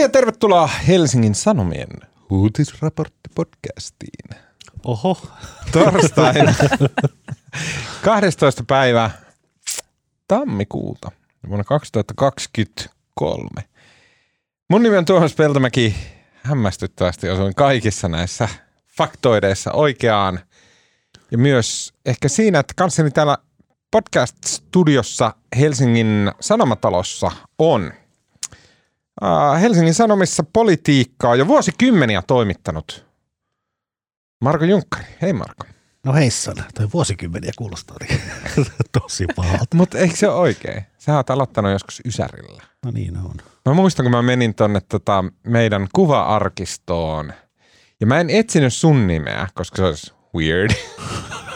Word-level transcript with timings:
Hei 0.00 0.04
ja 0.04 0.08
tervetuloa 0.08 0.66
Helsingin 0.66 1.34
Sanomien 1.34 1.88
uutisraporttipodcastiin. 2.30 4.30
Oho. 4.84 5.26
Torstaina 5.72 6.54
12. 8.04 8.64
päivä 8.66 9.10
tammikuuta 10.28 11.10
vuonna 11.48 11.64
2023. 11.64 13.48
Mun 14.68 14.82
nimi 14.82 14.96
on 14.96 15.04
Tuomas 15.04 15.34
Peltomäki. 15.34 15.94
Hämmästyttävästi 16.42 17.30
osuin 17.30 17.54
kaikissa 17.54 18.08
näissä 18.08 18.48
faktoideissa 18.96 19.72
oikeaan. 19.72 20.40
Ja 21.30 21.38
myös 21.38 21.94
ehkä 22.06 22.28
siinä, 22.28 22.58
että 22.58 22.74
kanssani 22.76 23.10
täällä 23.10 23.38
podcast-studiossa 23.90 25.34
Helsingin 25.58 26.32
Sanomatalossa 26.40 27.30
on 27.58 27.92
äh, 29.24 29.60
Helsingin 29.60 29.94
Sanomissa 29.94 30.44
politiikkaa 30.52 31.36
jo 31.36 31.46
vuosikymmeniä 31.46 32.22
toimittanut 32.26 33.06
Marko 34.40 34.64
Junkkari. 34.64 35.04
Hei 35.22 35.32
Marko. 35.32 35.64
No 36.04 36.12
heissan, 36.12 36.56
toi 36.74 36.88
vuosikymmeniä 36.94 37.52
kuulostaa 37.58 37.96
niin 38.00 38.20
tosi 39.00 39.26
pahalta. 39.36 39.76
Mutta 39.76 39.98
eikö 39.98 40.16
se 40.16 40.28
ole 40.28 40.36
oikein? 40.36 40.82
Sä 40.98 41.16
oot 41.16 41.30
aloittanut 41.30 41.72
joskus 41.72 42.02
Ysärillä. 42.06 42.62
No 42.84 42.90
niin 42.90 43.16
on. 43.16 43.34
Mä 43.66 43.74
muistan, 43.74 44.04
kun 44.04 44.10
mä 44.10 44.22
menin 44.22 44.54
tonne 44.54 44.80
tota, 44.80 45.24
meidän 45.46 45.88
kuva-arkistoon. 45.92 47.32
Ja 48.00 48.06
mä 48.06 48.20
en 48.20 48.30
etsinyt 48.30 48.74
sun 48.74 49.06
nimeä, 49.06 49.48
koska 49.54 49.76
se 49.76 49.84
olisi 49.84 50.12
weird. 50.34 50.70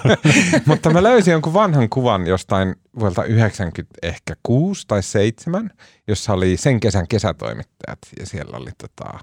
Mutta 0.66 0.90
mä 0.90 1.02
löysin 1.02 1.32
jonkun 1.32 1.52
vanhan 1.52 1.88
kuvan 1.88 2.26
jostain 2.26 2.74
vuodelta 2.98 3.24
90 3.24 3.98
ehkä 4.02 4.34
6 4.42 4.84
tai 4.86 5.02
7, 5.02 5.70
jossa 6.08 6.32
oli 6.32 6.56
sen 6.56 6.80
kesän 6.80 7.08
kesätoimittajat 7.08 7.98
ja 8.18 8.26
siellä 8.26 8.56
oli 8.56 8.70
tota 8.78 9.18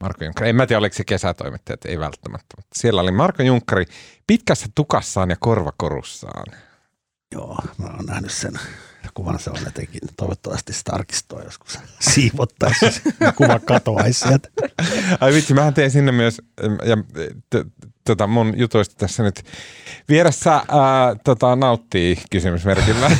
Marko 0.00 0.24
Junkkari. 0.24 0.50
En 0.50 0.56
mä 0.56 0.66
tiedä, 0.66 0.78
oliko 0.78 0.94
se 0.96 1.04
kesätoimittajat, 1.04 1.84
ei 1.84 1.98
välttämättä, 1.98 2.54
mutta 2.56 2.78
siellä 2.78 3.00
oli 3.00 3.10
Marko 3.10 3.42
Junkkari 3.42 3.84
pitkässä 4.26 4.66
tukassaan 4.74 5.30
ja 5.30 5.36
korvakorussaan. 5.40 6.46
Joo, 7.32 7.58
mä 7.78 7.86
oon 7.86 8.06
nähnyt 8.06 8.32
sen 8.32 8.52
kuvan, 9.14 9.38
se 9.38 9.50
on 9.50 9.64
jotenkin 9.64 10.00
toivottavasti 10.16 10.72
arkistoa 10.90 11.42
joskus 11.42 11.78
siivottaessa, 12.00 12.86
kuva 13.36 13.58
katoaisi 13.58 14.20
sieltä. 14.20 14.48
Ai 15.20 15.32
vitsi, 15.32 15.54
mähän 15.54 15.74
tein 15.74 15.90
sinne 15.90 16.12
myös, 16.12 16.42
ja 16.84 16.96
tota 18.04 18.26
mun 18.26 18.52
jutuista 18.56 18.94
tässä 18.98 19.22
nyt 19.22 19.42
vieressä 20.08 20.52
ää, 20.52 20.64
tota, 21.24 21.56
nauttii 21.56 22.18
kysymysmerkillä. 22.30 23.10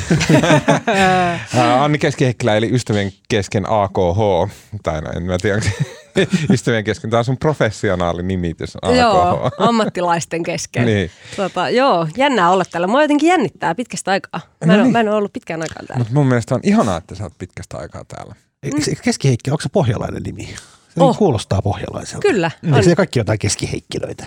Ää, 1.57 1.83
Anni 1.83 1.97
Keskiheikkilä 1.97 2.55
eli 2.55 2.69
ystävien 2.73 3.11
kesken 3.29 3.65
AKH, 3.69 4.51
tai 4.83 5.01
no, 5.01 5.09
en 5.15 5.23
mä 5.23 5.37
tiedä, 5.41 5.55
onko 5.55 5.67
ystävien 6.53 6.83
kesken. 6.83 7.09
Tämä 7.09 7.19
on 7.19 7.25
sun 7.25 7.37
professionaali 7.37 8.23
nimitys 8.23 8.77
AKH. 8.81 8.95
Joo, 8.97 9.51
ammattilaisten 9.59 10.43
kesken. 10.43 10.85
Niin. 10.93 11.11
Tota, 11.35 11.69
joo, 11.69 12.07
jännää 12.17 12.49
olla 12.49 12.63
täällä. 12.71 12.87
Mua 12.87 13.01
jotenkin 13.01 13.29
jännittää 13.29 13.75
pitkästä 13.75 14.11
aikaa. 14.11 14.41
Mä 14.65 14.73
en, 14.73 14.77
No 14.79 14.83
niin. 14.83 14.91
mä 14.91 14.99
en 14.99 15.07
ole 15.09 15.15
ollut 15.15 15.33
pitkään 15.33 15.61
aikaa 15.61 15.83
täällä. 15.87 15.97
Mutta 15.99 16.13
mun 16.13 16.27
mielestä 16.27 16.55
on 16.55 16.61
ihanaa, 16.63 16.97
että 16.97 17.15
sä 17.15 17.23
oot 17.23 17.33
pitkästä 17.37 17.77
aikaa 17.77 18.03
täällä. 18.05 18.35
Keskiheikki, 19.03 19.51
onko 19.51 19.61
se 19.61 19.69
pohjalainen 19.69 20.23
nimi? 20.23 20.55
Se 20.95 21.01
Oh. 21.03 21.17
kuulostaa 21.17 21.61
pohjalaiselta. 21.61 22.27
Kyllä, 22.27 22.51
Eikö 22.63 22.75
on. 22.77 22.83
se 22.83 22.95
kaikki 22.95 23.19
jotain 23.19 23.39
keskiheikkilöitä? 23.39 24.25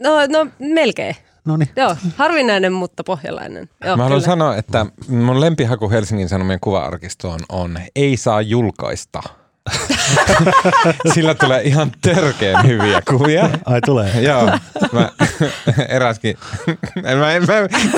No, 0.00 0.10
no 0.28 0.50
melkein. 0.58 1.16
No 1.44 1.56
niin. 1.56 1.68
Joo, 1.76 1.96
harvinainen, 2.16 2.72
mutta 2.72 3.04
pohjalainen. 3.04 3.68
Joo, 3.84 3.96
Mä 3.96 4.02
haluan 4.02 4.20
kyllä. 4.20 4.32
sanoa, 4.32 4.56
että 4.56 4.86
mun 5.08 5.40
lempihaku 5.40 5.90
Helsingin 5.90 6.28
Sanomien 6.28 6.60
kuva-arkistoon 6.60 7.40
on 7.48 7.78
ei 7.96 8.16
saa 8.16 8.42
julkaista. 8.42 9.22
Sillä 11.14 11.34
tulee 11.34 11.62
ihan 11.62 11.92
törkeen 12.02 12.66
hyviä 12.66 13.02
kuvia. 13.08 13.50
Ai 13.64 13.80
tulee. 13.80 14.20
Joo, 14.20 14.50
mä 14.92 15.10
eräskin, 15.88 16.36
en 17.10 17.18
mä, 17.18 17.32
en 17.32 17.42
mä, 17.46 17.54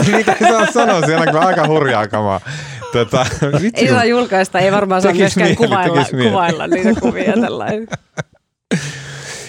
niitä 0.06 0.32
ei 0.32 0.50
saa 0.50 0.72
sanoa, 0.72 1.06
siellä 1.06 1.26
kyllä 1.26 1.40
aika 1.40 1.66
hurjaa 1.66 2.08
kamaa. 2.08 2.40
Tota, 2.92 3.26
vitsi, 3.62 3.84
Ei 3.84 3.88
saa 3.88 4.04
julkaista, 4.04 4.58
ei 4.58 4.72
varmaan 4.72 5.02
saa 5.02 5.14
myöskään 5.14 5.46
mieli, 5.46 5.56
kuvailla, 5.56 6.04
kuvailla 6.22 6.66
niitä 6.66 7.00
kuvia 7.00 7.32
tällainen. 7.32 7.88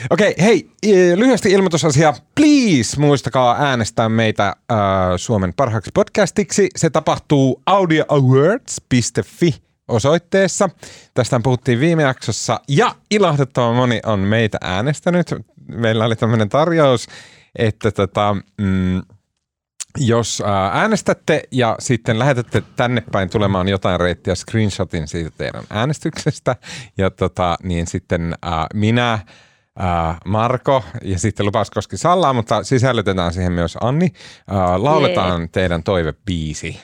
Okei, 0.09 0.35
hei, 0.41 0.69
eh, 0.83 1.17
lyhyesti 1.17 1.51
ilmoitusasia. 1.51 2.13
Please 2.35 2.99
muistakaa 2.99 3.55
äänestää 3.59 4.09
meitä 4.09 4.47
äh, 4.47 4.77
Suomen 5.17 5.53
parhaaksi 5.53 5.91
podcastiksi. 5.93 6.69
Se 6.75 6.89
tapahtuu 6.89 7.61
audioawards.fi 7.65 9.55
osoitteessa. 9.87 10.69
Tästä 11.13 11.39
puhuttiin 11.43 11.79
viime 11.79 12.03
jaksossa 12.03 12.59
ja 12.67 12.95
ilahduttavan 13.11 13.75
moni 13.75 13.99
on 14.05 14.19
meitä 14.19 14.57
äänestänyt. 14.61 15.27
Meillä 15.67 16.05
oli 16.05 16.15
tämmöinen 16.15 16.49
tarjous, 16.49 17.07
että 17.55 17.91
tota, 17.91 18.35
mm, 18.57 19.01
jos 19.97 20.43
ää, 20.45 20.69
äänestätte 20.73 21.43
ja 21.51 21.75
sitten 21.79 22.19
lähetätte 22.19 22.63
tänne 22.75 23.03
päin 23.11 23.29
tulemaan 23.29 23.69
jotain 23.69 23.99
reittiä 23.99 24.35
screenshotin 24.35 25.07
siitä 25.07 25.31
teidän 25.37 25.63
äänestyksestä 25.69 26.55
ja 26.97 27.09
tota, 27.09 27.55
niin 27.63 27.87
sitten 27.87 28.35
ää, 28.41 28.67
minä, 28.73 29.19
ää, 29.79 30.17
Marko 30.25 30.83
ja 31.03 31.19
sitten 31.19 31.45
Lupas 31.45 31.71
Koski 31.71 31.97
Sallaa, 31.97 32.33
mutta 32.33 32.63
sisällytetään 32.63 33.33
siihen 33.33 33.51
myös 33.51 33.77
Anni, 33.81 34.13
ää, 34.47 34.83
lauletaan 34.83 35.41
Jee. 35.41 35.49
teidän 35.51 35.83
toivebiisi. 35.83 36.79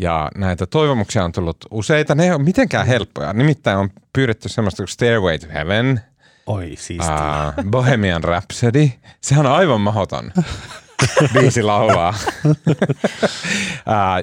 Ja 0.00 0.30
näitä 0.36 0.66
toivomuksia 0.66 1.24
on 1.24 1.32
tullut 1.32 1.56
useita. 1.70 2.14
Ne 2.14 2.24
ei 2.24 2.30
ole 2.30 2.42
mitenkään 2.42 2.86
helppoja. 2.86 3.32
Nimittäin 3.32 3.78
on 3.78 3.90
pyydetty 4.12 4.48
semmoista 4.48 4.82
kuin 4.82 4.88
Stairway 4.88 5.38
to 5.38 5.46
Heaven, 5.52 6.00
Oi, 6.46 6.72
siistiä. 6.78 7.14
Uh, 7.58 7.64
Bohemian 7.70 8.24
Rhapsody. 8.24 8.90
Sehän 9.20 9.46
on 9.46 9.52
aivan 9.52 9.80
mahdoton 9.80 10.32
biisi 11.34 11.62
laulaa. 11.62 12.14
uh, 12.46 12.54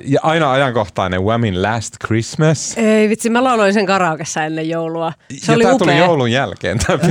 ja 0.04 0.20
aina 0.24 0.52
ajankohtainen 0.52 1.24
Whammin 1.24 1.64
Last 1.64 1.96
Christmas. 2.06 2.78
Ei 2.78 3.10
vitsi, 3.10 3.30
mä 3.30 3.44
lauloin 3.44 3.74
sen 3.74 3.86
karaokessa 3.86 4.44
ennen 4.44 4.70
joulua. 4.70 5.14
Se 5.38 5.52
ja 5.52 5.56
oli 5.56 5.64
tää 5.64 5.74
upea. 5.74 5.88
tuli 5.88 5.98
joulun 5.98 6.32
jälkeen. 6.32 6.80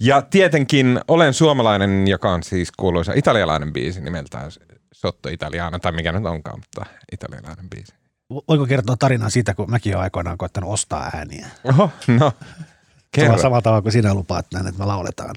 ja 0.00 0.22
tietenkin 0.22 1.00
Olen 1.08 1.34
suomalainen, 1.34 2.08
joka 2.08 2.30
on 2.30 2.42
siis 2.42 2.72
kuuluisa 2.76 3.12
italialainen 3.16 3.72
biisi 3.72 4.00
nimeltään 4.00 4.50
Sotto 5.04 5.28
Italiana, 5.28 5.78
tai 5.78 5.92
mikä 5.92 6.12
nyt 6.12 6.26
onkaan, 6.26 6.58
mutta 6.58 6.86
italialainen 7.12 7.70
biisi. 7.70 7.94
Voiko 8.48 8.66
kertoa 8.66 8.96
tarinaa 8.96 9.30
siitä, 9.30 9.54
kun 9.54 9.70
mäkin 9.70 9.94
olen 9.94 10.02
aikoinaan 10.02 10.38
koettanut 10.38 10.72
ostaa 10.72 11.10
ääniä? 11.14 11.46
Oho, 11.64 11.90
no. 12.06 12.32
Kerro. 13.14 13.38
Samalla 13.38 13.62
tavalla 13.62 13.82
kuin 13.82 13.92
sinä 13.92 14.14
lupaat 14.14 14.46
näin, 14.52 14.66
että 14.66 14.78
me 14.78 14.86
lauletaan. 14.86 15.34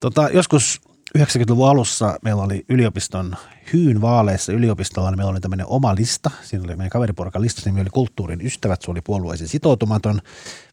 Tota, 0.00 0.28
joskus 0.32 0.80
90-luvun 1.18 1.68
alussa 1.68 2.18
meillä 2.22 2.42
oli 2.42 2.64
yliopiston 2.68 3.36
hyyn 3.72 4.00
vaaleissa 4.00 4.52
yliopistolla, 4.52 5.10
niin 5.10 5.18
meillä 5.18 5.30
oli 5.30 5.40
tämmöinen 5.40 5.66
oma 5.66 5.94
lista. 5.94 6.30
Siinä 6.42 6.64
oli 6.64 6.76
meidän 6.76 6.90
kaveriporukan 6.90 7.42
lista, 7.42 7.62
nimi 7.64 7.80
oli 7.80 7.90
Kulttuurin 7.90 8.46
ystävät. 8.46 8.82
Se 8.82 8.90
oli 8.90 9.00
puolueeseen 9.00 9.48
sitoutumaton, 9.48 10.20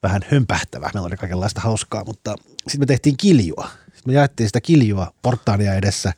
vähän 0.04 0.22
hömpähtävä. 0.32 0.90
Meillä 0.94 1.08
oli 1.08 1.18
kaikenlaista 1.18 1.62
hauskaa, 1.62 2.04
mutta 2.06 2.36
sitten 2.58 2.80
me 2.82 2.86
tehtiin 2.86 3.18
kiljua. 3.18 3.70
Sitten 4.00 4.14
me 4.14 4.18
jaettiin 4.18 4.50
sitä 4.50 4.62
kiljua 4.62 5.14
portaania 5.22 5.74
edessä 5.74 6.14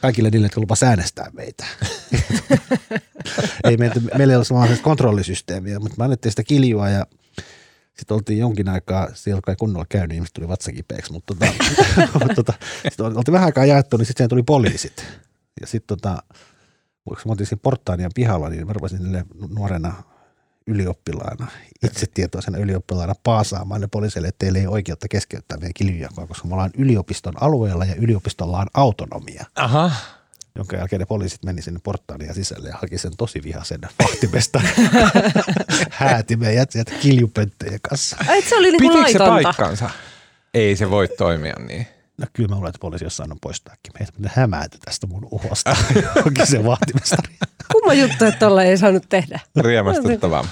kaikille 0.00 0.30
niille, 0.30 0.44
jotka 0.44 0.60
lupas 0.60 0.82
äänestää 0.82 1.30
meitä. 1.32 1.64
ei 3.64 3.76
meitä, 3.76 4.00
meillä 4.18 4.32
ei 4.32 4.36
ollut 4.36 4.46
samanlaista 4.46 4.84
kontrollisysteemiä, 4.84 5.78
mutta 5.78 5.94
me 5.98 6.04
annettiin 6.04 6.32
sitä 6.32 6.42
kiljua 6.42 6.88
ja 6.88 7.06
sitten 7.94 8.14
oltiin 8.14 8.38
jonkin 8.38 8.68
aikaa, 8.68 9.08
siellä 9.14 9.40
kai 9.40 9.56
kunnolla 9.56 9.86
käynyt, 9.88 10.14
ihmiset 10.14 10.34
tuli 10.34 10.48
vatsakipeäksi, 10.48 11.12
mutta 11.12 11.34
tota, 11.34 11.52
mutta 12.18 12.34
tota, 12.34 12.52
sitten 12.88 13.06
oltiin 13.16 13.32
vähän 13.32 13.46
aikaa 13.46 13.64
jaettu, 13.64 13.96
niin 13.96 14.06
sitten 14.06 14.28
tuli 14.28 14.42
poliisit. 14.42 15.04
Ja 15.60 15.66
sitten 15.66 15.98
tota, 15.98 16.22
kun 17.04 17.16
mä 17.24 17.30
oltiin 17.30 17.46
siinä 17.46 17.60
Portaanian 17.62 18.10
pihalla, 18.14 18.48
niin 18.48 18.66
mä 18.66 18.72
rupesin 18.72 19.02
niille 19.02 19.24
nuorena 19.48 20.02
ylioppilaana, 20.66 21.46
itsetietoisena 21.84 22.58
ylioppilaana 22.58 23.14
paasaamaan 23.22 23.80
ne 23.80 23.86
poliisille, 23.90 24.28
että 24.28 24.38
teillä 24.38 24.58
ei 24.58 24.66
ole 24.66 24.74
oikeutta 24.74 25.08
keskeyttää 25.08 25.58
meidän 25.58 25.74
kiljujakoa, 25.74 26.26
koska 26.26 26.48
me 26.48 26.54
ollaan 26.54 26.70
yliopiston 26.78 27.42
alueella 27.42 27.84
ja 27.84 27.94
yliopistolla 27.94 28.58
on 28.58 28.66
autonomia. 28.74 29.44
Aha. 29.56 29.90
Jonka 30.56 30.76
jälkeen 30.76 31.00
ne 31.00 31.06
poliisit 31.06 31.44
meni 31.44 31.62
sinne 31.62 31.80
portaania 31.82 32.34
sisälle 32.34 32.68
ja 32.68 32.76
haki 32.80 32.98
sen 32.98 33.16
tosi 33.16 33.42
vihaisen 33.42 33.80
vahtimesta 34.02 34.60
häätimeen 35.90 36.54
ja 36.54 36.66
sieltä 36.70 36.92
kiljupönttöjen 37.00 37.80
kanssa. 37.82 38.16
Ai, 38.28 38.38
et 38.38 38.44
se 38.44 38.56
oli 38.56 38.70
niinku 38.70 38.88
Pitikö 38.88 39.12
se 39.12 39.18
laitonta. 39.18 39.42
paikkansa? 39.42 39.90
Ei 40.54 40.76
se 40.76 40.90
voi 40.90 41.08
toimia 41.08 41.54
niin. 41.66 41.86
No 42.18 42.26
kyllä 42.32 42.48
mä 42.48 42.54
luulen, 42.54 42.68
että 42.68 42.78
poliisi 42.80 43.04
jossain 43.04 43.32
on 43.32 43.38
poistaakin. 43.40 43.92
Meitä 43.98 44.12
ne 44.18 44.30
hämäätä 44.34 44.78
tästä 44.84 45.06
mun 45.06 45.28
uhosta. 45.30 45.76
Onkin 46.26 46.46
se 46.46 46.64
vahtimestari. 46.64 47.34
Kumma 47.72 47.94
juttu, 47.94 48.24
että 48.24 48.38
tolle 48.38 48.64
ei 48.64 48.78
saanut 48.78 49.08
tehdä. 49.08 49.40
Riemastuttavaa. 49.56 50.44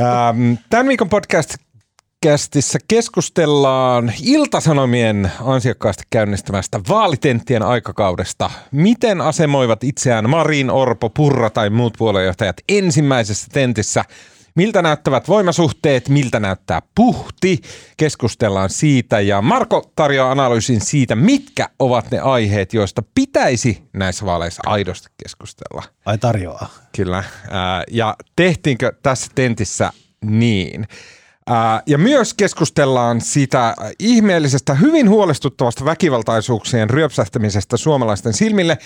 Ähm, 0.00 0.52
Tämän 0.70 0.88
viikon 0.88 1.08
podcast 1.08 1.54
Kästissä 2.24 2.78
keskustellaan 2.88 4.12
Iltasanomien 4.22 5.32
ansiokkaasti 5.44 6.02
käynnistämästä 6.10 6.80
vaalitenttien 6.88 7.62
aikakaudesta. 7.62 8.50
Miten 8.70 9.20
asemoivat 9.20 9.84
itseään 9.84 10.30
Marin, 10.30 10.70
Orpo, 10.70 11.10
Purra 11.10 11.50
tai 11.50 11.70
muut 11.70 11.94
puoluejohtajat 11.98 12.56
ensimmäisessä 12.68 13.46
tentissä? 13.52 14.04
Miltä 14.56 14.82
näyttävät 14.82 15.28
voimasuhteet, 15.28 16.08
miltä 16.08 16.40
näyttää 16.40 16.82
puhti, 16.94 17.58
keskustellaan 17.96 18.70
siitä 18.70 19.20
ja 19.20 19.42
Marko 19.42 19.92
tarjoaa 19.96 20.30
analyysin 20.30 20.80
siitä, 20.80 21.16
mitkä 21.16 21.68
ovat 21.78 22.10
ne 22.10 22.18
aiheet, 22.18 22.74
joista 22.74 23.02
pitäisi 23.14 23.82
näissä 23.92 24.26
vaaleissa 24.26 24.62
aidosti 24.66 25.08
keskustella. 25.22 25.82
Ai 26.06 26.18
tarjoaa. 26.18 26.68
Kyllä. 26.96 27.24
Ja 27.90 28.16
tehtiinkö 28.36 28.92
tässä 29.02 29.30
tentissä 29.34 29.92
niin? 30.24 30.88
Ja 31.86 31.98
myös 31.98 32.34
keskustellaan 32.34 33.20
siitä 33.20 33.74
ihmeellisestä, 33.98 34.74
hyvin 34.74 35.08
huolestuttavasta 35.08 35.84
väkivaltaisuuksien 35.84 36.90
ryöpsähtämisestä 36.90 37.76
suomalaisten 37.76 38.32
silmille, 38.32 38.78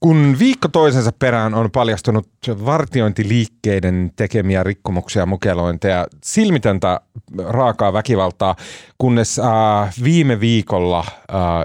kun 0.00 0.36
viikko 0.38 0.68
toisensa 0.68 1.12
perään 1.18 1.54
on 1.54 1.70
paljastunut 1.70 2.28
vartiointiliikkeiden 2.48 4.12
tekemiä 4.16 4.62
rikkomuksia, 4.62 5.26
mukelointeja, 5.26 6.06
silmitöntä 6.24 7.00
raakaa 7.38 7.92
väkivaltaa, 7.92 8.56
kunnes 8.98 9.40
viime 10.04 10.40
viikolla 10.40 11.04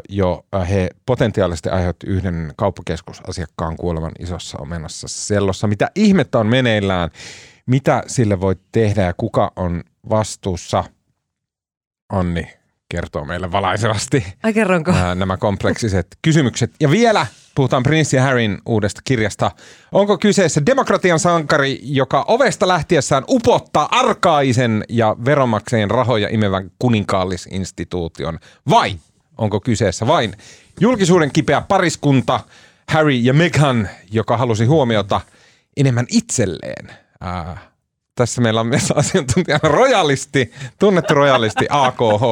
jo 0.09 0.45
he 0.69 0.89
potentiaalisesti 1.05 1.69
aiheutti 1.69 2.07
yhden 2.07 2.53
kauppakeskusasiakkaan 2.55 3.77
kuoleman 3.77 4.11
isossa 4.19 4.57
omenassa 4.57 5.07
sellossa. 5.07 5.67
Mitä 5.67 5.91
ihmettä 5.95 6.39
on 6.39 6.47
meneillään, 6.47 7.09
mitä 7.65 8.03
sille 8.07 8.41
voi 8.41 8.55
tehdä 8.71 9.01
ja 9.01 9.13
kuka 9.13 9.51
on 9.55 9.83
vastuussa? 10.09 10.83
Onni 12.13 12.53
kertoo 12.89 13.25
meille 13.25 13.51
valaisevasti 13.51 14.25
Ai 14.43 14.53
kerronko? 14.53 14.91
ää, 14.91 15.15
nämä 15.15 15.37
kompleksiset 15.37 16.07
kysymykset. 16.21 16.71
Ja 16.79 16.91
vielä 16.91 17.25
puhutaan 17.55 17.83
Prince 17.83 18.19
Harryn 18.19 18.61
uudesta 18.65 19.01
kirjasta. 19.03 19.51
Onko 19.91 20.17
kyseessä 20.17 20.65
demokratian 20.65 21.19
sankari, 21.19 21.79
joka 21.83 22.25
ovesta 22.27 22.67
lähtiessään 22.67 23.23
upottaa 23.29 23.87
arkaisen 23.91 24.83
ja 24.89 25.15
veronmaksajien 25.25 25.91
rahoja 25.91 26.27
imevän 26.31 26.71
kuninkaallisinstituution? 26.79 28.39
Vai 28.69 28.95
onko 29.37 29.59
kyseessä 29.59 30.07
vain 30.07 30.33
julkisuuden 30.79 31.31
kipeä 31.31 31.61
pariskunta 31.61 32.39
Harry 32.89 33.11
ja 33.11 33.33
Meghan, 33.33 33.89
joka 34.11 34.37
halusi 34.37 34.65
huomiota 34.65 35.21
enemmän 35.77 36.05
itselleen? 36.11 36.91
Ää, 37.21 37.57
tässä 38.17 38.41
meillä 38.41 38.61
on 38.61 38.67
myös 38.67 38.91
asiantuntijana 38.91 39.69
rojalisti, 39.69 40.53
tunnettu 40.79 41.13
rojalisti 41.13 41.65
AKH. 41.69 42.23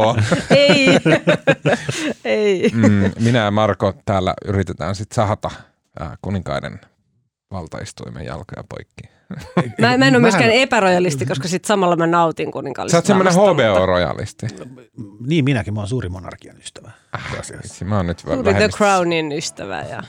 Ei. 0.50 0.88
Ei. 2.26 2.70
Mm, 2.74 3.12
minä 3.20 3.40
ja 3.40 3.52
Marko 3.52 3.94
täällä 4.06 4.34
yritetään 4.46 4.96
sitten 4.96 5.16
sahata 5.16 5.52
ää, 6.00 6.18
kuninkaiden 6.22 6.80
valtaistuimen 7.52 8.26
jalkoja 8.26 8.64
poikki. 8.70 9.16
Mä, 9.82 9.98
mä 9.98 10.08
en 10.08 10.16
ole 10.16 10.22
myöskään 10.22 10.52
epärojalisti, 10.52 11.26
koska 11.26 11.48
sit 11.48 11.66
samalla 11.66 11.96
mä 11.96 12.08
nautin 12.08 12.48
Sä 12.48 12.52
kuninkallisesta 12.52 12.98
oot 12.98 13.06
semmoinen 13.06 13.34
HBO-rojalisti. 13.34 14.48
Niin 15.28 15.46
minäkin, 15.46 15.74
mä 15.74 15.80
oon 15.80 15.88
suuri 15.88 16.10
monarkian 16.10 16.58
ystävä. 16.58 16.92
Vitsi, 17.64 17.86
Mä 17.86 17.98
oon 17.98 18.08
nyt 18.08 18.20
Suuri 18.20 18.54
The. 18.54 18.70
Crownin 18.70 19.32
ystävä. 19.32 19.82
Ja... 19.82 20.04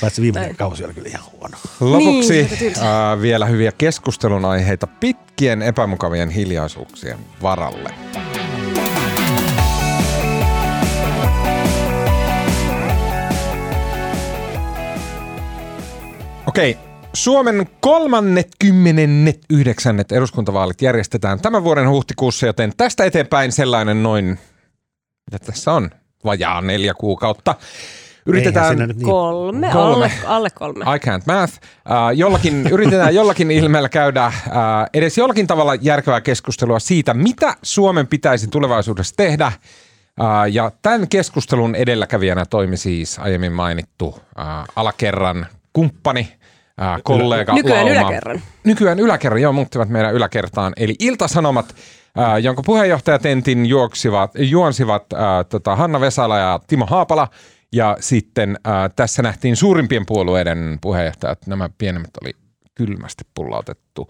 Paitsi 0.00 0.22
viimeinen 0.22 0.56
kausi 0.56 0.84
oli 0.84 0.94
kyllä 0.94 1.08
ihan 1.08 1.24
huono. 1.32 1.56
Lopuksi 1.80 2.48
Niin, 2.60 2.78
ää, 2.80 3.20
vielä 3.20 3.46
hyviä 3.46 3.72
keskustelun 3.78 4.44
aiheita 4.44 4.86
pitkien 4.86 5.62
epämukavien 5.62 6.30
hiljaisuuksien 6.30 7.18
varalle. 7.42 7.94
Okei, 16.46 16.78
Suomen 17.14 17.66
kolmannet 17.80 18.48
kymmenennet 18.58 19.38
yhdeksännet 19.50 20.12
eduskuntavaalit 20.12 20.82
järjestetään 20.82 21.40
tämän 21.40 21.64
vuoden 21.64 21.88
huhtikuussa, 21.88 22.46
joten 22.46 22.72
tästä 22.76 23.04
eteenpäin 23.04 23.52
sellainen 23.52 24.02
noin, 24.02 24.38
mitä 25.30 25.46
tässä 25.46 25.72
on, 25.72 25.90
vajaa 26.24 26.60
neljä 26.60 26.94
kuukautta. 26.94 27.54
Yritetään 28.26 28.78
niin 28.78 29.02
Kolme, 29.02 29.70
Kolme. 29.72 29.94
Alle, 29.94 30.12
alle 30.26 30.50
kolme. 30.50 30.84
I 30.84 30.98
can't 30.98 31.22
math. 31.26 31.52
Uh, 31.54 32.16
jollakin, 32.16 32.66
yritetään 32.66 33.14
jollakin 33.14 33.50
ilmeellä 33.50 33.88
käydä 33.88 34.26
uh, 34.26 34.52
edes 34.94 35.18
jollakin 35.18 35.46
tavalla 35.46 35.74
järkevää 35.74 36.20
keskustelua 36.20 36.78
siitä, 36.78 37.14
mitä 37.14 37.54
Suomen 37.62 38.06
pitäisi 38.06 38.48
tulevaisuudessa 38.48 39.16
tehdä. 39.16 39.52
Uh, 40.20 40.52
ja 40.52 40.72
tämän 40.82 41.08
keskustelun 41.08 41.74
edelläkävijänä 41.74 42.44
toimi 42.46 42.76
siis 42.76 43.18
aiemmin 43.18 43.52
mainittu 43.52 44.06
uh, 44.06 44.14
alakerran 44.76 45.46
kumppani, 45.72 46.32
uh, 46.80 47.02
kollega, 47.02 47.54
Nykyään 47.54 47.86
lauma. 47.86 48.00
yläkerran. 48.00 48.42
Nykyään 48.64 49.00
yläkerran, 49.00 49.42
joo, 49.42 49.52
muuttivat 49.52 49.88
meidän 49.88 50.14
yläkertaan. 50.14 50.72
Eli 50.76 50.94
Iltasanomat, 50.98 51.74
äh, 52.18 52.36
jonka 52.42 52.62
puheenjohtajatentin 52.62 53.66
juoksivat, 53.66 54.30
juonsivat 54.38 55.12
äh, 55.12 55.20
tota 55.48 55.76
Hanna 55.76 56.00
Vesala 56.00 56.38
ja 56.38 56.60
Timo 56.66 56.86
Haapala. 56.86 57.28
Ja 57.72 57.96
sitten 58.00 58.58
äh, 58.66 58.90
tässä 58.96 59.22
nähtiin 59.22 59.56
suurimpien 59.56 60.06
puolueiden 60.06 60.78
puheenjohtajat. 60.80 61.46
Nämä 61.46 61.70
pienemmät 61.78 62.10
oli 62.22 62.32
kylmästi 62.74 63.24
pullautettu 63.34 64.08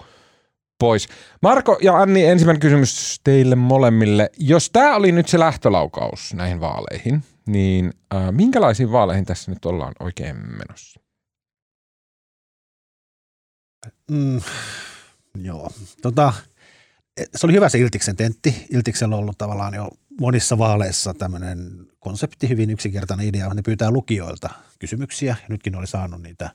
pois. 0.79 1.09
Marko 1.43 1.79
ja 1.83 1.97
Anni, 1.97 2.27
ensimmäinen 2.27 2.61
kysymys 2.61 3.21
teille 3.25 3.55
molemmille. 3.55 4.31
Jos 4.39 4.71
tämä 4.71 4.97
oli 4.97 5.13
nyt 5.13 5.29
se 5.29 5.39
lähtölaukaus 5.39 6.35
näihin 6.35 6.61
vaaleihin, 6.61 7.25
niin 7.47 7.93
äh, 8.15 8.33
minkälaisiin 8.33 8.93
vaaleihin 8.93 9.25
tässä 9.25 9.51
nyt 9.51 9.65
ollaan 9.65 9.93
oikein 10.01 10.37
menossa? 10.37 11.01
Mm, 14.11 14.41
joo. 15.35 15.71
Tota, 16.03 16.33
se 17.37 17.47
oli 17.47 17.53
hyvä 17.53 17.69
se 17.69 17.79
Iltiksen 17.79 18.17
tentti. 18.17 18.67
Iltiksellä 18.71 19.17
on 19.17 19.23
ollut 19.23 19.39
tavallaan 19.39 19.75
jo 19.75 19.91
monissa 20.21 20.59
vaaleissa 20.59 21.15
tämmöinen 21.15 21.87
konsepti, 22.01 22.49
hyvin 22.49 22.71
yksinkertainen 22.71 23.27
idea. 23.27 23.55
Ne 23.55 23.63
pyytää 23.63 23.91
lukijoilta 23.91 24.51
kysymyksiä. 24.79 25.37
Ja 25.43 25.47
nytkin 25.49 25.73
ne 25.73 25.79
oli 25.79 25.87
saanut 25.87 26.23
niitä, 26.23 26.51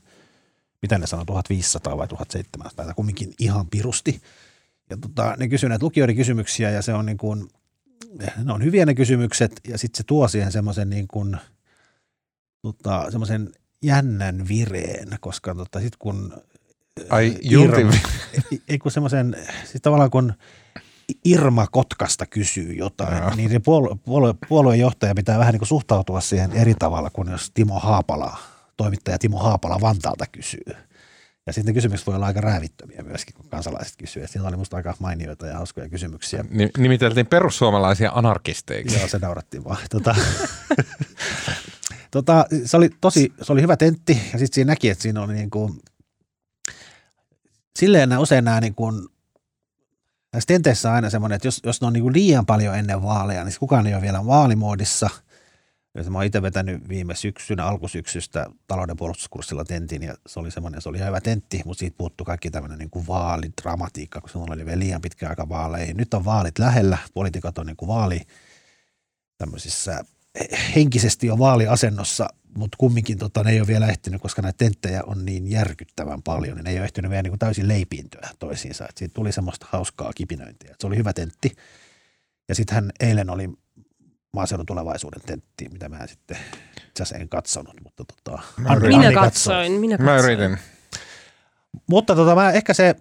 mitä 0.82 0.98
ne 0.98 1.06
sanoi, 1.06 1.26
1500 1.26 1.96
vai 1.96 2.08
1700, 2.08 2.84
tai 2.86 2.94
kumminkin 2.94 3.34
ihan 3.38 3.66
pirusti. 3.66 4.22
Ja 4.90 4.96
tota, 4.96 5.34
ne 5.38 5.48
kysyy 5.48 5.68
näitä 5.68 5.84
lukijoiden 5.84 6.16
kysymyksiä 6.16 6.70
ja 6.70 6.82
se 6.82 6.94
on 6.94 7.06
niin 7.06 7.18
kuin, 7.18 7.48
ne 8.44 8.52
on 8.52 8.64
hyviä 8.64 8.86
ne 8.86 8.94
kysymykset 8.94 9.60
ja 9.68 9.78
sitten 9.78 9.96
se 9.98 10.04
tuo 10.04 10.28
siihen 10.28 10.52
semmoisen 10.52 10.90
niin 10.90 11.08
kuin, 11.08 11.36
tota, 12.62 13.10
semmoisen 13.10 13.52
jännän 13.82 14.48
vireen, 14.48 15.08
koska 15.20 15.54
tota, 15.54 15.80
sitten 15.80 15.98
kun 15.98 16.42
Ai, 17.10 17.36
ei- 18.52 18.62
ei 18.68 18.78
kun 18.78 18.92
semmoisen, 18.92 19.36
siis 19.64 19.82
tavallaan 19.82 20.10
kun 20.10 20.32
Irma 21.24 21.66
Kotkasta 21.66 22.26
kysyy 22.26 22.72
jotain, 22.72 23.18
Joo. 23.18 23.34
niin 23.36 23.62
puolue, 23.62 23.96
puolue, 24.04 24.34
puoluejohtaja 24.48 25.14
pitää 25.14 25.38
vähän 25.38 25.52
niin 25.52 25.60
kuin 25.60 25.68
suhtautua 25.68 26.20
siihen 26.20 26.52
eri 26.52 26.74
tavalla 26.78 27.10
kuin 27.10 27.30
jos 27.30 27.50
Timo 27.54 27.78
Haapala, 27.78 28.36
toimittaja 28.76 29.18
Timo 29.18 29.38
Haapala 29.38 29.80
Vantaalta 29.80 30.24
kysyy. 30.32 30.74
Ja 31.46 31.52
sitten 31.52 31.74
kysymykset 31.74 32.06
voi 32.06 32.14
olla 32.14 32.26
aika 32.26 32.40
räävittömiä 32.40 33.02
myöskin, 33.02 33.34
kun 33.34 33.48
kansalaiset 33.48 33.96
kysyy. 33.96 34.22
Ja 34.22 34.28
siinä 34.28 34.48
oli 34.48 34.56
musta 34.56 34.76
aika 34.76 34.94
mainioita 34.98 35.46
ja 35.46 35.56
hauskoja 35.56 35.88
kysymyksiä. 35.88 36.44
Ni- 36.50 36.70
nimiteltiin 36.78 37.26
perussuomalaisia 37.26 38.12
anarkisteiksi. 38.14 38.98
Joo, 38.98 39.08
se 39.08 39.18
nauratti 39.18 39.64
vaan. 39.64 39.78
Tota, 39.90 40.16
tota, 42.10 42.46
se, 42.64 42.76
oli 42.76 42.90
tosi, 43.00 43.32
se 43.42 43.52
oli 43.52 43.62
hyvä 43.62 43.76
tentti 43.76 44.12
ja 44.32 44.38
sitten 44.38 44.54
siinä 44.54 44.72
näki, 44.72 44.88
että 44.88 45.02
siinä 45.02 45.22
oli 45.22 45.34
niin 45.34 45.50
kuin, 45.50 45.80
silleen 47.78 48.08
nämä 48.08 48.20
usein 48.20 48.44
nämä 48.44 48.60
niin 48.60 48.74
kuin, 48.74 49.08
näissä 50.32 50.46
tenteissä 50.46 50.88
on 50.88 50.94
aina 50.94 51.10
semmoinen, 51.10 51.36
että 51.36 51.48
jos, 51.48 51.60
jos 51.64 51.80
ne 51.80 51.86
on 51.86 51.92
niin 51.92 52.02
kuin 52.02 52.14
liian 52.14 52.46
paljon 52.46 52.76
ennen 52.76 53.02
vaaleja, 53.02 53.44
niin 53.44 53.54
kukaan 53.60 53.86
ei 53.86 53.94
ole 53.94 54.02
vielä 54.02 54.26
vaalimoodissa. 54.26 55.10
Ja 55.94 56.10
mä 56.10 56.18
oon 56.18 56.24
itse 56.24 56.42
vetänyt 56.42 56.88
viime 56.88 57.14
syksynä, 57.14 57.64
alkusyksystä 57.64 58.46
talouden 58.66 58.96
puolustuskurssilla 58.96 59.64
tentin 59.64 60.02
ja 60.02 60.14
se 60.26 60.40
oli 60.40 60.50
semmoinen, 60.50 60.82
se 60.82 60.88
oli 60.88 60.98
hyvä 60.98 61.20
tentti, 61.20 61.62
mutta 61.64 61.78
siitä 61.78 61.96
puuttuu 61.98 62.24
kaikki 62.24 62.50
tämmöinen 62.50 62.78
niin 62.78 63.06
vaalidramatiikka, 63.08 64.20
kun 64.20 64.30
silloin 64.30 64.52
oli 64.52 64.66
vielä 64.66 64.78
liian 64.78 65.00
pitkä 65.00 65.28
aika 65.28 65.48
vaaleihin. 65.48 65.96
Nyt 65.96 66.14
on 66.14 66.24
vaalit 66.24 66.58
lähellä, 66.58 66.98
poliitikot 67.14 67.58
on 67.58 67.66
niin 67.66 67.76
kuin 67.76 67.88
vaali, 67.88 68.20
tämmöisissä 69.38 70.04
henkisesti 70.74 71.26
jo 71.26 71.38
vaaliasennossa, 71.38 72.28
mutta 72.58 72.76
kumminkin 72.78 73.18
tota, 73.18 73.44
ne 73.44 73.50
ei 73.50 73.60
ole 73.60 73.66
vielä 73.66 73.86
ehtinyt, 73.86 74.22
koska 74.22 74.42
näitä 74.42 74.56
tenttejä 74.58 75.02
on 75.06 75.24
niin 75.24 75.50
järkyttävän 75.50 76.22
paljon, 76.22 76.56
niin 76.56 76.64
ne 76.64 76.70
ei 76.70 76.76
ole 76.78 76.84
ehtinyt 76.84 77.10
vielä 77.10 77.22
niin 77.22 77.30
kuin 77.30 77.38
täysin 77.38 77.68
leipiintyä 77.68 78.28
toisiinsa. 78.38 78.84
Et 78.88 78.96
siitä 78.96 79.14
tuli 79.14 79.32
semmoista 79.32 79.66
hauskaa 79.70 80.12
kipinöintiä. 80.14 80.70
Et 80.70 80.80
se 80.80 80.86
oli 80.86 80.96
hyvä 80.96 81.12
tentti. 81.12 81.52
Ja 82.48 82.54
sitten 82.54 82.74
hän 82.74 82.90
eilen 83.00 83.30
oli 83.30 83.48
maaseudun 84.32 84.66
tulevaisuuden 84.66 85.20
tentti, 85.26 85.68
mitä 85.72 85.88
mä 85.88 85.96
en 85.98 86.08
sitten 86.08 86.36
itse 86.88 87.02
asiassa 87.02 87.16
en 87.16 87.28
katsonut, 87.28 87.74
mutta 87.84 88.04
tota, 88.04 88.42
Mä. 88.56 88.76
Minä 88.76 88.96
Anni 88.96 89.14
katsoi. 89.14 89.14
katsoin, 89.14 89.72
minä 89.72 89.96
Mä 89.96 90.04
katsoin. 90.16 90.32
yritin. 90.32 90.58
Mutta 91.90 92.14
tota, 92.16 92.34
mä 92.34 92.52
ehkä 92.52 92.74
se, 92.74 92.94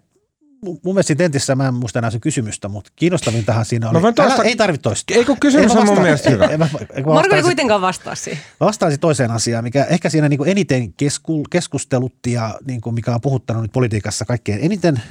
mun 0.62 0.80
mun 0.84 0.94
mielestä 0.96 1.08
siinä 1.08 1.18
tentissä, 1.18 1.56
mä 1.56 1.68
en 1.68 1.74
muista 1.74 2.00
enää 2.00 2.12
se 2.12 2.20
kysymystä, 2.20 2.68
mutta 2.70 2.92
kiinnostavintahan 2.96 3.66
siinä 3.66 3.90
oli. 3.90 3.94
Mä 3.98 4.02
voin 4.02 4.16
toistaa- 4.16 4.36
Älä, 4.42 4.50
ei 4.50 4.56
tarvitse 4.56 4.84
toistaa. 4.84 5.18
Ei, 5.18 5.26
kun 5.26 5.40
kysymys 5.40 5.66
mä 5.68 5.72
on 5.72 5.78
mun 5.78 5.82
vastaan- 5.88 6.02
mielestä 6.04 6.30
hyvä. 6.30 6.46
ei, 6.46 6.58
mä- 6.58 6.70
mä 7.06 7.14
Marko 7.14 7.36
ei 7.36 7.42
kuitenkaan 7.44 7.82
vastaa 7.82 8.16
siihen. 8.16 8.44
Mä 8.60 8.66
vastaisin 8.68 9.00
toiseen 9.00 9.32
asiaan, 9.32 9.64
mikä 9.64 9.84
ehkä 9.84 10.10
siinä 10.10 10.30
niin 10.30 10.38
kuin 10.38 10.50
eniten 10.50 10.94
kesku, 10.94 11.44
keskustelutti 11.50 12.32
ja 12.32 12.60
niin 12.68 12.82
kuin 12.82 12.94
mikä 12.94 13.14
on 13.14 13.22
puhuttanut 13.22 13.62
nyt 13.62 13.72
politiikassa 13.72 14.26
kaikkein 14.26 14.60
eniten 14.62 15.02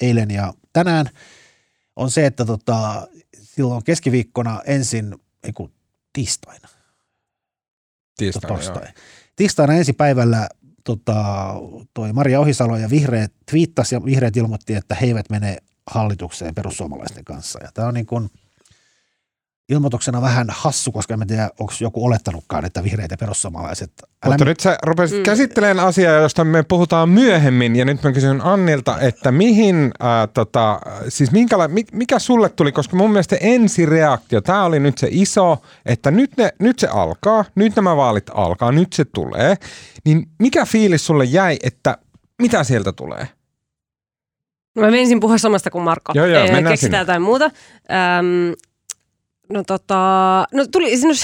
eilen 0.00 0.30
ja 0.30 0.54
tänään 0.72 1.06
on 1.96 2.10
se, 2.10 2.26
että 2.26 2.44
tota, 2.44 3.08
silloin 3.42 3.84
keskiviikkona 3.84 4.60
ensin, 4.66 5.14
ei 5.44 5.52
kun 5.52 5.72
tiistaina, 6.12 6.68
Tiistaina, 8.16 8.48
torstai. 8.56 8.86
Tiistaina 9.36 9.74
ensi 9.74 9.92
päivällä 9.92 10.48
tota, 10.84 11.54
toi 11.94 12.12
Maria 12.12 12.40
Ohisalo 12.40 12.76
ja 12.76 12.90
vihreät 12.90 13.32
twiittasi 13.50 13.94
ja 13.94 14.04
vihreät 14.04 14.36
ilmoitti, 14.36 14.74
että 14.74 14.94
he 14.94 15.06
eivät 15.06 15.30
mene 15.30 15.56
hallitukseen 15.90 16.54
perussuomalaisten 16.54 17.24
kanssa. 17.24 17.58
Ja 17.62 17.68
tämä 17.74 17.88
on 17.88 17.94
niin 17.94 18.06
kuin 18.06 18.30
ilmoituksena 19.72 20.22
vähän 20.22 20.46
hassu, 20.50 20.92
koska 20.92 21.14
en 21.14 21.26
tiedä, 21.26 21.50
onko 21.60 21.72
joku 21.80 22.04
olettanutkaan, 22.04 22.64
että 22.64 22.84
vihreät 22.84 23.10
ja 23.10 23.16
perussuomalaiset. 23.16 23.92
Mutta 24.26 24.44
nyt 24.44 24.60
sä 24.60 24.78
rupesit 24.82 25.18
mm. 25.18 25.22
käsittelemään 25.22 25.88
asiaa, 25.88 26.14
josta 26.14 26.44
me 26.44 26.62
puhutaan 26.62 27.08
myöhemmin, 27.08 27.76
ja 27.76 27.84
nyt 27.84 28.02
mä 28.02 28.12
kysyn 28.12 28.40
Annilta, 28.40 29.00
että 29.00 29.32
mihin, 29.32 29.90
ää, 30.00 30.26
tota, 30.26 30.80
siis 31.08 31.32
minkäla, 31.32 31.68
mikä 31.92 32.18
sulle 32.18 32.48
tuli, 32.48 32.72
koska 32.72 32.96
mun 32.96 33.10
mielestä 33.10 33.36
ensireaktio, 33.40 34.40
tämä 34.40 34.64
oli 34.64 34.80
nyt 34.80 34.98
se 34.98 35.08
iso, 35.10 35.62
että 35.86 36.10
nyt, 36.10 36.36
ne, 36.36 36.50
nyt 36.58 36.78
se 36.78 36.86
alkaa, 36.86 37.44
nyt 37.54 37.76
nämä 37.76 37.96
vaalit 37.96 38.30
alkaa, 38.34 38.72
nyt 38.72 38.92
se 38.92 39.04
tulee, 39.04 39.56
niin 40.04 40.26
mikä 40.38 40.66
fiilis 40.66 41.06
sulle 41.06 41.24
jäi, 41.24 41.56
että 41.62 41.98
mitä 42.42 42.64
sieltä 42.64 42.92
tulee? 42.92 43.28
Mä 44.74 44.90
menisin 44.90 45.20
puhua 45.20 45.38
samasta 45.38 45.70
kuin 45.70 45.84
Marko. 45.84 46.12
Joo, 46.14 46.26
joo, 46.26 46.40
Ei, 46.40 46.52
mennään 46.52 46.72
keksitään 46.72 46.90
sinne. 46.90 46.98
jotain 46.98 47.22
muuta. 47.22 47.44
Öm, 47.44 48.54
no 49.52 49.62
tota, 49.66 49.96
no 50.52 50.66
tuli, 50.72 50.96
no, 51.08 51.14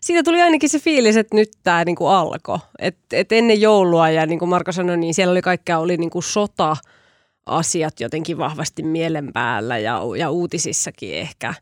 siitä 0.00 0.22
tuli 0.22 0.42
ainakin 0.42 0.68
se 0.68 0.78
fiilis, 0.78 1.16
että 1.16 1.36
nyt 1.36 1.48
tämä 1.62 1.84
niinku 1.84 2.06
alkoi. 2.06 2.58
Et, 2.78 2.96
et 3.12 3.32
ennen 3.32 3.60
joulua 3.60 4.10
ja 4.10 4.26
niin 4.26 4.38
kuin 4.38 4.48
Marko 4.48 4.72
sanoi, 4.72 4.96
niin 4.96 5.14
siellä 5.14 5.32
oli 5.32 5.42
kaikkea, 5.42 5.78
oli 5.78 5.96
niinku 5.96 6.22
sota 6.22 6.76
asiat 7.46 8.00
jotenkin 8.00 8.38
vahvasti 8.38 8.82
mielen 8.82 9.32
päällä 9.32 9.78
ja, 9.78 10.00
ja 10.18 10.30
uutisissakin 10.30 11.14
ehkä. 11.14 11.54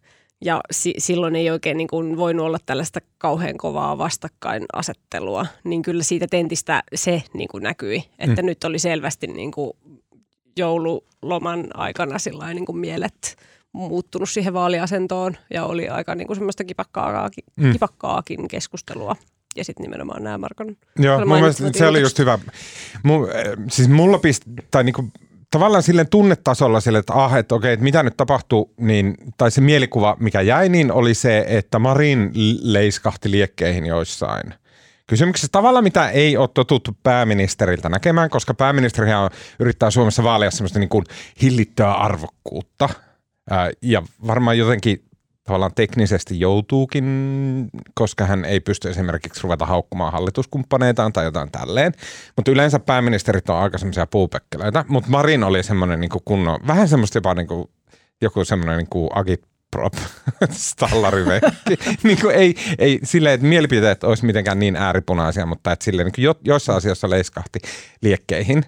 Ja 0.45 0.61
si, 0.71 0.95
silloin 0.99 1.37
ei 1.37 1.51
oikein 1.51 1.77
niin 1.77 1.89
kuin 1.89 2.17
voinut 2.17 2.47
olla 2.47 2.59
tällaista 2.67 3.01
kauhean 3.19 3.57
kovaa 3.57 3.99
vastakkainasettelua. 3.99 5.47
Niin 5.65 5.83
kyllä 5.83 6.03
siitä 6.03 6.27
tentistä 6.31 6.83
se 6.95 7.23
niin 7.35 7.49
kuin 7.49 7.63
näkyi, 7.63 8.05
että 8.19 8.43
mm. 8.43 8.47
nyt 8.47 8.65
oli 8.65 8.79
selvästi 8.79 9.27
niin 9.27 9.53
kuin 9.53 9.73
joululoman 10.57 11.69
aikana 11.75 12.17
niin 12.55 12.67
kuin 12.67 12.79
mielet 12.79 13.37
muuttunut 13.73 14.31
siihen 14.31 14.55
vaaliasentoon 14.55 15.37
ja 15.51 15.65
oli 15.65 15.89
aika 15.89 16.15
niin 16.15 16.27
kuin 16.27 16.37
semmoista 16.37 16.65
kipakkaakin, 16.65 17.45
Mm. 17.57 17.73
kipakkaakin 17.73 18.49
keskustelua. 18.49 19.17
Ja 19.57 19.65
sitten 19.65 19.83
nimenomaan 19.83 20.25
nämä 20.25 20.39
Markon 20.39 20.77
Joo, 20.99 21.19
mun 21.19 21.29
mielestä 21.29 21.71
se 21.73 21.87
oli 21.87 22.01
just 22.01 22.19
hyvä. 22.19 22.39
Mu, 23.03 23.25
äh, 23.25 23.31
siis 23.71 23.89
mulla 23.89 24.19
pist, 24.19 24.43
tai 24.71 24.85
niinku, 24.85 25.09
tavallaan 25.51 25.83
silleen 25.83 26.09
tunnetasolla 26.09 26.81
sille, 26.81 26.99
että 26.99 27.13
ah, 27.13 27.37
että 27.37 27.55
okei, 27.55 27.73
että 27.73 27.85
mitä 27.85 28.03
nyt 28.03 28.17
tapahtuu, 28.17 28.75
niin, 28.81 29.15
tai 29.37 29.51
se 29.51 29.61
mielikuva, 29.61 30.17
mikä 30.21 30.41
jäi, 30.41 30.69
niin 30.69 30.93
oli 30.93 31.15
se, 31.15 31.45
että 31.49 31.79
Marin 31.79 32.31
leiskahti 32.63 33.31
liekkeihin 33.31 33.87
joissain 33.87 34.55
kysymyksessä 35.07 35.49
tavalla, 35.53 35.83
mitä 35.83 36.11
ei 36.11 36.37
ole 36.37 36.49
totuttu 36.55 36.97
pääministeriltä 37.03 37.89
näkemään, 37.89 38.31
koska 38.31 38.55
pääministerihän 38.55 39.31
yrittää 39.59 39.91
Suomessa 39.91 40.23
vaalia 40.23 40.51
semmoista 40.51 40.79
niin 40.79 40.89
kuin 40.89 41.05
hillittyä 41.43 41.93
arvokkuutta. 41.93 42.89
Ää, 43.51 43.71
ja 43.83 44.03
varmaan 44.27 44.59
jotenkin 44.59 45.05
tavallaan 45.45 45.75
teknisesti 45.75 46.41
joutuukin, 46.41 47.05
koska 47.95 48.27
hän 48.27 48.45
ei 48.45 48.61
pysty 48.61 48.91
esimerkiksi 48.91 49.41
ruveta 49.43 49.67
haukkumaan 49.67 50.13
hallituskumppaneitaan 50.13 51.13
tai 51.13 51.25
jotain 51.25 51.53
tälleen. 51.53 51.93
Mutta 52.37 52.51
yleensä 52.51 52.79
pääministerit 52.79 53.51
on 53.51 53.57
aika 53.57 53.79
semmoisia 53.79 54.07
puupekkeleitä. 54.07 54.85
Mutta 54.89 55.11
Marin 55.11 55.45
oli 55.45 55.63
semmoinen 55.63 56.01
niin 56.01 56.11
kunnon, 56.25 56.61
vähän 56.67 56.89
semmoista 56.89 57.19
jopa 57.19 57.35
niin 57.35 57.47
kuin, 57.47 57.69
joku 58.21 58.45
semmoinen 58.45 58.79
niin 58.79 58.91
kuin 58.91 59.11
agitprop 59.15 59.95
stallariveikki. 60.51 61.79
niin 62.05 62.21
kuin 62.21 62.35
ei, 62.35 62.55
ei 62.79 63.01
silleen, 63.03 63.35
että 63.35 63.47
mielipiteet 63.47 64.05
olisi 64.05 64.27
mitenkään 64.27 64.59
niin 64.59 64.77
ääripunaisia, 64.77 65.47
mutta 65.47 65.73
että 65.73 65.85
silleen 65.85 66.11
niin 66.17 66.25
jo, 66.25 66.35
joissain 66.45 66.77
asioissa 66.77 67.11
leiskahti 67.11 67.59
liekkeihin. 68.03 68.65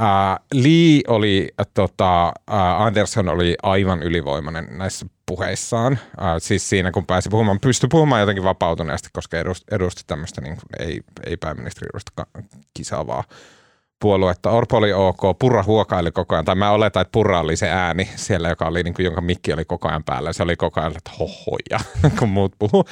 Uh, 0.00 0.44
Lee 0.62 1.00
oli, 1.08 1.48
äh, 1.60 1.66
tota, 1.74 2.32
uh, 2.50 2.82
Anderson 2.82 3.28
oli 3.28 3.56
aivan 3.62 4.02
ylivoimainen 4.02 4.66
näissä 4.70 5.06
puheissaan. 5.26 5.92
Uh, 5.92 6.26
siis 6.38 6.68
siinä, 6.68 6.90
kun 6.90 7.06
pääsi 7.06 7.28
puhumaan, 7.28 7.60
pystyi 7.60 7.88
puhumaan 7.88 8.20
jotenkin 8.20 8.44
vapautuneesti, 8.44 9.08
koska 9.12 9.38
edusti, 9.38 9.64
edusti 9.70 10.02
tämmöistä 10.06 10.40
niin 10.40 10.56
ei, 10.78 11.00
ei 11.26 11.36
pääministeri 11.36 11.88
edusta 11.94 12.26
kisaavaa 12.74 13.24
puoluetta. 14.00 14.50
Orpo 14.50 14.76
oli 14.76 14.92
ok, 14.92 15.38
Purra 15.38 15.62
huokaili 15.62 16.10
koko 16.12 16.34
ajan, 16.34 16.44
tai 16.44 16.54
mä 16.54 16.70
oletan, 16.70 17.00
että 17.00 17.12
Purra 17.12 17.40
oli 17.40 17.56
se 17.56 17.70
ääni 17.70 18.08
siellä, 18.16 18.48
joka 18.48 18.66
oli, 18.66 18.82
niin 18.82 18.94
kuin, 18.94 19.04
jonka 19.04 19.20
mikki 19.20 19.52
oli 19.52 19.64
koko 19.64 19.88
ajan 19.88 20.04
päällä. 20.04 20.32
Se 20.32 20.42
oli 20.42 20.56
koko 20.56 20.80
ajan, 20.80 20.96
että 20.96 21.10
hohoja, 21.18 21.80
kun 22.18 22.28
muut 22.28 22.52
puhuu. 22.58 22.84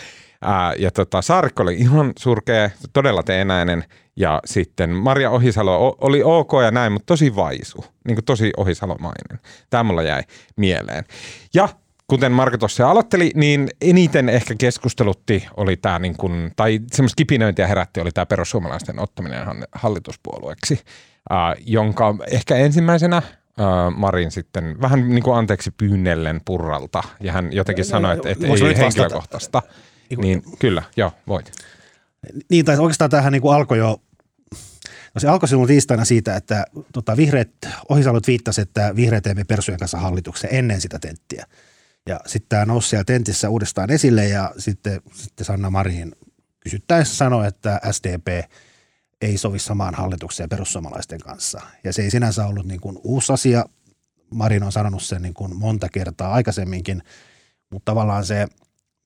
Ää, 0.43 0.75
ja 0.79 0.91
tota, 0.91 1.23
Saarikko 1.23 1.63
oli 1.63 1.75
ihan 1.75 2.13
surkea, 2.19 2.71
todella 2.93 3.23
teenäinen. 3.23 3.85
Ja 4.17 4.41
sitten 4.45 4.91
Maria 4.91 5.31
Ohisalo 5.31 5.97
oli 6.01 6.23
ok 6.23 6.53
ja 6.65 6.71
näin, 6.71 6.93
mutta 6.93 7.07
tosi 7.07 7.37
vaisu, 7.37 7.85
niin 8.07 8.17
kuin 8.17 8.25
tosi 8.25 8.51
Ohisalomainen. 8.57 9.41
Tämä 9.71 9.83
mulla 9.83 10.03
jäi 10.03 10.23
mieleen. 10.57 11.05
Ja 11.55 11.69
kuten 12.07 12.33
Marko 12.33 12.59
tuossa 12.59 12.91
aloitteli, 12.91 13.31
niin 13.35 13.69
eniten 13.81 14.29
ehkä 14.29 14.55
keskustelutti 14.59 15.47
oli 15.57 15.77
tämä, 15.77 15.99
niin 15.99 16.17
kuin, 16.17 16.53
tai 16.57 16.81
semmoista 16.93 17.17
kipinöintiä 17.17 17.67
herätti, 17.67 18.01
oli 18.01 18.11
tämä 18.11 18.27
perussuomalaisten 18.27 18.99
ottaminen 18.99 19.47
hallituspuolueeksi, 19.73 20.81
äh, 21.33 21.39
jonka 21.67 22.15
ehkä 22.31 22.57
ensimmäisenä 22.57 23.17
äh, 23.17 23.25
Marin 23.97 24.31
sitten 24.31 24.81
vähän 24.81 25.09
niin 25.09 25.23
kuin 25.23 25.37
anteeksi 25.37 25.71
pyynnellen 25.71 26.41
purralta, 26.45 27.03
ja 27.21 27.33
hän 27.33 27.53
jotenkin 27.53 27.85
sanoi, 27.85 28.15
että, 28.15 28.29
että 28.31 28.47
ei 28.47 28.53
nyt 28.53 29.13
vastata? 29.33 29.63
Henkilökohtaista. 30.17 30.51
Niin 30.51 30.59
kyllä, 30.59 30.83
joo, 30.97 31.13
voit. 31.27 31.53
Niin, 32.51 32.65
tai 32.65 32.79
oikeastaan 32.79 33.11
tämähän 33.11 33.33
niin 33.33 33.43
kuin 33.43 33.55
alkoi 33.55 33.79
jo, 33.79 34.03
no 35.15 35.19
se 35.19 35.29
alkoi 35.29 35.49
silloin 35.49 35.69
tiistaina 35.69 36.05
siitä, 36.05 36.37
että 36.37 36.65
tota, 36.93 37.17
vihreät, 37.17 37.51
Ohisalo 37.91 38.21
viittasi, 38.27 38.61
että 38.61 38.97
vihreät 38.97 39.23
teemme 39.23 39.45
Persujen 39.45 39.79
kanssa 39.79 39.99
hallituksen 39.99 40.51
ennen 40.53 40.81
sitä 40.81 40.99
tenttiä. 40.99 41.47
Ja 42.07 42.21
sitten 42.27 42.49
tämä 42.49 42.65
nousi 42.65 42.89
siellä 42.89 43.05
tentissä 43.05 43.49
uudestaan 43.49 43.91
esille 43.91 44.29
ja 44.29 44.53
sitten, 44.59 45.01
sitten 45.13 45.45
Sanna 45.45 45.71
Marin 45.71 46.13
kysyttäessä 46.61 47.17
sanoi, 47.17 47.47
että 47.47 47.81
SDP 47.91 48.29
ei 49.21 49.39
sovi 49.39 49.59
samaan 49.59 49.95
hallitukseen 49.95 50.49
perussuomalaisten 50.49 51.21
kanssa. 51.21 51.61
Ja 51.85 51.93
se 51.93 52.03
ei 52.03 52.11
sinänsä 52.11 52.47
ollut 52.47 52.67
niin 52.67 52.81
kuin 52.81 52.99
uusi 53.05 53.33
asia. 53.33 53.65
Marin 54.31 54.63
on 54.63 54.73
sanonut 54.73 55.03
sen 55.03 55.23
niin 55.23 55.35
kuin 55.35 55.57
monta 55.57 55.89
kertaa 55.89 56.33
aikaisemminkin, 56.33 57.03
mutta 57.71 57.93
tavallaan 57.93 58.25
se 58.25 58.47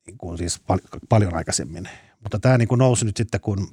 niin 0.06 0.18
kuin 0.18 0.38
siis 0.38 0.60
pal- 0.60 0.78
paljon 1.08 1.34
aikaisemmin. 1.34 1.88
Mutta 2.22 2.38
tämä 2.38 2.58
niin 2.58 2.68
kuin 2.68 2.78
nousi 2.78 3.04
nyt 3.04 3.16
sitten, 3.16 3.40
kun 3.40 3.68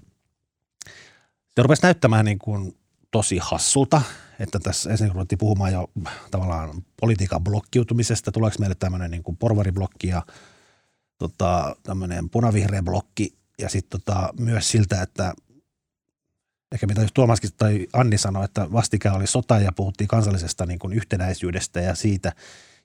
se 1.55 1.63
rupesi 1.63 1.83
näyttämään 1.83 2.25
niin 2.25 2.39
kuin 2.39 2.77
tosi 3.11 3.37
hassulta, 3.37 4.01
että 4.39 4.59
tässä 4.59 4.91
ensin 4.91 5.11
ruvettiin 5.11 5.39
puhumaan 5.39 5.73
jo 5.73 5.91
tavallaan 6.31 6.83
politiikan 7.01 7.43
blokkiutumisesta, 7.43 8.31
tuleeko 8.31 8.57
meille 8.59 8.75
tämmöinen 8.75 9.11
niin 9.11 9.23
kuin 9.23 9.37
porvariblokki 9.37 10.07
ja 10.07 10.21
tota, 11.17 11.75
tämmöinen 11.83 12.29
punavihreä 12.29 12.83
blokki 12.83 13.35
ja 13.59 13.69
sitten 13.69 14.01
tota, 14.01 14.33
myös 14.39 14.71
siltä, 14.71 15.01
että 15.01 15.33
ehkä 16.71 16.87
mitä 16.87 17.01
just 17.01 17.13
Tuomaskin 17.13 17.49
tai 17.57 17.87
Anni 17.93 18.17
sanoi, 18.17 18.45
että 18.45 18.71
vastikään 18.71 19.15
oli 19.15 19.27
sota 19.27 19.59
ja 19.59 19.71
puhuttiin 19.71 20.07
kansallisesta 20.07 20.65
niin 20.65 20.79
kuin 20.79 20.93
yhtenäisyydestä 20.93 21.81
ja 21.81 21.95
siitä, 21.95 22.31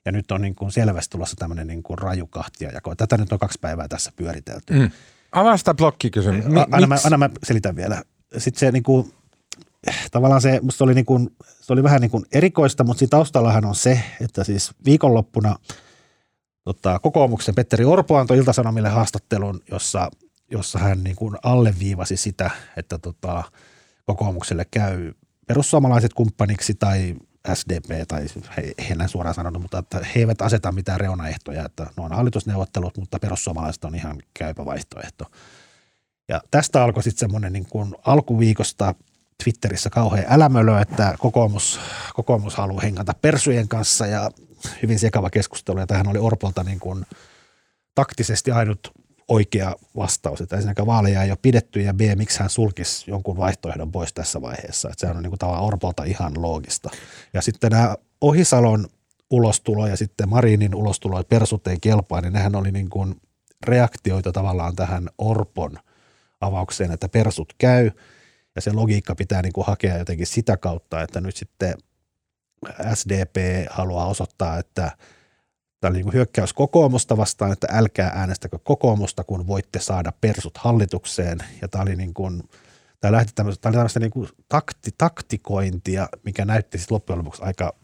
ja 0.05 0.11
nyt 0.11 0.31
on 0.31 0.41
niin 0.41 0.55
kuin 0.55 0.71
selvästi 0.71 1.11
tulossa 1.11 1.35
tämmöinen 1.35 1.67
niin 1.67 1.83
kuin 1.83 1.97
raju 1.97 2.27
kahtiajako. 2.27 2.95
Tätä 2.95 3.17
nyt 3.17 3.31
on 3.31 3.39
kaksi 3.39 3.59
päivää 3.61 3.87
tässä 3.87 4.11
pyöritelty. 4.15 4.73
Mm. 4.73 4.91
Avaa 5.31 5.57
sitä 5.57 5.73
blokkikysymys. 5.73 6.45
Mi- 6.45 6.65
anna, 6.71 6.87
mä, 6.87 6.97
anna 7.05 7.17
mä 7.17 7.29
selitän 7.43 7.75
vielä. 7.75 8.03
Sitten 8.37 8.59
se 8.59 8.71
niinku, 8.71 9.09
tavallaan 10.11 10.41
se, 10.41 10.59
musta 10.61 10.83
oli, 10.83 10.93
niinku, 10.93 11.31
se 11.61 11.73
oli 11.73 11.83
vähän 11.83 12.01
niinku 12.01 12.25
erikoista, 12.31 12.83
mutta 12.83 12.99
siinä 12.99 13.09
taustallahan 13.09 13.65
on 13.65 13.75
se, 13.75 14.03
että 14.21 14.43
siis 14.43 14.71
viikonloppuna 14.85 15.55
tota, 16.63 16.99
kokoomuksen 16.99 17.55
Petteri 17.55 17.85
Orpo 17.85 18.17
antoi 18.17 18.37
Iltasanomille 18.37 18.89
haastattelun, 18.89 19.61
jossa, 19.71 20.11
jossa 20.51 20.79
hän 20.79 21.03
niinku 21.03 21.33
alleviivasi 21.43 22.17
sitä, 22.17 22.51
että 22.77 22.97
tota, 22.97 23.43
kokoomukselle 24.05 24.65
käy 24.71 25.13
perussuomalaiset 25.47 26.13
kumppaniksi 26.13 26.73
tai 26.73 27.15
SDP, 27.53 28.07
tai 28.07 28.25
he, 28.57 28.61
he 28.61 28.85
ei 28.89 28.95
näin 28.95 29.09
suoraan 29.09 29.35
sanonut, 29.35 29.61
mutta 29.61 29.77
että 29.77 29.99
he 30.15 30.19
eivät 30.19 30.41
aseta 30.41 30.71
mitään 30.71 30.99
reunaehtoja, 30.99 31.65
että 31.65 31.83
ne 31.83 32.03
on 32.03 32.11
hallitusneuvottelut, 32.11 32.97
mutta 32.97 33.19
perussuomalaiset 33.19 33.85
on 33.85 33.95
ihan 33.95 34.17
käypä 34.33 34.65
vaihtoehto. 34.65 35.25
Ja 36.27 36.41
tästä 36.51 36.83
alkoi 36.83 37.03
sitten 37.03 37.19
semmoinen 37.19 37.53
niin 37.53 37.65
kuin 37.65 37.95
alkuviikosta 38.05 38.95
Twitterissä 39.43 39.89
kauhean 39.89 40.25
älämölö, 40.29 40.81
että 40.81 41.15
kokoomus, 41.19 41.79
kokoomus 42.13 42.55
haluaa 42.55 42.81
hengata 42.81 43.13
persujen 43.21 43.67
kanssa 43.67 44.05
ja 44.05 44.31
hyvin 44.81 44.99
sekava 44.99 45.29
keskustelu. 45.29 45.79
Ja 45.79 45.87
tähän 45.87 46.07
oli 46.07 46.19
Orpolta 46.19 46.63
niin 46.63 46.79
kuin 46.79 47.05
taktisesti 47.95 48.51
ainut 48.51 48.91
oikea 49.29 49.75
vastaus, 49.95 50.41
että 50.41 50.55
ensinnäkään 50.55 50.85
vaaleja 50.85 51.23
ei 51.23 51.31
ole 51.31 51.37
pidetty 51.41 51.81
ja 51.81 51.93
B, 51.93 52.01
miksi 52.15 52.39
hän 52.39 52.49
sulkisi 52.49 53.11
jonkun 53.11 53.37
vaihtoehdon 53.37 53.91
pois 53.91 54.13
tässä 54.13 54.41
vaiheessa. 54.41 54.89
Että 54.89 55.01
sehän 55.01 55.17
on 55.17 55.23
niin 55.23 55.31
kuin 55.31 55.39
tavallaan 55.39 55.65
Orpolta 55.65 56.03
ihan 56.03 56.41
loogista. 56.41 56.89
Ja 57.33 57.41
sitten 57.41 57.71
nämä 57.71 57.95
Ohisalon 58.21 58.87
ulostulo 59.29 59.87
ja 59.87 59.97
sitten 59.97 60.29
Marinin 60.29 60.75
ulostulo, 60.75 61.19
että 61.19 61.29
persut 61.29 61.67
ei 61.67 61.77
kelpaa, 61.81 62.21
niin 62.21 62.33
nehän 62.33 62.55
oli 62.55 62.71
niin 62.71 62.89
kuin 62.89 63.15
reaktioita 63.63 64.31
tavallaan 64.31 64.75
tähän 64.75 65.09
Orpon 65.17 65.77
avaukseen, 66.41 66.91
että 66.91 67.09
persut 67.09 67.53
käy 67.57 67.91
ja 68.55 68.61
se 68.61 68.71
logiikka 68.71 69.15
pitää 69.15 69.41
niin 69.41 69.53
kuin 69.53 69.67
hakea 69.67 69.97
jotenkin 69.97 70.27
sitä 70.27 70.57
kautta, 70.57 71.01
että 71.01 71.21
nyt 71.21 71.35
sitten 71.35 71.73
SDP 72.93 73.37
haluaa 73.69 74.05
osoittaa, 74.05 74.57
että 74.57 74.91
tämä 75.79 75.89
oli 75.89 75.97
niin 75.97 76.03
kuin 76.03 76.13
hyökkäys 76.13 76.53
kokoomusta 76.53 77.17
vastaan, 77.17 77.51
että 77.51 77.67
älkää 77.71 78.11
äänestäkö 78.15 78.59
kokoomusta, 78.63 79.23
kun 79.23 79.47
voitte 79.47 79.79
saada 79.79 80.13
persut 80.21 80.57
hallitukseen. 80.57 81.37
Ja 81.61 81.67
tämä 81.67 81.81
oli 81.81 81.95
niin 81.95 82.13
kuin, 82.13 82.43
tämä 82.99 83.11
lähti 83.11 83.31
tämmöistä, 83.35 83.61
tämä 83.61 83.69
oli 83.69 83.75
tämmöistä 83.75 83.99
niin 83.99 84.11
kuin 84.11 84.29
takti, 84.49 84.91
taktikointia, 84.97 86.09
mikä 86.25 86.45
näytti 86.45 86.77
sitten 86.77 86.95
loppujen 86.95 87.19
lopuksi 87.19 87.43
aika 87.43 87.75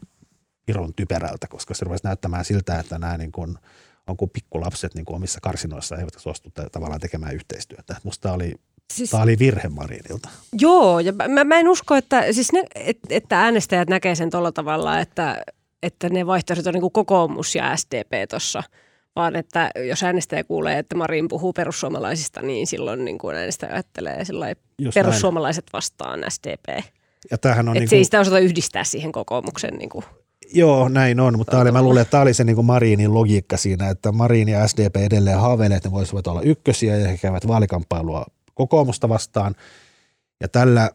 iron 0.68 0.94
typerältä, 0.94 1.46
koska 1.48 1.74
se 1.74 1.84
rupesi 1.84 2.04
näyttämään 2.04 2.44
siltä, 2.44 2.78
että 2.78 2.98
nämä 2.98 3.18
niin 3.18 3.32
kuin, 3.32 3.58
on 4.06 4.16
kuin 4.16 4.30
pikkulapset 4.30 4.94
niin 4.94 5.04
kuin 5.04 5.16
omissa 5.16 5.40
karsinoissa 5.42 5.96
eivät 5.96 6.14
suostu 6.16 6.52
tavallaan 6.72 7.00
tekemään 7.00 7.34
yhteistyötä. 7.34 7.96
Musta 8.02 8.32
oli, 8.32 8.54
siis, 8.92 9.10
tämä 9.10 9.22
oli 9.22 9.38
virhe 9.38 9.68
Marinilta. 9.68 10.28
Joo, 10.52 11.00
ja 11.00 11.12
mä, 11.12 11.44
mä 11.44 11.58
en 11.58 11.68
usko, 11.68 11.94
että, 11.94 12.32
siis 12.32 12.52
ne, 12.52 12.64
et, 12.74 12.98
että 13.10 13.40
äänestäjät 13.40 13.88
näkee 13.88 14.14
sen 14.14 14.30
tuolla 14.30 14.52
tavalla, 14.52 15.00
että, 15.00 15.42
että 15.86 16.08
ne 16.08 16.26
vaihtoehdot 16.26 16.66
on 16.66 16.72
niin 16.72 16.80
kuin 16.80 16.92
kokoomus 16.92 17.54
ja 17.54 17.76
SDP 17.76 18.28
tuossa– 18.30 18.62
vaan 19.16 19.36
että 19.36 19.70
jos 19.88 20.02
äänestäjä 20.02 20.44
kuulee, 20.44 20.78
että 20.78 20.96
Marin 20.96 21.28
puhuu 21.28 21.52
perussuomalaisista, 21.52 22.42
niin 22.42 22.66
silloin 22.66 23.04
niin 23.04 23.18
kuin 23.18 23.36
äänestäjä 23.36 23.72
ajattelee 23.72 24.22
perussuomalaiset 24.94 25.64
näin. 25.64 25.72
vastaan 25.72 26.24
SDP. 26.28 26.84
Ja 27.30 27.38
tämähän 27.38 27.68
on 27.68 27.76
että 27.76 27.80
niin 27.80 27.88
kuin... 27.88 27.96
ei 27.96 28.04
sitä 28.04 28.20
osata 28.20 28.38
yhdistää 28.38 28.84
siihen 28.84 29.12
kokoomuksen 29.12 29.74
niin 29.74 29.88
kuin 29.88 30.04
Joo, 30.54 30.88
näin 30.88 31.20
on, 31.20 31.36
mutta 31.36 31.60
oli, 31.60 31.72
mä 31.72 31.82
luulen, 31.82 32.02
että 32.02 32.10
tämä 32.10 32.22
oli 32.22 32.34
se 32.34 32.44
niin 32.44 32.56
kuin 32.56 32.66
Marinin 32.66 33.14
logiikka 33.14 33.56
siinä, 33.56 33.88
että 33.88 34.12
Marin 34.12 34.48
ja 34.48 34.68
SDP 34.68 34.96
edelleen 34.96 35.40
haaveilee, 35.40 35.76
että 35.76 35.88
ne 35.88 35.92
voisivat 35.92 36.26
olla 36.26 36.42
ykkösiä 36.42 36.96
ja 36.96 37.08
he 37.08 37.18
käyvät 37.18 37.48
vaalikamppailua 37.48 38.26
kokoomusta 38.54 39.08
vastaan. 39.08 39.54
Ja 40.40 40.48
tällä 40.48 40.90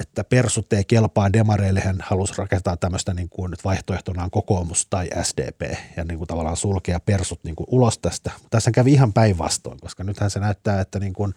että 0.00 0.24
persut 0.24 0.72
ei 0.72 0.84
kelpaa 0.84 1.32
demareille, 1.32 1.80
hän 1.80 1.98
halusi 2.02 2.34
rakentaa 2.36 2.76
tämmöistä 2.76 3.14
niin 3.14 3.28
kuin 3.28 3.50
nyt 3.50 3.64
vaihtoehtonaan 3.64 4.30
kokoomus 4.30 4.86
tai 4.86 5.10
SDP 5.22 5.62
ja 5.96 6.04
niin 6.04 6.18
kuin 6.18 6.28
tavallaan 6.28 6.56
sulkea 6.56 7.00
persut 7.00 7.44
niin 7.44 7.56
kuin 7.56 7.66
ulos 7.70 7.98
tästä. 7.98 8.30
Tässä 8.50 8.70
kävi 8.70 8.92
ihan 8.92 9.12
päinvastoin, 9.12 9.80
koska 9.80 10.04
nythän 10.04 10.30
se 10.30 10.40
näyttää, 10.40 10.80
että 10.80 11.00
niin 11.00 11.12
kuin 11.12 11.34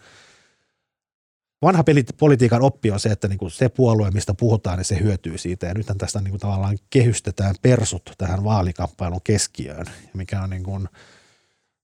vanha 1.62 1.84
politiikan 2.18 2.62
oppi 2.62 2.92
on 2.92 3.00
se, 3.00 3.10
että 3.10 3.28
niin 3.28 3.40
kuin 3.40 3.52
se 3.52 3.70
puolue, 3.70 4.12
mistä 4.12 4.34
puhutaan, 4.34 4.78
niin 4.78 4.86
se 4.86 5.00
hyötyy 5.00 5.38
siitä. 5.38 5.66
Ja 5.66 5.74
nythän 5.74 5.98
tästä 5.98 6.22
niin 6.22 6.32
kuin 6.32 6.42
tavallaan 6.42 6.78
kehystetään 6.90 7.56
persut 7.62 8.12
tähän 8.18 8.44
vaalikamppailun 8.44 9.22
keskiöön, 9.24 9.86
mikä 10.14 10.42
on 10.42 10.50
niin 10.50 10.64
kuin 10.64 10.90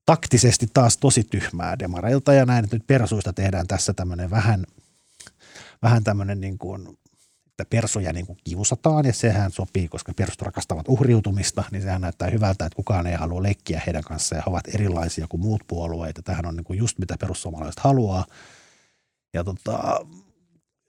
taktisesti 0.06 0.70
taas 0.74 0.98
tosi 0.98 1.24
tyhmää 1.24 1.80
demareilta 1.80 2.34
ja 2.34 2.46
näin, 2.46 2.64
että 2.64 2.76
nyt 2.76 2.88
persuista 2.88 3.34
tehdään 3.34 3.68
tässä 3.68 3.94
tämmöinen 3.94 4.30
vähän– 4.30 4.66
vähän 5.82 6.04
tämmöinen 6.04 6.42
niin 6.42 6.58
kuin, 6.58 6.88
että 7.50 7.66
persoja 7.70 8.14
niin 8.14 8.26
kuin 8.26 8.38
kiusataan 8.44 9.06
ja 9.06 9.14
sehän 9.14 9.52
sopii, 9.52 9.88
koska 9.88 10.14
persut 10.16 10.42
rakastavat 10.42 10.88
uhriutumista, 10.88 11.64
niin 11.72 11.82
sehän 11.82 12.02
näyttää 12.02 12.30
hyvältä, 12.30 12.66
että 12.66 12.76
kukaan 12.76 13.08
ei 13.08 13.16
halua 13.16 13.44
leikkiä 13.44 13.82
heidän 13.86 14.04
kanssaan 14.04 14.38
ja 14.38 14.44
he 14.46 14.50
ovat 14.50 14.68
erilaisia 14.76 15.28
kuin 15.30 15.42
muut 15.42 15.62
puolueet 15.68 16.18
ja 16.18 16.24
tähän 16.24 16.46
on 16.46 16.56
niin 16.56 16.64
kuin 16.64 16.80
just 16.80 17.00
mitä 17.00 17.16
perussuomalaiset 17.20 17.80
haluaa. 17.80 18.26
Ja 19.34 19.44
tota, 19.44 20.06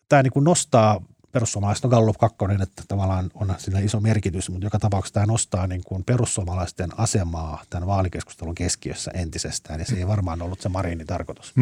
tämä 0.09 0.23
niin 0.23 0.32
kuin 0.32 0.44
nostaa 0.44 1.00
perussuomalaiset 1.32 1.85
on 1.85 1.90
Gallup 1.90 2.16
2, 2.18 2.37
että 2.62 2.82
tavallaan 2.88 3.30
on 3.35 3.54
sillä 3.59 3.80
iso 3.80 4.00
merkitys, 4.00 4.50
mutta 4.50 4.66
joka 4.66 4.78
tapauksessa 4.78 5.14
tämä 5.14 5.26
nostaa 5.26 5.66
niin 5.66 5.82
kuin 5.85 6.04
perussuomalaisten 6.04 7.00
asemaa 7.00 7.62
tämän 7.70 7.87
vaalikeskustelun 7.87 8.54
keskiössä 8.54 9.11
entisestään, 9.14 9.80
ja 9.80 9.87
se 9.87 9.97
ei 9.97 10.06
varmaan 10.06 10.42
ollut 10.42 10.61
se 10.61 10.68
Marinin 10.68 11.07
tarkoitus. 11.07 11.55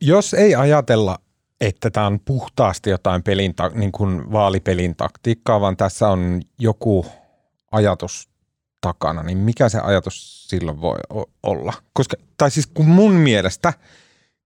Jos 0.00 0.34
ei 0.34 0.54
ajatella 0.54 1.18
että 1.60 1.90
tämä 1.90 2.06
on 2.06 2.20
puhtaasti 2.20 2.90
jotain 2.90 3.22
pelin, 3.22 3.54
niin 3.74 3.92
kuin 3.92 4.32
vaalipelin 4.32 4.96
taktiikkaa, 4.96 5.60
vaan 5.60 5.76
tässä 5.76 6.08
on 6.08 6.42
joku 6.58 7.06
ajatus 7.72 8.28
takana, 8.80 9.22
niin 9.22 9.38
mikä 9.38 9.68
se 9.68 9.80
ajatus 9.80 10.48
silloin 10.48 10.80
voi 10.80 10.98
olla? 11.42 11.72
Koska, 11.92 12.16
tai 12.36 12.50
siis 12.50 12.66
kun 12.66 12.86
mun 12.86 13.12
mielestä 13.12 13.72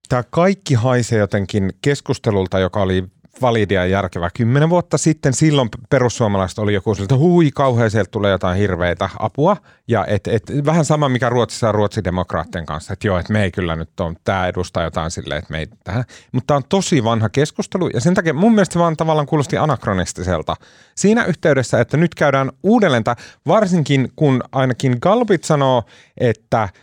tämä 0.08 0.22
kaikki 0.30 0.74
haisee 0.74 1.18
jotenkin 1.18 1.72
keskustelulta, 1.82 2.58
joka 2.58 2.82
oli 2.82 3.04
validia 3.40 3.80
ja 3.80 3.86
järkevä. 3.86 4.30
Kymmenen 4.34 4.70
vuotta 4.70 4.98
sitten 4.98 5.32
silloin 5.32 5.68
perussuomalaiset 5.90 6.58
oli 6.58 6.74
joku 6.74 6.92
että 7.02 7.16
hui 7.16 7.50
kauhean, 7.50 7.90
sieltä 7.90 8.10
tulee 8.10 8.30
jotain 8.30 8.58
hirveitä 8.58 9.10
apua. 9.18 9.56
Ja 9.88 10.06
et, 10.06 10.26
et, 10.26 10.42
vähän 10.64 10.84
sama 10.84 11.08
mikä 11.08 11.28
Ruotsissa 11.28 11.68
on 11.68 11.74
ruotsidemokraattien 11.74 12.66
kanssa, 12.66 12.92
että 12.92 13.06
joo, 13.06 13.18
että 13.18 13.32
me 13.32 13.42
ei 13.42 13.50
kyllä 13.50 13.76
nyt 13.76 14.00
ole, 14.00 14.14
tämä 14.24 14.46
edustaa 14.46 14.82
jotain 14.82 15.10
silleen, 15.10 15.38
että 15.38 15.52
me 15.52 15.58
ei 15.58 15.66
tähän. 15.84 16.04
Mutta 16.32 16.46
tämä 16.46 16.56
on 16.56 16.64
tosi 16.68 17.04
vanha 17.04 17.28
keskustelu 17.28 17.88
ja 17.88 18.00
sen 18.00 18.14
takia 18.14 18.34
mun 18.34 18.54
mielestä 18.54 18.78
vaan 18.78 18.96
tavallaan 18.96 19.26
kuulosti 19.26 19.56
anakronistiselta. 19.56 20.56
Siinä 20.94 21.24
yhteydessä, 21.24 21.80
että 21.80 21.96
nyt 21.96 22.14
käydään 22.14 22.52
uudelleen, 22.62 23.04
varsinkin 23.46 24.12
kun 24.16 24.42
ainakin 24.52 24.96
Galbit 25.00 25.44
sanoo, 25.44 25.82
että– 26.18 26.68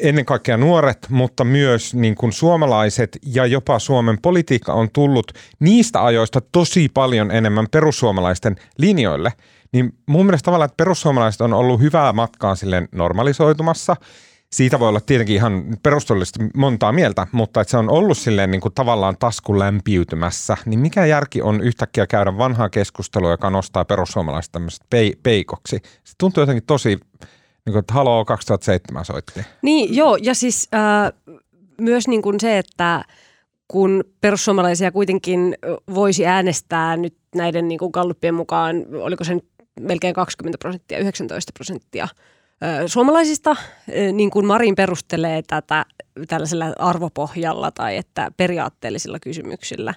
ennen 0.00 0.24
kaikkea 0.24 0.56
nuoret, 0.56 1.06
mutta 1.08 1.44
myös 1.44 1.94
niin 1.94 2.14
kuin 2.14 2.32
suomalaiset 2.32 3.18
ja 3.26 3.46
jopa 3.46 3.78
Suomen 3.78 4.18
politiikka 4.22 4.72
on 4.72 4.88
tullut 4.92 5.32
niistä 5.60 6.04
ajoista 6.04 6.40
tosi 6.52 6.88
paljon 6.94 7.30
enemmän 7.30 7.66
perussuomalaisten 7.70 8.56
linjoille. 8.78 9.32
Niin 9.72 9.92
mun 10.06 10.26
mielestä 10.26 10.44
tavallaan, 10.44 10.66
että 10.66 10.76
perussuomalaiset 10.76 11.40
on 11.40 11.52
ollut 11.52 11.80
hyvää 11.80 12.12
matkaa 12.12 12.54
silleen 12.54 12.88
normalisoitumassa. 12.92 13.96
Siitä 14.52 14.80
voi 14.80 14.88
olla 14.88 15.00
tietenkin 15.00 15.36
ihan 15.36 15.64
perustullisesti 15.82 16.38
montaa 16.56 16.92
mieltä, 16.92 17.26
mutta 17.32 17.60
että 17.60 17.70
se 17.70 17.76
on 17.76 17.90
ollut 17.90 18.18
silleen 18.18 18.50
niin 18.50 18.60
kuin 18.60 18.74
tavallaan 18.74 19.16
tasku 19.18 19.58
lämpiytymässä. 19.58 20.56
Niin 20.66 20.80
mikä 20.80 21.06
järki 21.06 21.42
on 21.42 21.60
yhtäkkiä 21.60 22.06
käydä 22.06 22.38
vanhaa 22.38 22.68
keskustelua, 22.68 23.30
joka 23.30 23.50
nostaa 23.50 23.84
perussuomalaiset 23.84 24.52
tämmöiset 24.52 24.86
peikoksi? 25.22 25.76
Se 26.04 26.14
tuntuu 26.18 26.42
jotenkin 26.42 26.66
tosi 26.66 27.00
niin 27.68 27.72
kuin, 27.72 27.80
että 27.80 27.94
Halo 27.94 28.24
2007 28.24 29.04
soitti. 29.04 29.40
Niin, 29.62 29.96
joo, 29.96 30.16
ja 30.22 30.34
siis 30.34 30.68
äh, 30.74 31.12
myös 31.80 32.08
niin 32.08 32.22
kuin 32.22 32.40
se, 32.40 32.58
että 32.58 33.04
kun 33.68 34.04
perussuomalaisia 34.20 34.92
kuitenkin 34.92 35.56
voisi 35.94 36.26
äänestää 36.26 36.96
nyt 36.96 37.16
näiden 37.34 37.68
niin 37.68 37.78
kuin 37.78 37.90
Gallupien 37.92 38.34
mukaan, 38.34 38.86
oliko 39.02 39.24
se 39.24 39.34
nyt 39.34 39.48
melkein 39.80 40.14
20 40.14 40.58
prosenttia, 40.58 40.98
19 40.98 41.52
prosenttia 41.54 42.08
suomalaisista, 42.86 43.56
niin 44.12 44.30
kuin 44.30 44.46
Marin 44.46 44.74
perustelee 44.74 45.42
tätä 45.46 45.86
tällaisella 46.28 46.72
arvopohjalla 46.78 47.70
tai 47.70 47.96
että 47.96 48.30
periaatteellisilla 48.36 49.18
kysymyksillä, 49.18 49.94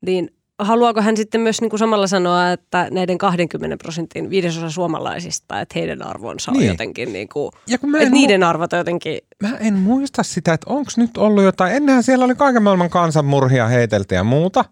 niin 0.00 0.30
haluaako 0.58 1.00
hän 1.00 1.16
sitten 1.16 1.40
myös 1.40 1.60
niin 1.60 1.70
kuin 1.70 1.78
samalla 1.78 2.06
sanoa, 2.06 2.50
että 2.50 2.88
näiden 2.90 3.18
20 3.18 3.76
prosentin 3.76 4.30
viidesosa 4.30 4.70
suomalaisista, 4.70 5.60
että 5.60 5.78
heidän 5.78 6.02
arvonsa 6.02 6.50
on 6.50 6.56
niin. 6.56 6.68
jotenkin, 6.68 7.12
niin 7.12 7.28
kuin, 7.28 7.50
ja 7.66 7.78
kun 7.78 7.90
mä 7.90 7.98
että 7.98 8.10
niiden 8.10 8.42
mu- 8.42 8.44
arvot 8.44 8.72
on 8.72 8.78
jotenkin... 8.78 9.18
Mä 9.42 9.56
en 9.60 9.74
muista 9.74 10.22
sitä, 10.22 10.52
että 10.52 10.70
onko 10.70 10.90
nyt 10.96 11.16
ollut 11.16 11.44
jotain, 11.44 11.74
ennenhän 11.74 12.02
siellä 12.02 12.24
oli 12.24 12.34
kaiken 12.34 12.62
maailman 12.62 12.90
kansanmurhia 12.90 13.68
heitelty 13.68 14.14
ja 14.14 14.24
muuta. 14.24 14.64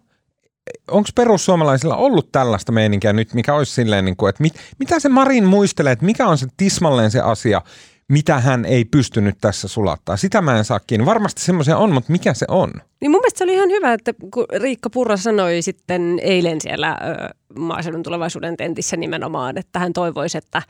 Onko 0.91 1.09
perussuomalaisilla 1.15 1.95
ollut 1.95 2.31
tällaista 2.31 2.71
meininkiä 2.71 3.13
nyt, 3.13 3.33
mikä 3.33 3.55
olisi 3.55 3.73
silleen, 3.73 4.05
niin 4.05 4.15
kuin, 4.15 4.29
että 4.29 4.41
mit, 4.43 4.53
mitä 4.79 4.99
se 4.99 5.09
Marin 5.09 5.45
muistelee, 5.45 5.93
että 5.93 6.05
mikä 6.05 6.27
on 6.27 6.37
se 6.37 6.47
tismalleen 6.57 7.11
se 7.11 7.19
asia, 7.19 7.61
mitä 8.07 8.39
hän 8.39 8.65
ei 8.65 8.85
pystynyt 8.85 9.37
tässä 9.41 9.67
sulattaa. 9.67 10.17
Sitä 10.17 10.41
mä 10.41 10.57
en 10.57 10.65
saa 10.65 10.79
kiinni. 10.79 11.05
Varmasti 11.05 11.41
semmoisia 11.41 11.77
on, 11.77 11.93
mutta 11.93 12.11
mikä 12.11 12.33
se 12.33 12.45
on? 12.49 12.71
Niin 13.01 13.11
mun 13.11 13.19
mielestä 13.19 13.37
se 13.37 13.43
oli 13.43 13.53
ihan 13.53 13.69
hyvä, 13.69 13.93
että 13.93 14.13
kun 14.33 14.45
Riikka 14.61 14.89
Purra 14.89 15.17
sanoi 15.17 15.61
sitten 15.61 16.19
eilen 16.21 16.61
siellä 16.61 16.91
ö, 16.91 17.29
maaseudun 17.59 18.03
tulevaisuuden 18.03 18.57
tentissä 18.57 18.97
nimenomaan, 18.97 19.57
että 19.57 19.79
hän 19.79 19.93
toivoisi, 19.93 20.37
että, 20.37 20.61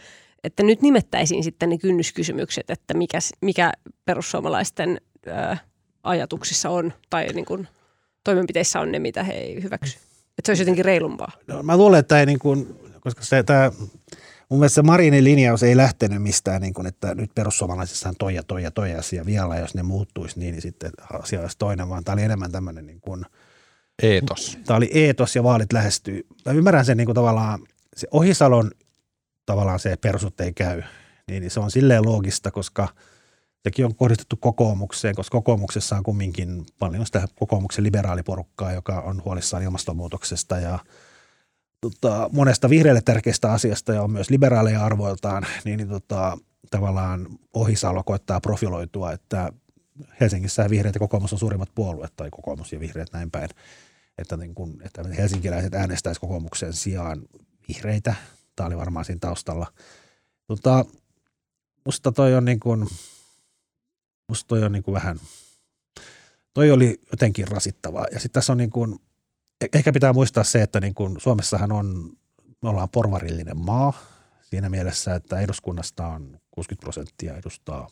että 0.43 0.63
nyt 0.63 0.82
nimettäisiin 0.82 1.43
sitten 1.43 1.69
ne 1.69 1.78
kynnyskysymykset, 1.78 2.69
että 2.69 2.93
mikä, 2.93 3.19
mikä 3.41 3.72
perussuomalaisten 4.06 5.02
ö, 5.28 5.58
ajatuksissa 6.04 6.69
on 6.69 6.93
tai 7.10 7.28
niin 7.28 7.46
kuin 7.46 7.67
toimenpiteissä 8.24 8.80
on 8.80 8.91
ne, 8.91 9.00
mitä 9.00 9.24
he 9.24 9.34
ei 9.34 9.63
hyväksy. 9.63 9.98
Että 10.38 10.46
se 10.46 10.52
olisi 10.52 10.62
jotenkin 10.62 10.86
reilumpaa. 10.86 11.32
No, 11.48 11.63
mä 11.63 11.78
luulen, 11.78 12.00
että 12.00 12.19
ei 12.19 12.26
niin 12.26 12.39
kuin, 12.39 12.76
koska 13.00 13.24
se, 13.24 13.43
tämä 13.43 13.72
Mun 14.54 14.60
mielestä 14.60 14.76
se 14.76 14.82
Marinin 14.82 15.24
linjaus 15.24 15.63
ei 15.63 15.78
lähtenyt 15.78 16.24
mistään, 16.24 16.62
niin 16.62 16.74
kuin, 16.74 16.88
että 16.88 17.16
nyt 17.16 17.32
perussuomalaisissa 17.36 18.10
on 18.10 18.16
toi 18.20 18.36
ja 18.36 18.44
toi 18.44 18.63
ja 18.63 18.72
toi 18.72 18.96
asia 18.96 19.26
vielä, 19.26 19.58
jos 19.58 19.76
ne 19.76 19.84
muuttuisi 19.84 20.39
niin, 20.39 20.52
niin 20.52 20.62
sitten 20.62 20.92
asia 21.13 21.42
olisi 21.42 21.58
toinen, 21.58 21.89
vaan 21.89 22.04
tämä 22.04 22.13
oli 22.13 22.22
enemmän 22.22 22.52
tämmöinen 22.52 22.86
niin 22.86 23.02
kuin, 23.02 23.26
eetos. 24.02 24.58
Tämä 24.66 24.78
oli 24.78 24.89
eetos 24.94 25.36
ja 25.36 25.44
vaalit 25.44 25.74
lähestyy. 25.74 26.26
Mä 26.46 26.52
ymmärrän 26.52 26.86
sen 26.86 26.98
niin 26.98 27.06
kuin 27.06 27.16
tavallaan, 27.16 27.60
se 27.96 28.08
Ohisalon 28.12 28.72
tavallaan 29.46 29.80
se 29.80 29.96
persut 29.98 30.42
ei 30.42 30.54
käy, 30.54 30.82
niin, 31.28 31.42
niin 31.42 31.52
se 31.52 31.60
on 31.60 31.72
silleen 31.72 32.06
loogista, 32.06 32.52
koska 32.52 32.88
sekin 33.63 33.86
on 33.86 33.96
kohdistettu 33.96 34.36
kokoomukseen, 34.36 35.16
koska 35.16 35.38
kokoomuksessa 35.38 35.96
on 35.96 36.04
kumminkin 36.04 36.66
paljon 36.80 37.06
sitä 37.06 37.28
kokoomuksen 37.36 37.84
liberaaliporukkaa, 37.84 38.72
joka 38.72 39.02
on 39.02 39.22
huolissaan 39.26 39.63
ilmastonmuutoksesta 39.63 40.60
ja– 40.60 40.80
tota, 41.84 42.30
monesta 42.32 42.69
vihreille 42.69 43.02
tärkeästä 43.06 43.52
asiasta 43.52 43.93
ja 43.93 44.02
on 44.02 44.12
myös 44.12 44.30
liberaaleja 44.30 44.86
arvoiltaan, 44.86 45.46
niin, 45.65 45.78
niin 45.78 45.89
tota, 45.89 46.38
tavallaan 46.72 47.28
Ohisalo 47.54 48.04
koittaa 48.04 48.41
profiloitua, 48.41 49.12
että 49.12 49.54
Helsingissä 50.19 50.69
vihreät 50.69 50.96
ja 50.96 51.00
kokoomus 51.00 51.34
on 51.34 51.39
suurimmat 51.39 51.69
puolueet, 51.76 52.13
tai 52.15 52.30
kokoomus 52.32 52.74
ja 52.74 52.80
vihreät 52.80 53.13
näin 53.13 53.32
päin, 53.32 53.50
että, 54.17 54.38
niin 54.38 54.56
kun, 54.56 54.82
että 54.86 55.04
helsinkiläiset 55.17 55.74
äänestäisivät 55.74 56.22
kokoomuksen 56.22 56.74
sijaan 56.74 57.22
vihreitä. 57.67 58.15
Tämä 58.56 58.67
oli 58.67 58.78
varmaan 58.78 59.06
siinä 59.06 59.19
taustalla. 59.19 59.67
Tota, 60.48 60.86
musta 61.86 62.12
toi 62.12 62.36
on 62.36 62.46
niin 62.46 62.60
kuin, 62.60 62.88
musta 64.30 64.48
toi 64.48 64.63
on 64.63 64.72
niin 64.72 64.84
kuin 64.84 64.96
vähän, 64.96 65.19
toi 66.54 66.72
oli 66.72 67.02
jotenkin 67.12 67.48
rasittavaa. 67.48 68.06
Ja 68.12 68.19
sitten 68.19 68.34
tässä 68.34 68.54
on 68.54 68.58
niin 68.58 68.69
kuin, 68.69 69.00
ehkä 69.73 69.93
pitää 69.93 70.13
muistaa 70.13 70.43
se, 70.43 70.62
että 70.62 70.80
niin 70.80 70.93
kuin 70.93 71.19
Suomessahan 71.19 71.71
on, 71.71 72.10
me 72.62 72.69
ollaan 72.69 72.89
porvarillinen 72.89 73.58
maa 73.58 73.93
siinä 74.41 74.69
mielessä, 74.69 75.15
että 75.15 75.39
eduskunnasta 75.39 76.08
on 76.08 76.39
60 76.52 76.84
prosenttia 76.84 77.38
edustaa 77.38 77.88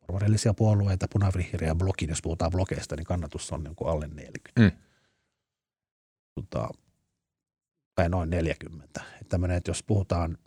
porvarillisia 0.00 0.54
puolueita, 0.54 1.08
punavihreä 1.12 1.74
blokin, 1.74 2.08
jos 2.08 2.22
puhutaan 2.22 2.50
blokeista, 2.50 2.96
niin 2.96 3.04
kannatus 3.04 3.52
on 3.52 3.64
niin 3.64 3.76
kuin 3.76 3.90
alle 3.90 4.08
40. 4.08 4.60
Mm. 4.60 4.70
Tota, 6.34 6.68
tai 7.94 8.08
noin 8.08 8.30
40. 8.30 8.84
Että 8.84 9.28
tämmöinen, 9.28 9.56
että 9.56 9.70
jos 9.70 9.82
puhutaan 9.82 10.38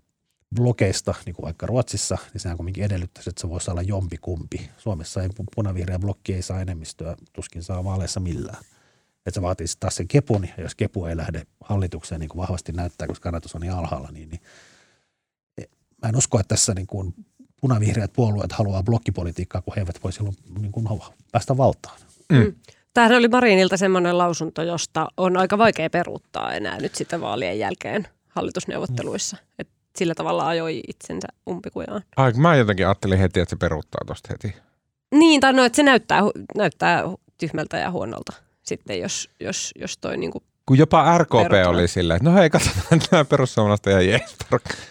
blokeista, 0.56 1.16
niin 1.26 1.36
kuin 1.36 1.44
vaikka 1.44 1.66
Ruotsissa, 1.66 2.18
niin 2.34 2.42
sehän 2.42 2.58
kuitenkin 2.58 2.84
edellyttäisi, 2.84 3.30
että 3.30 3.42
se 3.42 3.50
voisi 3.50 3.72
olla 3.72 3.82
jompi 3.82 4.18
kumpi. 4.18 4.70
Suomessa 4.78 5.22
ei 5.22 5.30
punavihreä 5.56 6.00
blokki 6.00 6.34
ei 6.34 6.42
saa 6.42 6.62
enemmistöä, 6.62 7.16
tuskin 7.34 7.64
saa 7.64 7.84
vaaleissa 7.84 8.20
millään. 8.20 8.64
Että 9.26 9.36
se 9.36 9.42
vaatii 9.42 9.68
taas 9.80 9.96
sen 9.96 10.08
kepun, 10.08 10.48
ja 10.58 10.64
jos 10.64 10.76
kepu 10.76 11.06
ei 11.06 11.18
lähde 11.18 11.44
hallitukseen 11.62 12.22
niin 12.22 12.30
kuin 12.30 12.42
vahvasti 12.42 12.72
näyttää, 12.72 13.08
koska 13.08 13.24
kannatus 13.24 13.56
on 13.56 13.62
niin 13.62 13.74
alhaalla, 13.74 14.12
niin, 14.12 14.30
niin 14.30 14.42
mä 16.04 16.10
en 16.10 16.16
usko, 16.16 16.40
että 16.40 16.56
tässä 16.56 16.74
niin 16.74 16.88
kuin 16.88 17.14
punavihreät 17.62 18.14
puolueet 18.14 18.52
haluaa 18.52 18.84
blokkipolitiikkaa, 18.84 19.62
kun 19.62 19.74
he 19.76 19.82
eivät 19.82 20.04
voi 20.04 20.14
silloin 20.14 20.36
niin 20.60 20.72
kuin 20.72 20.88
päästä 21.32 21.58
valtaan. 21.58 22.00
Mm. 22.30 22.38
mm. 22.38 22.56
Tämähän 22.94 23.18
oli 23.18 23.28
Marinilta 23.28 23.78
semmoinen 23.78 24.18
lausunto, 24.18 24.62
josta 24.64 25.08
on 25.18 25.38
aika 25.38 25.58
vaikea 25.58 25.90
peruuttaa 25.90 26.54
enää 26.54 26.80
nyt 26.80 26.96
sitten 26.96 27.22
vaalien 27.22 27.60
jälkeen 27.60 28.08
hallitusneuvotteluissa. 28.30 29.38
Mm. 29.38 29.44
Et 29.60 29.68
sillä 29.96 30.16
tavalla 30.16 30.48
ajoi 30.48 30.82
itsensä 30.88 31.28
umpikujaan. 31.50 32.02
Ai, 32.16 32.34
mä 32.34 32.56
jotenkin 32.56 32.88
ajattelin 32.88 33.20
heti, 33.20 33.40
että 33.40 33.50
se 33.50 33.56
peruuttaa 33.56 34.02
tuosta 34.06 34.30
heti. 34.32 34.56
Niin, 35.12 35.42
tai 35.42 35.54
no, 35.54 35.64
että 35.64 35.76
se 35.76 35.84
näyttää, 35.84 36.22
näyttää 36.56 37.04
tyhmältä 37.38 37.78
ja 37.78 37.92
huonolta 37.92 38.34
sitten, 38.64 39.00
jos, 39.00 39.30
jos, 39.40 39.72
jos 39.76 39.98
toi 39.98 40.18
niinku 40.18 40.44
kun 40.66 40.78
jopa 40.78 41.18
RKP 41.18 41.30
Perutana. 41.30 41.70
oli 41.70 41.88
silleen, 41.88 42.18
että 42.18 42.30
no 42.30 42.36
hei, 42.36 42.50
katsotaan 42.50 43.02
nämä 43.12 43.26
perussuomalaiset 43.26 43.86
ja 43.86 44.02
jees. 44.02 44.36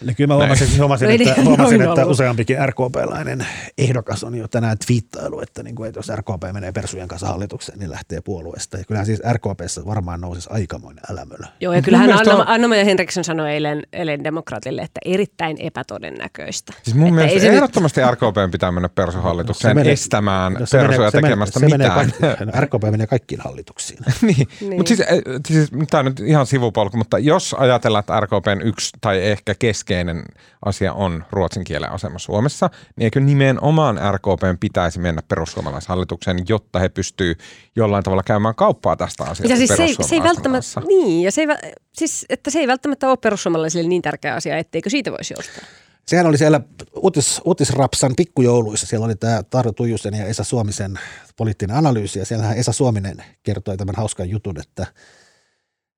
Niin 0.01 0.15
kyllä 0.15 0.27
mä 0.27 0.35
huomasin, 0.35 0.79
huomasin, 0.79 1.07
no, 1.07 1.13
että, 1.13 1.41
huomasin 1.41 1.81
että 1.81 2.05
useampikin 2.05 2.57
RKP-lainen 2.69 3.47
ehdokas 3.77 4.23
on 4.23 4.35
jo 4.35 4.47
tänään 4.47 4.77
twiittailu, 4.87 5.41
että, 5.41 5.63
niin 5.63 5.75
kuin, 5.75 5.87
että 5.87 5.99
jos 5.99 6.11
RKP 6.15 6.53
menee 6.53 6.71
persujen 6.71 7.07
kanssa 7.07 7.27
hallitukseen, 7.27 7.79
niin 7.79 7.91
lähtee 7.91 8.21
puolueesta. 8.21 8.77
Ja 8.77 8.83
kyllähän 8.83 9.05
siis 9.05 9.21
RKPssä 9.31 9.85
varmaan 9.85 10.21
nousisi 10.21 10.49
aikamoinen 10.51 11.03
älämölö. 11.11 11.45
Joo, 11.59 11.73
ja 11.73 11.81
kyllähän 11.81 12.11
Anna, 12.13 12.35
on... 12.35 12.47
Anna-Maja 12.47 12.85
Henriksson 12.85 13.23
sanoi 13.23 13.51
eilen, 13.51 13.83
eilen 13.93 14.23
demokraatille, 14.23 14.81
että 14.81 14.99
erittäin 15.05 15.57
epätodennäköistä. 15.59 16.73
Siis 16.83 16.95
mun 16.95 17.07
että 17.07 17.15
mielestä 17.15 17.49
ehdottomasti 17.49 18.01
nyt... 18.01 18.11
RKP 18.11 18.51
pitää 18.51 18.71
mennä 18.71 18.89
persuhallitukseen 18.89 19.75
menee, 19.75 19.93
estämään 19.93 20.57
persuja 20.71 21.11
tekemästä 21.11 21.59
se 21.59 21.65
mitään. 21.65 22.11
Menee, 22.19 22.37
se 22.37 22.45
menee, 22.45 22.61
RKP 22.61 22.83
menee 22.91 23.07
kaikkiin 23.07 23.41
hallituksiin. 23.41 23.99
niin, 24.21 24.47
niin. 24.61 24.75
mutta 24.77 24.87
siis, 24.87 24.99
eh, 24.99 25.21
siis 25.47 25.62
siis 25.67 25.87
tämä 25.89 25.99
on 25.99 26.05
nyt 26.05 26.19
ihan 26.19 26.45
sivupolku, 26.45 26.97
mutta 26.97 27.19
jos 27.19 27.55
ajatellaan, 27.59 27.99
että 27.99 28.19
RKPn 28.19 28.61
yksi 28.63 28.89
tai 29.01 29.25
ehkä 29.25 29.55
keskeinen 29.55 30.23
asia 30.65 30.93
on 30.93 31.25
ruotsin 31.31 31.63
kielen 31.63 31.91
asema 31.91 32.19
Suomessa, 32.19 32.69
niin 32.95 33.03
eikö 33.03 33.19
nimenomaan 33.19 33.99
RKPn 34.11 34.57
pitäisi 34.59 34.99
mennä 34.99 35.21
perussuomalaishallitukseen, 35.27 36.37
jotta 36.49 36.79
he 36.79 36.89
pystyy 36.89 37.35
jollain 37.75 38.03
tavalla 38.03 38.23
käymään 38.23 38.55
kauppaa 38.55 38.95
tästä 38.95 39.23
asiasta 39.23 39.53
ja 39.53 39.57
siis 39.57 39.77
se, 39.77 39.83
ei, 39.83 39.95
se 40.01 40.15
ei 40.15 40.23
välttämättä, 40.23 40.81
niin, 40.87 41.23
ja 41.23 41.31
se 41.31 41.41
ei, 41.41 41.47
siis, 41.93 42.25
että 42.29 42.51
se 42.51 42.59
ei 42.59 42.67
välttämättä 42.67 43.09
ole 43.09 43.17
perussuomalaisille 43.17 43.89
niin 43.89 44.01
tärkeä 44.01 44.35
asia, 44.35 44.57
etteikö 44.57 44.89
siitä 44.89 45.11
voisi 45.11 45.33
joustaa. 45.33 45.63
Sehän 46.05 46.25
oli 46.25 46.37
siellä 46.37 46.61
uutis, 46.95 47.41
uutisrapsan 47.45 48.13
pikkujouluissa. 48.17 48.87
Siellä 48.87 49.05
oli 49.05 49.15
tämä 49.15 49.43
Tarjo 49.43 49.71
Tuijusen 49.71 50.13
ja 50.13 50.25
Esa 50.25 50.43
Suomisen 50.43 50.99
poliittinen 51.35 51.75
analyysi. 51.75 52.19
Ja 52.19 52.25
siellähän 52.25 52.57
Esa 52.57 52.71
Suominen 52.71 53.23
kertoi 53.43 53.77
tämän 53.77 53.95
hauskan 53.95 54.29
jutun, 54.29 54.59
että– 54.59 54.87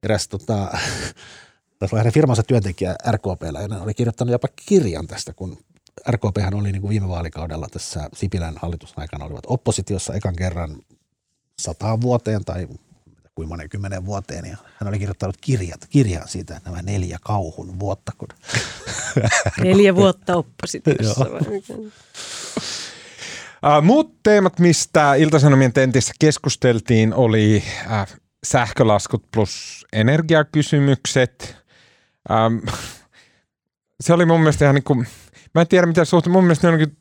eräs 0.06 0.28
tota, 0.28 0.78
hänen 1.98 2.14
firmansa 2.14 2.44
työntekijä 2.44 2.96
RKPllä 3.12 3.62
ja 3.62 3.82
oli 3.82 3.94
kirjoittanut 3.94 4.32
jopa 4.32 4.48
kirjan 4.66 5.08
tästä, 5.08 5.34
kun 5.34 5.58
RKP 6.10 6.38
oli 6.54 6.72
niin 6.72 6.82
kuin 6.82 6.90
viime 6.90 7.08
vaalikaudella 7.08 7.68
tässä 7.72 8.10
Sipilän 8.14 8.56
hallitusaikana 8.62 9.26
olivat 9.26 9.44
oppositiossa 9.48 10.14
ekan 10.14 10.36
kerran 10.36 10.78
sataan 11.60 12.02
vuoteen 12.02 12.46
tai 12.46 12.68
kuin 13.36 13.48
monen 13.48 13.70
kymmenen 13.70 14.06
vuoteen. 14.06 14.46
Ja 14.46 14.58
hän 14.76 14.88
oli 14.88 15.00
kirjoittanut 15.00 15.38
kirjat, 15.42 15.88
kirjan 15.90 16.28
siitä, 16.28 16.58
että 16.58 16.70
nämä 16.70 16.82
neljä 16.82 17.18
kauhun 17.22 17.80
vuotta. 17.80 18.12
Kun 18.18 18.28
neljä 19.64 19.96
vuotta 19.96 20.36
oppositiossa. 20.36 21.26
Uh, 23.66 23.84
muut 23.84 24.24
teemat, 24.24 24.60
mistä 24.60 25.16
Iltasanomien 25.16 25.74
tentissä 25.74 26.14
keskusteltiin, 26.20 27.14
oli 27.14 27.64
uh, 27.86 28.25
sähkölaskut 28.46 29.24
plus 29.32 29.86
energiakysymykset. 29.94 31.56
Ähm, 32.32 32.58
se 34.04 34.14
oli 34.14 34.26
mun 34.26 34.40
mielestä 34.40 34.66
ihan 34.66 34.76
niin 34.76 34.84
kuin, 34.84 35.08
mä 35.56 35.62
en 35.62 35.68
tiedä 35.68 35.88
mitä 35.88 36.06
suhteen, 36.06 36.32
mun 36.32 36.44
mielestä 36.44 36.72
ne 36.72 36.84
on 36.84 36.92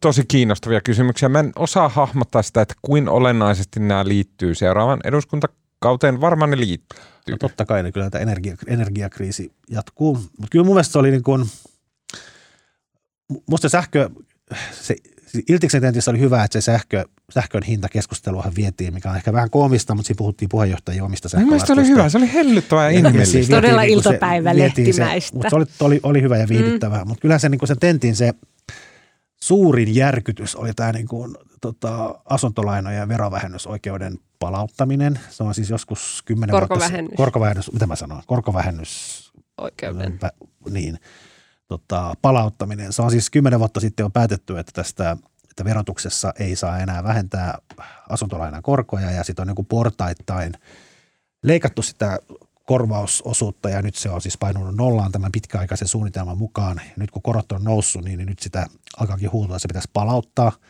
tosi 0.00 0.24
kiinnostavia 0.28 0.80
kysymyksiä. 0.80 1.28
Mä 1.28 1.40
en 1.40 1.52
osaa 1.56 1.88
hahmottaa 1.88 2.42
sitä, 2.42 2.62
että 2.62 2.74
kuin 2.82 3.08
olennaisesti 3.08 3.80
nämä 3.80 4.04
liittyy 4.04 4.54
seuraavan 4.54 5.00
eduskuntakauteen. 5.04 6.20
Varmaan 6.20 6.50
ne 6.50 6.56
liittyy. 6.56 7.00
No 7.30 7.36
totta 7.36 7.64
kai, 7.66 7.82
niin 7.82 7.92
kyllä 7.92 8.10
tämä 8.10 8.22
energia, 8.22 8.56
energiakriisi 8.66 9.52
jatkuu. 9.70 10.14
Mutta 10.14 10.48
kyllä 10.50 10.64
mun 10.64 10.74
mielestä 10.74 10.92
se 10.92 10.98
oli 10.98 11.10
niin 11.10 11.22
kuin, 11.22 11.44
musta 13.46 13.68
sähkö, 13.68 14.10
se 14.72 14.96
Iltiksen 15.48 15.80
tentissä 15.80 16.10
oli 16.10 16.18
hyvä, 16.20 16.44
että 16.44 16.60
se 16.60 16.64
sähkö, 16.64 17.04
sähkön 17.30 17.62
hintakeskusteluahan 17.62 18.52
vietiin, 18.56 18.94
mikä 18.94 19.10
on 19.10 19.16
ehkä 19.16 19.32
vähän 19.32 19.50
koomista, 19.50 19.94
mutta 19.94 20.06
siinä 20.06 20.18
puhuttiin 20.18 20.48
puheenjohtajien 20.48 21.04
omista 21.04 21.28
sähkölaskuista. 21.28 21.74
Mielestäni 21.74 21.80
oli 21.80 21.98
hyvä, 21.98 22.08
se 22.08 22.18
oli 22.18 22.32
hellyttävää 22.32 22.90
ja 22.90 22.98
inhimillistä. 22.98 23.56
Todella 23.56 23.82
niin 23.82 23.92
iltapäivälehtimäistä. 23.92 25.36
Mutta 25.36 25.50
se 25.50 25.56
oli, 25.56 25.66
oli, 25.80 26.00
oli 26.02 26.22
hyvä 26.22 26.36
ja 26.36 26.48
viihdyttävää, 26.48 27.04
mm. 27.04 27.08
mutta 27.08 27.22
kyllä 27.22 27.38
se, 27.38 27.48
niin 27.48 27.60
sen 27.64 27.78
tentin 27.78 28.16
se 28.16 28.34
suurin 29.42 29.94
järkytys 29.94 30.56
oli 30.56 30.70
tämä 30.76 30.92
niin 30.92 31.08
kuin, 31.08 31.36
tota, 31.60 32.20
asuntolainojen 32.24 33.08
verovähennysoikeuden 33.08 34.18
palauttaminen. 34.38 35.18
Se 35.30 35.42
on 35.42 35.54
siis 35.54 35.70
joskus 35.70 36.22
kymmenen 36.24 36.52
vuotta. 36.52 36.68
Korkovähennys. 36.68 37.16
Korkovähennys, 37.16 37.72
mitä 37.72 37.86
mä 37.86 37.96
sanon? 37.96 38.22
Korkovähennys. 38.26 39.32
Oikeuden. 39.58 40.20
Niin 40.70 40.98
tota, 41.70 42.14
palauttaminen. 42.22 42.92
Se 42.92 43.02
on 43.02 43.10
siis 43.10 43.30
kymmenen 43.30 43.58
vuotta 43.58 43.80
sitten 43.80 44.06
on 44.06 44.12
päätetty, 44.12 44.58
että 44.58 44.72
tästä 44.72 45.16
että 45.50 45.64
verotuksessa 45.64 46.32
ei 46.38 46.56
saa 46.56 46.78
enää 46.78 47.04
vähentää 47.04 47.58
asuntolainan 48.08 48.62
korkoja 48.62 49.10
ja 49.10 49.24
sitten 49.24 49.50
on 49.50 49.54
niin 49.56 49.66
portaittain 49.66 50.52
leikattu 51.42 51.82
sitä 51.82 52.18
korvausosuutta 52.66 53.70
ja 53.70 53.82
nyt 53.82 53.94
se 53.94 54.10
on 54.10 54.20
siis 54.20 54.38
painunut 54.38 54.76
nollaan 54.76 55.12
tämän 55.12 55.32
pitkäaikaisen 55.32 55.88
suunnitelman 55.88 56.38
mukaan. 56.38 56.80
Ja 56.84 56.92
nyt 56.96 57.10
kun 57.10 57.22
korot 57.22 57.52
on 57.52 57.64
noussut, 57.64 58.04
niin 58.04 58.26
nyt 58.26 58.38
sitä 58.38 58.66
alkaakin 58.98 59.32
huutaa, 59.32 59.56
että 59.56 59.62
se 59.62 59.68
pitäisi 59.68 59.90
palauttaa– 59.92 60.52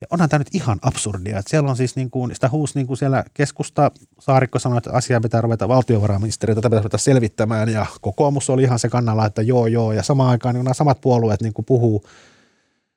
ja 0.00 0.06
onhan 0.10 0.28
tämä 0.28 0.38
nyt 0.38 0.54
ihan 0.54 0.78
absurdia, 0.82 1.38
että 1.38 1.50
siellä 1.50 1.70
on 1.70 1.76
siis 1.76 1.96
niin 1.96 2.10
kuin, 2.10 2.34
sitä 2.34 2.48
huusi 2.48 2.78
niin 2.78 2.86
kuin 2.86 2.96
siellä 2.96 3.24
keskusta, 3.34 3.90
Saarikko 4.20 4.58
sanoi, 4.58 4.78
että 4.78 4.92
asiaa 4.92 5.20
pitää 5.20 5.40
ruveta 5.40 5.68
valtiovarainministeriötä, 5.68 6.58
tätä 6.58 6.68
pitäisi 6.68 6.82
ruveta 6.82 6.98
selvittämään 6.98 7.68
ja 7.68 7.86
kokoomus 8.00 8.50
oli 8.50 8.62
ihan 8.62 8.78
se 8.78 8.88
kannalla, 8.88 9.26
että 9.26 9.42
joo 9.42 9.66
joo 9.66 9.92
ja 9.92 10.02
samaan 10.02 10.30
aikaan 10.30 10.54
niin 10.54 10.64
nämä 10.64 10.74
samat 10.74 11.00
puolueet 11.00 11.42
niin 11.42 11.52
kuin 11.52 11.64
puhuu 11.64 12.04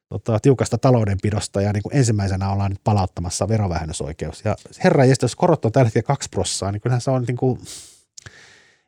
tota, 0.10 0.40
tiukasta 0.40 0.78
taloudenpidosta 0.78 1.62
ja 1.62 1.74
niin 1.74 1.84
kuin 1.84 1.96
ensimmäisenä 1.96 2.52
ollaan 2.52 2.72
nyt 2.72 2.82
palauttamassa 2.84 3.48
verovähennysoikeus. 3.48 4.46
Ja 4.46 4.56
herra, 4.84 5.06
jos 5.06 5.36
korot 5.36 5.66
on 5.66 5.72
tällä 5.72 5.86
hetkellä 5.86 6.08
kaksi 6.08 6.30
prossaa, 6.30 6.72
niin 6.72 6.82
kyllähän 6.82 7.02
se 7.02 7.12
on 7.12 7.24
niin 7.28 7.38
kuin, 7.38 7.60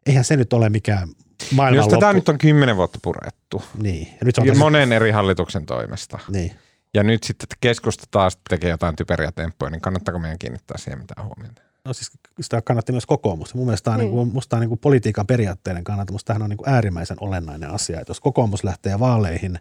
eihän 0.05 0.23
se 0.23 0.37
nyt 0.37 0.53
ole 0.53 0.69
mikään 0.69 1.09
maailman 1.51 1.77
Jos 1.77 1.87
tätä 1.87 2.13
nyt 2.13 2.29
on 2.29 2.37
kymmenen 2.37 2.75
vuotta 2.75 2.99
purettu. 3.01 3.63
Niin. 3.81 4.07
Ja 4.07 4.25
nyt 4.25 4.35
se 4.35 4.41
on 4.41 4.57
monen 4.57 4.91
eri 4.91 5.11
hallituksen 5.11 5.65
toimesta. 5.65 6.19
Niin 6.27 6.51
ja 6.93 7.03
nyt 7.03 7.23
sitten 7.23 7.45
että 7.45 7.55
keskusta 7.61 8.03
taas 8.11 8.37
tekee 8.49 8.69
jotain 8.69 8.95
typeriä 8.95 9.31
temppuja, 9.31 9.69
niin 9.71 9.81
kannattaako 9.81 10.19
meidän 10.19 10.39
kiinnittää 10.39 10.77
siihen 10.77 10.99
mitään 10.99 11.27
huomiota? 11.27 11.61
No 11.85 11.93
siis 11.93 12.11
sitä 12.41 12.61
kannatti 12.61 12.91
myös 12.91 13.05
kokoomus. 13.05 13.53
Mun 13.53 13.65
mielestä 13.65 13.83
tämä 13.83 13.95
on, 13.95 13.99
niin 13.99 14.11
kuin, 14.11 14.33
musta 14.33 14.55
on 14.55 14.59
niin 14.59 14.69
kuin 14.69 14.79
politiikan 14.79 15.27
periaatteiden 15.27 15.83
kannalta, 15.83 16.13
musta 16.13 16.27
tämähän 16.27 16.43
on 16.43 16.49
niin 16.49 16.57
kuin 16.57 16.69
äärimmäisen 16.69 17.17
olennainen 17.19 17.69
asia. 17.69 17.99
Että 17.99 18.11
jos 18.11 18.19
kokoomus 18.19 18.63
lähtee 18.63 18.99
vaaleihin 18.99 19.59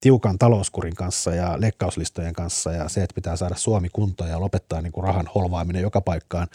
tiukan 0.00 0.38
talouskurin 0.38 0.94
kanssa 0.94 1.34
ja 1.34 1.60
leikkauslistojen 1.60 2.32
kanssa 2.32 2.72
ja 2.72 2.88
se, 2.88 3.02
että 3.02 3.14
pitää 3.14 3.36
saada 3.36 3.54
Suomi 3.54 3.88
kuntoon 3.92 4.30
ja 4.30 4.40
lopettaa 4.40 4.82
niin 4.82 4.92
kuin 4.92 5.04
rahan 5.04 5.30
holvaaminen 5.34 5.82
joka 5.82 6.00
paikkaan. 6.00 6.48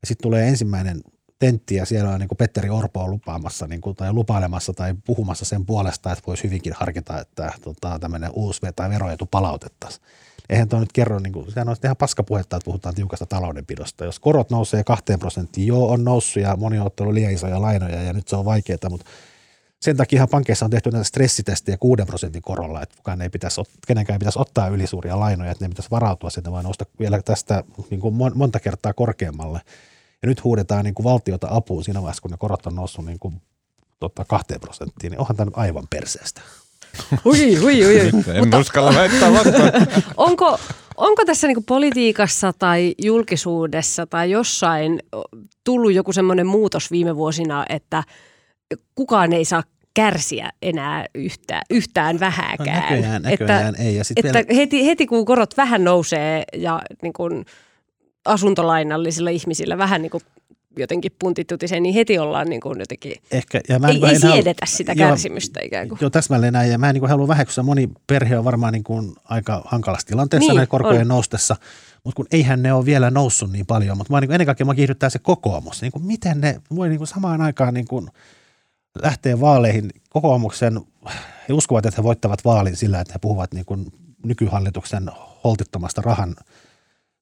Ja 0.00 0.06
sitten 0.06 0.22
tulee 0.22 0.48
ensimmäinen 0.48 1.00
tentti 1.40 1.74
ja 1.74 1.86
siellä 1.86 2.10
on 2.10 2.20
niin 2.20 2.28
kuin 2.28 2.38
Petteri 2.38 2.70
Orpo 2.70 3.00
on 3.00 3.10
lupaamassa 3.10 3.66
niin 3.66 3.80
kuin, 3.80 3.96
tai 3.96 4.12
lupailemassa 4.12 4.72
tai 4.72 4.94
puhumassa 5.06 5.44
sen 5.44 5.66
puolesta, 5.66 6.12
että 6.12 6.24
voisi 6.26 6.44
hyvinkin 6.44 6.72
harkita, 6.72 7.20
että 7.20 7.52
tota, 7.60 7.98
tämmöinen 7.98 8.30
uusi 8.34 8.60
tai 8.76 8.90
veroetu 8.90 9.26
palautettaisiin. 9.26 10.04
Eihän 10.48 10.68
tuo 10.68 10.80
nyt 10.80 10.92
kerro, 10.92 11.18
niin 11.18 11.32
kuin, 11.32 11.52
sehän 11.52 11.68
on 11.68 11.76
ihan 11.84 11.96
paskapuhetta, 11.96 12.56
että 12.56 12.64
puhutaan 12.64 12.94
tiukasta 12.94 13.26
taloudenpidosta. 13.26 14.04
Jos 14.04 14.18
korot 14.18 14.50
nousee 14.50 14.84
kahteen 14.84 15.18
prosenttiin, 15.18 15.66
joo 15.66 15.90
on 15.90 16.04
noussut 16.04 16.42
ja 16.42 16.56
moni 16.56 16.78
on 16.78 16.86
ottanut 16.86 17.14
liian 17.14 17.32
isoja 17.32 17.60
lainoja 17.60 18.02
ja 18.02 18.12
nyt 18.12 18.28
se 18.28 18.36
on 18.36 18.44
vaikeaa, 18.44 18.90
mutta 18.90 19.06
sen 19.80 19.96
takia 19.96 20.26
pankeissa 20.26 20.64
on 20.64 20.70
tehty 20.70 20.90
näitä 20.90 21.04
stressitestejä 21.04 21.76
6 21.78 22.02
prosentin 22.06 22.42
korolla, 22.42 22.82
että 22.82 22.96
kukaan 22.96 23.22
ei 23.22 23.30
pitäisi, 23.30 23.60
kenenkään 23.86 24.14
ei 24.14 24.18
pitäisi 24.18 24.38
ottaa 24.38 24.68
ylisuuria 24.68 25.20
lainoja, 25.20 25.50
että 25.50 25.64
ne 25.64 25.68
pitäisi 25.68 25.90
varautua 25.90 26.30
sitten, 26.30 26.52
vaan 26.52 26.64
nousta 26.64 26.86
vielä 27.00 27.22
tästä 27.22 27.64
niin 27.90 28.00
kuin 28.00 28.14
monta 28.34 28.60
kertaa 28.60 28.92
korkeammalle. 28.92 29.60
Ja 30.22 30.28
nyt 30.28 30.44
huudetaan 30.44 30.84
niin 30.84 30.94
kuin 30.94 31.04
valtiota 31.04 31.48
apuun 31.50 31.84
siinä 31.84 32.02
vaiheessa, 32.02 32.22
kun 32.22 32.30
ne 32.30 32.36
korot 32.36 32.66
on 32.66 32.74
noussut 32.74 33.04
niin 33.04 33.18
kuin, 33.18 33.42
tota, 34.00 34.24
kahteen 34.24 34.60
prosenttiin, 34.60 35.10
niin 35.10 35.20
onhan 35.20 35.36
tämä 35.36 35.44
nyt 35.44 35.58
aivan 35.58 35.86
perseestä. 35.90 36.40
Ui, 37.24 37.58
ui, 37.58 37.86
ui. 37.86 37.86
ui. 37.86 38.10
En 38.34 38.54
uskalla 38.60 38.94
väittää 38.94 39.32
vastaan. 39.32 39.72
onko, 40.16 40.58
onko 40.96 41.24
tässä 41.24 41.46
niinku 41.46 41.64
politiikassa 41.66 42.52
tai 42.58 42.94
julkisuudessa 43.02 44.06
tai 44.06 44.30
jossain 44.30 45.00
tullut 45.64 45.92
joku 45.92 46.12
semmoinen 46.12 46.46
muutos 46.46 46.90
viime 46.90 47.16
vuosina, 47.16 47.64
että 47.68 48.04
kukaan 48.94 49.32
ei 49.32 49.44
saa 49.44 49.62
kärsiä 49.94 50.50
enää 50.62 51.06
yhtään, 51.14 51.62
yhtään 51.70 52.20
vähääkään. 52.20 52.76
No 52.76 52.82
näköjään, 52.82 53.22
näköjään 53.22 53.74
että, 53.74 53.82
ei. 53.82 53.96
Ja 53.96 54.04
sit 54.04 54.18
että 54.18 54.38
vielä, 54.38 54.60
heti, 54.60 54.86
heti 54.86 55.06
kun 55.06 55.24
korot 55.24 55.56
vähän 55.56 55.84
nousee 55.84 56.44
ja 56.56 56.82
niin 57.02 57.12
kuin 57.12 57.44
asuntolainallisilla 58.24 59.30
ihmisillä 59.30 59.78
vähän 59.78 60.02
niin 60.02 60.10
kuin 60.10 60.22
jotenkin 60.78 61.12
puntitutiseen, 61.18 61.82
niin 61.82 61.94
heti 61.94 62.18
ollaan 62.18 62.46
niin 62.48 62.60
kuin 62.60 62.78
jotenkin, 62.80 63.12
ehkä, 63.30 63.60
ja 63.68 63.78
mä 63.78 63.88
ei, 63.88 63.96
en- 63.96 64.04
ei 64.04 64.14
en 64.14 64.22
halua- 64.22 64.34
siedetä 64.36 64.66
sitä 64.66 64.92
Joo, 64.92 65.08
kärsimystä 65.08 65.60
ikään 65.62 65.88
kuin. 65.88 65.98
Joo, 66.00 66.10
täsmälleen 66.10 66.52
näin. 66.52 66.70
Ja 66.70 66.78
mä 66.78 66.88
en 66.90 66.94
niin 66.94 67.08
halua 67.08 67.28
väheksyä. 67.28 67.64
Moni 67.64 67.88
perhe 68.06 68.38
on 68.38 68.44
varmaan 68.44 68.72
niin 68.72 68.84
kuin 68.84 69.12
aika 69.24 69.62
hankalassa 69.64 70.06
tilanteessa 70.06 70.48
Niin, 70.48 70.56
näiden 70.56 70.68
korkojen 70.68 71.00
on. 71.02 71.08
noustessa. 71.08 71.56
Mutta 72.04 72.16
kun 72.16 72.26
eihän 72.32 72.62
ne 72.62 72.72
ole 72.72 72.84
vielä 72.84 73.10
noussut 73.10 73.52
niin 73.52 73.66
paljon. 73.66 73.98
Mutta 73.98 74.20
niin 74.20 74.32
ennen 74.32 74.46
kaikkea 74.46 74.66
mä 74.66 74.74
kiihdyttää 74.74 75.10
se 75.10 75.18
kokoomus. 75.18 75.82
Niin 75.82 75.92
kuin 75.92 76.04
miten 76.06 76.40
ne 76.40 76.60
voi 76.74 76.88
niin 76.88 76.98
kuin 76.98 77.08
samaan 77.08 77.40
aikaan 77.40 77.74
niin 77.74 77.86
kuin 77.88 78.08
lähteä 79.02 79.40
vaaleihin 79.40 79.90
kokoomuksen. 80.10 80.80
He 81.48 81.54
uskovat, 81.54 81.86
että 81.86 82.00
he 82.00 82.04
voittavat 82.04 82.44
vaalin 82.44 82.76
sillä, 82.76 83.00
että 83.00 83.12
he 83.14 83.18
puhuvat 83.18 83.54
niin 83.54 83.64
kuin 83.64 83.86
nykyhallituksen 84.26 85.10
holtittomasta 85.44 86.02
rahan 86.02 86.36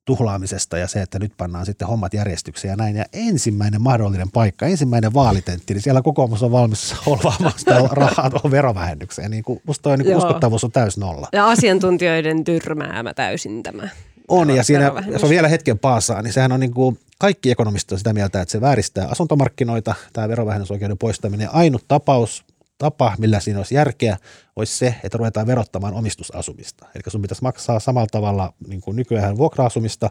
tuhlaamisesta 0.09 0.79
ja 0.79 0.89
se, 0.89 1.03
että 1.03 1.19
nyt 1.19 1.33
pannaan 1.37 1.67
sitten 1.67 1.89
hommat 1.89 2.15
järjestykseen 2.15 2.71
ja 2.71 2.77
näin. 2.77 2.97
Ja 2.97 3.05
ensimmäinen 3.13 3.83
mahdollinen 3.83 4.31
paikka, 4.31 4.67
ensimmäinen 4.67 5.15
vaalitentti, 5.15 5.75
niin 5.75 5.83
siellä 5.83 6.03
kokoomus 6.03 6.43
on 6.43 6.53
valmis 6.53 6.95
holvaamaan 7.07 7.53
sitä 7.57 7.81
rahaa 7.91 8.31
tuohon 8.31 8.51
verovähennykseen. 8.51 9.31
Niin 9.31 9.45
kuin, 9.45 9.61
musta 9.67 9.83
toi 9.83 9.97
niin 9.97 10.17
uskottavuus 10.17 10.65
on 10.65 10.73
täys 10.73 10.97
nolla. 10.97 11.29
Ja 11.33 11.49
asiantuntijoiden 11.49 12.45
tyrmäämä 12.45 13.15
täysin 13.15 13.63
tämä. 13.63 13.89
On, 14.29 14.51
ja 14.57 14.65
siinä 14.65 14.93
se 15.19 15.27
on 15.27 15.31
vielä 15.31 15.49
hetken 15.49 15.79
paasaa, 15.79 16.23
niin 16.23 16.33
sehän 16.33 16.53
on 16.53 16.61
niin 16.61 16.75
kuin, 16.75 16.99
kaikki 17.19 17.51
ekonomistit 17.51 17.93
on 17.93 17.99
sitä 17.99 18.13
mieltä, 18.13 18.41
että 18.41 18.53
se 18.53 18.61
vääristää 18.61 19.09
asuntomarkkinoita, 19.09 19.95
tämä 20.13 20.29
verovähennysoikeuden 20.29 20.99
poistaminen. 20.99 21.55
Ainut 21.55 21.85
tapaus, 21.89 22.45
tapa, 22.79 23.15
millä 23.19 23.41
siinä 23.41 23.59
olisi 23.59 23.75
järkeä, 23.75 24.17
olisi 24.57 24.79
se, 24.79 24.95
että 25.05 25.19
ruvetaan 25.19 25.47
verottamaan 25.47 25.95
omistusasumista. 25.95 26.87
Eli 26.95 27.03
sun 27.07 27.23
pitäisi 27.23 27.43
maksaa 27.43 27.81
samalla 27.81 28.09
tavalla 28.11 28.53
niin 28.69 28.81
kuin 28.81 28.97
nykyään 28.97 29.37
vuokra-asumista, 29.37 30.11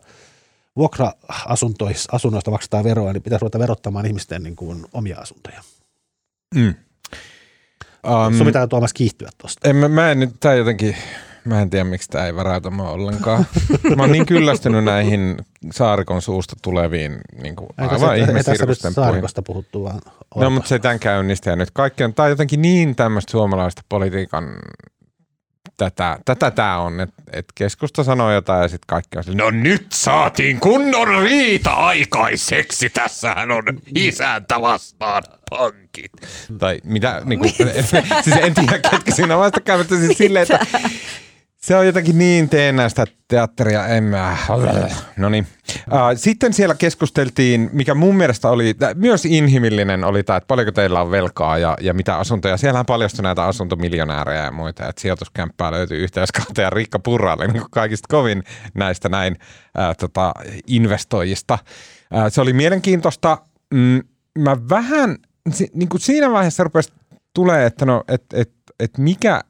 vuokra-asunnoista 0.75 2.15
asunnoista 2.15 2.51
maksetaan 2.51 2.83
veroa, 2.83 3.13
niin 3.13 3.23
pitäisi 3.23 3.41
ruveta 3.41 3.59
verottamaan 3.59 4.05
ihmisten 4.05 4.43
niin 4.43 4.55
kuin 4.55 4.85
omia 4.93 5.17
asuntoja. 5.17 5.61
Mm. 6.55 6.73
Um, 8.07 8.37
Sun 8.37 8.45
pitää 8.45 8.67
Tuomas 8.67 8.93
kiihtyä 8.93 9.29
tuosta. 9.37 9.69
en, 9.69 9.75
mä, 9.75 9.87
mä 9.87 10.11
en 10.11 10.19
nyt, 10.19 10.35
tää 10.39 10.55
jotenkin, 10.55 10.95
mä 11.45 11.61
en 11.61 11.69
tiedä 11.69 11.83
miksi 11.83 12.09
tämä 12.09 12.25
ei 12.25 12.35
varäytä 12.35 12.69
mua 12.69 12.89
ollenkaan. 12.89 13.45
mä 13.95 14.03
oon 14.03 14.11
niin 14.11 14.25
kyllästynyt 14.25 14.83
näihin 14.83 15.37
saarikon 15.71 16.21
suusta 16.21 16.55
tuleviin 16.61 17.17
niin 17.41 17.55
kuin 17.55 17.69
Eikä 17.81 17.95
aivan 17.95 17.99
se- 17.99 18.05
ei 18.15 18.19
tässä 18.21 18.33
nyt 18.33 18.47
ihmesirkusten 18.47 18.95
puheen. 18.95 19.09
saarikosta 19.09 19.41
puhuttu, 19.41 19.83
vaan 19.83 19.95
No, 20.05 20.11
Orpo. 20.35 20.49
mutta 20.49 20.69
se 20.69 20.79
tämän 20.79 20.99
käynnisti 20.99 21.49
ja 21.49 21.55
nyt 21.55 21.71
kaikki 21.73 22.03
on, 22.03 22.13
tää 22.13 22.23
on 22.23 22.29
jotenkin 22.29 22.61
niin 22.61 22.95
tämmöistä 22.95 23.31
suomalaista 23.31 23.81
politiikan 23.89 24.45
tätä, 25.77 26.17
tätä 26.25 26.51
tää 26.51 26.79
on, 26.79 26.99
että 26.99 27.15
et 27.33 27.45
keskusta 27.55 28.03
sanoo 28.03 28.31
jotain 28.31 28.61
ja 28.61 28.67
sitten 28.67 28.87
kaikki 28.87 29.17
on 29.17 29.23
sille, 29.23 29.37
no 29.37 29.49
nyt 29.51 29.87
saatiin 29.93 30.59
kunnon 30.59 31.07
riita 31.23 31.71
aikaiseksi, 31.73 32.89
tässähän 32.89 33.51
on 33.51 33.63
isäntä 33.95 34.61
vastaan 34.61 35.23
pankit. 35.49 36.11
Tai 36.59 36.79
mitä, 36.83 37.21
niinku, 37.25 37.47
siis 38.23 38.35
en 38.41 38.53
tiedä 38.53 38.79
ketkä 38.91 39.11
siinä 39.11 39.37
vastakkain, 39.37 39.79
mutta 39.79 39.95
siis 39.95 40.17
silleen, 40.17 40.43
että 40.43 40.59
se 41.67 41.75
on 41.75 41.85
jotenkin 41.85 42.17
niin 42.17 42.49
teennäistä 42.49 43.05
teatteria, 43.27 43.87
en 43.87 44.03
mä. 44.03 44.37
No 45.17 45.29
niin. 45.29 45.47
Sitten 46.15 46.53
siellä 46.53 46.75
keskusteltiin, 46.75 47.69
mikä 47.73 47.95
mun 47.95 48.15
mielestä 48.15 48.49
oli 48.49 48.75
myös 48.95 49.25
inhimillinen, 49.25 50.03
oli 50.03 50.23
tämä, 50.23 50.37
että 50.37 50.47
paljonko 50.47 50.71
teillä 50.71 51.01
on 51.01 51.11
velkaa 51.11 51.57
ja, 51.57 51.77
ja 51.81 51.93
mitä 51.93 52.17
asuntoja. 52.17 52.57
Siellähän 52.57 52.85
paljastui 52.85 53.23
näitä 53.23 53.43
asuntomiljonäärejä 53.43 54.43
ja 54.43 54.51
muita, 54.51 54.87
että 54.89 55.01
sijoituskämppää 55.01 55.71
löytyy 55.71 56.03
yhteiskautta 56.03 56.61
ja 56.61 56.69
Riikka 56.69 56.99
Purra 56.99 57.33
oli 57.33 57.47
niin 57.47 57.63
kaikista 57.71 58.07
kovin 58.09 58.43
näistä 58.73 59.09
näin 59.09 59.35
ää, 59.77 59.95
tota, 59.95 60.33
investoijista. 60.67 61.57
Ää, 62.11 62.29
se 62.29 62.41
oli 62.41 62.53
mielenkiintoista. 62.53 63.37
Mm, 63.73 64.01
mä 64.39 64.57
vähän, 64.69 65.17
niin 65.73 65.89
kuin 65.89 66.01
siinä 66.01 66.31
vaiheessa 66.31 66.63
rupesi 66.63 66.93
tulee, 67.33 67.65
että 67.65 67.85
no, 67.85 68.03
et, 68.07 68.23
et, 68.33 68.51
et 68.79 68.97
mikä 68.97 69.41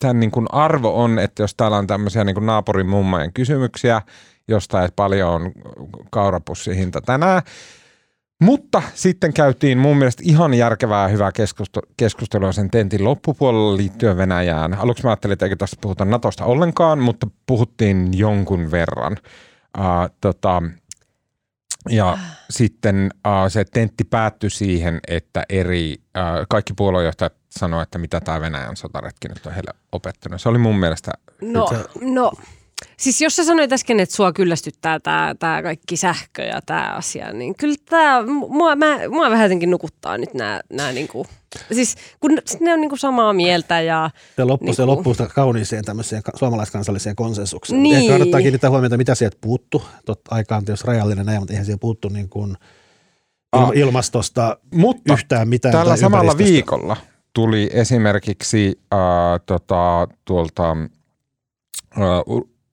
tämän 0.00 0.20
niin 0.20 0.30
kuin 0.30 0.46
arvo 0.52 1.02
on, 1.02 1.18
että 1.18 1.42
jos 1.42 1.54
täällä 1.54 1.76
on 1.76 1.86
tämmöisiä 1.86 2.24
niin 2.24 2.34
kuin 2.34 2.46
naapurin 2.46 2.88
mummojen 2.88 3.32
kysymyksiä, 3.32 4.02
josta 4.48 4.82
ei 4.82 4.88
paljon 4.96 5.30
on 5.30 5.52
kaurapussihinta 6.10 7.00
tänään. 7.00 7.42
Mutta 8.42 8.82
sitten 8.94 9.32
käytiin 9.32 9.78
mun 9.78 9.96
mielestä 9.96 10.22
ihan 10.26 10.54
järkevää 10.54 11.08
hyvää 11.08 11.30
keskustelua 11.96 12.52
sen 12.52 12.70
tentin 12.70 13.04
loppupuolella 13.04 13.76
liittyen 13.76 14.16
Venäjään. 14.16 14.74
Aluksi 14.74 15.02
mä 15.02 15.10
ajattelin, 15.10 15.32
että 15.32 15.46
eikö 15.46 15.56
tästä 15.56 15.76
puhuta 15.80 16.04
Natosta 16.04 16.44
ollenkaan, 16.44 16.98
mutta 16.98 17.26
puhuttiin 17.46 18.18
jonkun 18.18 18.70
verran. 18.70 19.16
Uh, 19.78 20.16
tota, 20.20 20.62
ja 21.88 22.18
sitten 22.50 23.10
uh, 23.26 23.32
se 23.48 23.64
tentti 23.64 24.04
päättyi 24.04 24.50
siihen, 24.50 25.00
että 25.08 25.44
eri, 25.48 25.94
uh, 25.94 26.46
kaikki 26.48 26.72
puoluejohtajat 26.74 27.32
sanoivat, 27.50 27.82
että 27.82 27.98
mitä 27.98 28.20
tämä 28.20 28.40
Venäjän 28.40 28.76
sotaretki 28.76 29.28
nyt 29.28 29.46
on 29.46 29.52
heille 29.52 29.74
opettanut. 29.92 30.40
Se 30.40 30.48
oli 30.48 30.58
mun 30.58 30.78
mielestä, 30.78 31.12
No, 31.42 31.68
no, 32.00 32.32
siis 32.96 33.20
jos 33.20 33.36
sä 33.36 33.44
sanoit 33.44 33.72
äsken, 33.72 34.00
että 34.00 34.14
sua 34.14 34.32
kyllästyttää 34.32 35.00
tämä 35.00 35.34
tää 35.38 35.62
kaikki 35.62 35.96
sähkö 35.96 36.42
ja 36.42 36.60
tämä 36.66 36.92
asia, 36.96 37.32
niin 37.32 37.54
kyllä 37.56 37.76
tämä, 37.84 38.22
mua, 38.48 38.76
mä, 38.76 38.98
mua 39.08 39.30
vähän 39.30 39.44
jotenkin 39.44 39.70
nukuttaa 39.70 40.18
nyt 40.18 40.34
nämä, 40.34 40.92
niinku, 40.92 41.26
siis 41.72 41.96
kun 42.20 42.38
ne 42.60 42.72
on 42.72 42.80
niinku 42.80 42.96
samaa 42.96 43.32
mieltä 43.32 43.80
ja 43.80 44.10
Se 44.36 44.44
loppuu, 44.44 44.66
Niin 44.66 44.76
se 44.76 44.84
loppuu 44.84 45.14
sitä 45.14 45.28
kauniiseen 45.34 45.84
tämmöiseen 45.84 46.22
ka- 46.22 46.32
suomalaiskansalliseen 46.38 47.16
konsensukseen. 47.16 47.82
Niin. 47.82 47.96
Ehkä 47.96 48.10
kannattaa 48.12 48.40
kiinnittää 48.40 48.70
huomiota, 48.70 48.96
mitä 48.96 49.14
sieltä 49.14 49.36
puuttu. 49.40 49.82
Totta 50.04 50.34
aika 50.34 50.56
on 50.56 50.64
tietysti 50.64 50.86
rajallinen 50.86 51.26
näin, 51.26 51.40
mutta 51.40 51.52
eihän 51.52 51.66
siellä 51.66 51.80
puuttu 51.80 52.08
niin 52.08 52.28
kuin 52.28 52.56
Ah. 53.52 53.70
ilmastosta 53.74 54.56
mutta 54.74 55.12
yhtään 55.12 55.48
mitään. 55.48 55.72
Tällä 55.72 55.96
samalla 55.96 56.38
viikolla 56.38 56.96
tuli 57.32 57.70
esimerkiksi 57.72 58.80
äh, 58.94 58.98
tota, 59.46 60.08
tuolta 60.24 60.70
äh, 60.70 62.04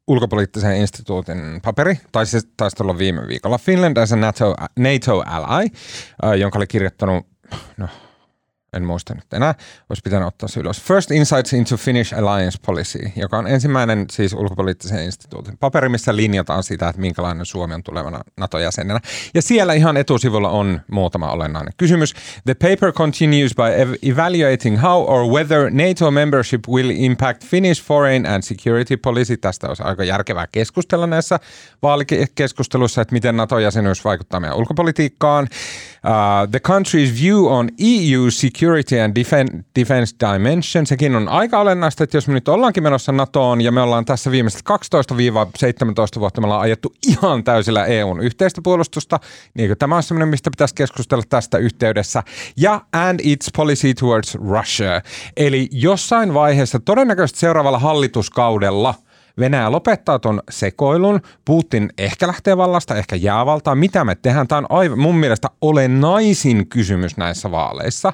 ulkopoliittisen 0.07 0.75
instituutin 0.75 1.59
paperi, 1.63 1.99
tai 2.11 2.25
se 2.25 2.41
taisi 2.57 2.83
olla 2.83 2.97
viime 2.97 3.27
viikolla, 3.27 3.57
Finland 3.57 3.97
as 3.97 4.11
a 4.11 4.15
NATO, 4.15 4.55
NATO 4.79 5.23
ally, 5.25 5.65
äh, 6.25 6.33
jonka 6.37 6.59
oli 6.59 6.67
kirjoittanut, 6.67 7.27
no 7.77 7.87
en 8.73 8.83
muista 8.83 9.13
nyt 9.13 9.33
enää, 9.33 9.55
olisi 9.89 10.01
pitänyt 10.03 10.27
ottaa 10.27 10.49
se 10.49 10.59
ylös. 10.59 10.81
First 10.81 11.11
Insights 11.11 11.53
into 11.53 11.77
Finnish 11.77 12.15
Alliance 12.17 12.57
Policy, 12.65 12.99
joka 13.15 13.37
on 13.37 13.47
ensimmäinen 13.47 14.05
siis 14.11 14.33
ulkopoliittisen 14.33 15.03
instituutin 15.03 15.57
paperi, 15.57 15.89
missä 15.89 16.15
linjataan 16.15 16.63
sitä, 16.63 16.89
että 16.89 17.01
minkälainen 17.01 17.45
Suomi 17.45 17.73
on 17.73 17.83
tulevana 17.83 18.19
NATO-jäsenenä. 18.37 18.99
Ja 19.33 19.41
siellä 19.41 19.73
ihan 19.73 19.97
etusivulla 19.97 20.49
on 20.49 20.81
muutama 20.91 21.31
olennainen 21.31 21.73
kysymys. 21.77 22.13
The 22.45 22.53
paper 22.53 22.91
continues 22.91 23.55
by 23.55 23.63
ev- 23.63 24.11
evaluating 24.11 24.81
how 24.81 25.03
or 25.09 25.25
whether 25.25 25.71
NATO 25.71 26.11
membership 26.11 26.67
will 26.67 26.89
impact 26.95 27.45
Finnish 27.45 27.83
foreign 27.83 28.25
and 28.25 28.43
security 28.43 28.97
policy. 28.97 29.37
Tästä 29.37 29.67
olisi 29.67 29.83
aika 29.83 30.03
järkevää 30.03 30.47
keskustella 30.51 31.07
näissä 31.07 31.39
vaalikeskusteluissa, 31.81 33.01
että 33.01 33.13
miten 33.13 33.37
NATO-jäsenyys 33.37 34.05
vaikuttaa 34.05 34.39
meidän 34.39 34.57
ulkopolitiikkaan. 34.57 35.47
Uh, 36.07 36.47
the 36.51 36.59
country's 36.59 37.11
view 37.11 37.49
on 37.49 37.69
EU 37.77 38.31
security 38.31 38.99
and 38.99 39.13
defen- 39.13 39.63
defense 39.75 40.15
dimension. 40.19 40.85
Sekin 40.85 41.15
on 41.15 41.29
aika 41.29 41.59
olennaista, 41.59 42.03
että 42.03 42.17
jos 42.17 42.27
me 42.27 42.33
nyt 42.33 42.47
ollaankin 42.47 42.83
menossa 42.83 43.11
NATOon 43.11 43.61
ja 43.61 43.71
me 43.71 43.81
ollaan 43.81 44.05
tässä 44.05 44.31
viimeiset 44.31 44.61
12-17 46.17 46.19
vuotta, 46.19 46.41
me 46.41 46.45
ollaan 46.47 46.61
ajettu 46.61 46.93
ihan 47.07 47.43
täysillä 47.43 47.85
EUn 47.85 48.19
yhteistä 48.19 48.61
puolustusta, 48.63 49.19
niin 49.53 49.77
tämä 49.79 49.95
on 49.95 50.03
semmoinen, 50.03 50.29
mistä 50.29 50.49
pitäisi 50.51 50.75
keskustella 50.75 51.23
tästä 51.29 51.57
yhteydessä. 51.57 52.23
Ja 52.57 52.81
and 52.93 53.19
its 53.23 53.49
policy 53.55 53.93
towards 53.93 54.35
Russia. 54.35 55.01
Eli 55.37 55.69
jossain 55.71 56.33
vaiheessa, 56.33 56.79
todennäköisesti 56.79 57.39
seuraavalla 57.39 57.79
hallituskaudella– 57.79 58.93
Venäjä 59.39 59.71
lopettaa 59.71 60.19
ton 60.19 60.41
sekoilun, 60.49 61.21
Putin 61.45 61.89
ehkä 61.97 62.27
lähtee 62.27 62.57
vallasta, 62.57 62.95
ehkä 62.95 63.15
jää 63.15 63.45
valtaan. 63.45 63.77
Mitä 63.77 64.03
me 64.03 64.15
tehdään? 64.15 64.47
Tämä 64.47 64.59
on 64.59 64.65
aivan, 64.69 64.99
mun 64.99 65.15
mielestä 65.15 65.49
olennaisin 65.61 66.67
kysymys 66.67 67.17
näissä 67.17 67.51
vaaleissa. 67.51 68.13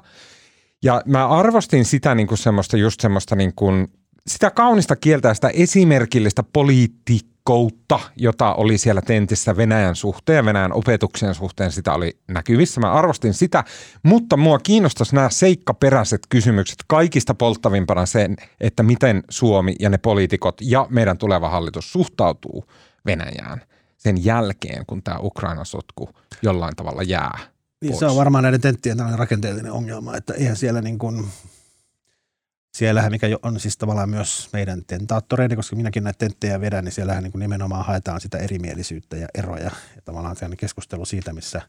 Ja 0.84 1.02
mä 1.06 1.28
arvostin 1.28 1.86
sitä 1.86 2.16
niin 2.16 2.28
kuin 2.28 2.38
semmoista, 2.38 2.78
just 2.78 3.00
semmoista 3.02 3.36
niin 3.36 3.54
kuin, 3.56 3.88
sitä 4.28 4.52
kaunista 4.52 4.96
kieltä 4.96 5.28
ja 5.28 5.34
sitä 5.34 5.50
esimerkillistä 5.50 6.44
poliitikkoa 6.54 7.33
heikkoutta, 7.50 8.00
jota 8.16 8.54
oli 8.54 8.78
siellä 8.78 9.02
tentissä 9.02 9.58
Venäjän 9.58 9.96
suhteen 9.96 10.46
Venäjän 10.46 10.74
opetuksen 10.74 11.36
suhteen, 11.36 11.72
sitä 11.72 11.94
oli 11.94 12.18
näkyvissä. 12.28 12.82
Mä 12.82 12.92
arvostin 12.92 13.34
sitä, 13.34 13.64
mutta 14.04 14.38
mua 14.38 14.60
kiinnostaisi 14.60 15.16
nämä 15.16 15.30
seikkaperäiset 15.30 16.22
kysymykset 16.30 16.78
kaikista 16.88 17.34
polttavimpana 17.34 18.06
sen, 18.06 18.36
että 18.62 18.84
miten 18.84 19.24
Suomi 19.30 19.76
ja 19.80 19.90
ne 19.90 19.98
poliitikot 19.98 20.62
ja 20.62 20.88
meidän 20.90 21.18
tuleva 21.18 21.50
hallitus 21.50 21.92
suhtautuu 21.92 22.66
Venäjään 23.06 23.62
sen 23.98 24.26
jälkeen, 24.26 24.86
kun 24.88 25.04
tämä 25.04 25.20
Ukraina-sotku 25.22 26.10
jollain 26.42 26.76
tavalla 26.76 27.04
jää 27.04 27.54
niin 27.82 28.00
se 28.00 28.06
on 28.06 28.16
varmaan 28.16 28.44
näiden 28.44 28.62
tenttien 28.62 28.98
rakenteellinen 29.16 29.72
ongelma, 29.72 30.18
että 30.18 30.34
eihän 30.34 30.56
siellä 30.56 30.82
niin 30.82 31.00
kuin 31.00 31.26
siellähän, 32.76 33.12
mikä 33.12 33.28
on 33.44 33.60
siis 33.60 33.78
tavallaan 33.78 34.10
myös 34.10 34.50
meidän 34.54 34.86
tentaattoreiden, 34.88 35.58
koska 35.58 35.76
minäkin 35.76 36.04
näitä 36.04 36.18
tenttejä 36.18 36.62
vedän, 36.62 36.84
niin 36.84 36.92
siellähän 36.92 37.24
niin 37.24 37.32
kuin 37.32 37.40
nimenomaan 37.40 37.86
haetaan 37.86 38.22
sitä 38.22 38.38
erimielisyyttä 38.38 39.18
ja 39.18 39.28
eroja. 39.36 39.72
Ja 39.96 40.02
tavallaan 40.06 40.36
sellainen 40.36 40.58
keskustelu 40.58 41.06
siitä, 41.06 41.34
missä 41.34 41.62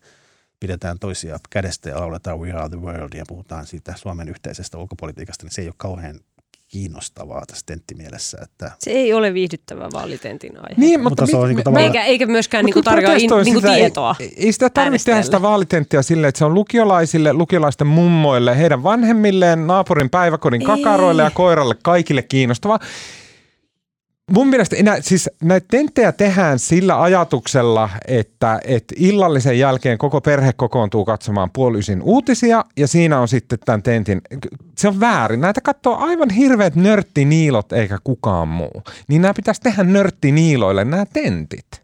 pidetään 0.60 0.98
toisia 0.98 1.38
kädestä 1.50 1.88
ja 1.88 2.00
lauletaan 2.00 2.40
We 2.40 2.52
are 2.52 2.68
the 2.68 2.80
world 2.80 3.12
ja 3.14 3.24
puhutaan 3.28 3.66
siitä 3.66 3.94
Suomen 3.96 4.28
yhteisestä 4.28 4.78
ulkopolitiikasta, 4.78 5.44
niin 5.44 5.52
se 5.52 5.62
ei 5.62 5.68
ole 5.68 5.74
kauhean 5.76 6.20
kiinnostavaa 6.74 7.42
tässä 7.46 7.66
tenttimielessä. 7.66 8.38
Että... 8.42 8.72
Se 8.78 8.90
ei 8.90 9.12
ole 9.12 9.34
viihdyttävä 9.34 9.88
vaalitentin 9.92 10.52
aihe. 10.56 10.74
Niin, 10.76 11.00
mutta, 11.00 11.22
mutta 11.22 11.30
se 11.30 11.36
on 11.36 11.48
niin 11.48 11.56
kuin 11.56 11.64
tavallaan... 11.64 11.86
eikä, 11.86 12.04
eikä 12.04 12.26
myöskään 12.26 12.64
niin 12.64 12.84
tarjoa 12.84 13.12
in, 13.12 13.30
niin 13.44 13.60
kuin 13.60 13.74
tietoa. 13.74 14.16
Ei, 14.20 14.34
ei 14.36 14.52
sitä 14.52 14.70
tarvitse 14.70 15.04
tehdä 15.04 15.22
sitä 15.22 15.42
vaalitenttiä 15.42 16.02
silleen, 16.02 16.28
että 16.28 16.38
se 16.38 16.44
on 16.44 16.54
lukiolaisille, 16.54 17.32
lukiolaisten 17.32 17.86
mummoille, 17.86 18.58
heidän 18.58 18.82
vanhemmilleen, 18.82 19.66
naapurin 19.66 20.10
päiväkodin 20.10 20.60
ei. 20.60 20.66
kakaroille 20.66 21.22
ja 21.22 21.30
koiralle 21.30 21.74
kaikille 21.82 22.22
kiinnostavaa. 22.22 22.78
Mun 24.32 24.48
mielestä 24.48 24.76
enää, 24.76 25.00
siis 25.00 25.30
näitä 25.42 25.66
tenttejä 25.70 26.12
tehdään 26.12 26.58
sillä 26.58 27.02
ajatuksella, 27.02 27.90
että, 28.08 28.60
että 28.64 28.94
illallisen 28.98 29.58
jälkeen 29.58 29.98
koko 29.98 30.20
perhe 30.20 30.52
kokoontuu 30.56 31.04
katsomaan 31.04 31.50
puolisin 31.52 32.02
uutisia 32.02 32.64
ja 32.76 32.88
siinä 32.88 33.20
on 33.20 33.28
sitten 33.28 33.58
tämän 33.64 33.82
tentin, 33.82 34.20
se 34.78 34.88
on 34.88 35.00
väärin. 35.00 35.40
Näitä 35.40 35.60
katsoo 35.60 35.96
aivan 35.96 36.30
hirveät 36.30 36.74
nörttiniilot 36.74 37.72
eikä 37.72 37.98
kukaan 38.04 38.48
muu. 38.48 38.82
Niin 39.08 39.22
nämä 39.22 39.34
pitäisi 39.34 39.60
tehdä 39.60 39.84
nörttiniiloille 39.84 40.84
nämä 40.84 41.06
tentit. 41.12 41.83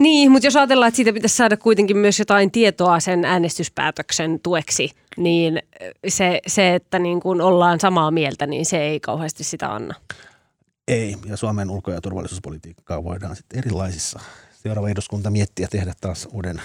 Niin, 0.00 0.30
mutta 0.30 0.46
jos 0.46 0.56
ajatellaan, 0.56 0.88
että 0.88 0.96
siitä 0.96 1.12
pitäisi 1.12 1.36
saada 1.36 1.56
kuitenkin 1.56 1.96
myös 1.96 2.18
jotain 2.18 2.50
tietoa 2.50 3.00
sen 3.00 3.24
äänestyspäätöksen 3.24 4.40
tueksi, 4.42 4.90
niin 5.16 5.62
se, 6.08 6.40
se 6.46 6.74
että 6.74 6.98
niin 6.98 7.20
kun 7.20 7.40
ollaan 7.40 7.80
samaa 7.80 8.10
mieltä, 8.10 8.46
niin 8.46 8.66
se 8.66 8.82
ei 8.82 9.00
kauheasti 9.00 9.44
sitä 9.44 9.74
anna. 9.74 9.94
Ei, 10.88 11.16
ja 11.26 11.36
Suomen 11.36 11.70
ulko- 11.70 11.90
ja 11.90 12.00
turvallisuuspolitiikkaa 12.00 13.04
voidaan 13.04 13.36
sitten 13.36 13.58
erilaisissa 13.58 14.20
seuraava 14.62 14.88
eduskunta 14.88 15.30
miettiä 15.30 15.68
tehdä 15.70 15.92
taas 16.00 16.28
uuden 16.32 16.62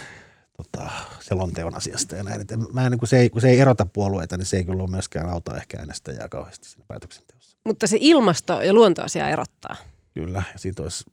tota, 0.58 0.90
selonteon 1.20 1.76
asiasta 1.76 2.16
ja 2.16 2.24
näin. 2.24 2.42
Et 2.42 2.54
mä 2.74 2.88
en, 2.88 2.98
kun, 2.98 3.08
se 3.08 3.20
ei, 3.20 3.30
kun 3.30 3.42
se 3.42 3.50
ei 3.50 3.60
erota 3.60 3.86
puolueita, 3.86 4.38
niin 4.38 4.46
se 4.46 4.58
ei 4.58 4.64
kyllä 4.64 4.84
ole 4.84 4.92
myöskään 4.92 5.30
auta 5.30 5.58
ehkä 5.58 5.78
äänestäjää 5.80 6.30
kauheasti 6.30 6.70
siinä 6.70 6.86
päätöksenteossa. 6.88 7.58
Mutta 7.66 7.88
se 7.88 7.98
ilmasto- 8.00 8.62
ja 8.62 8.74
luontoasia 8.74 9.30
erottaa. 9.30 9.76
Kyllä, 10.14 10.44
ja 10.54 10.60
siitä 10.60 10.84
olisi 10.84 11.04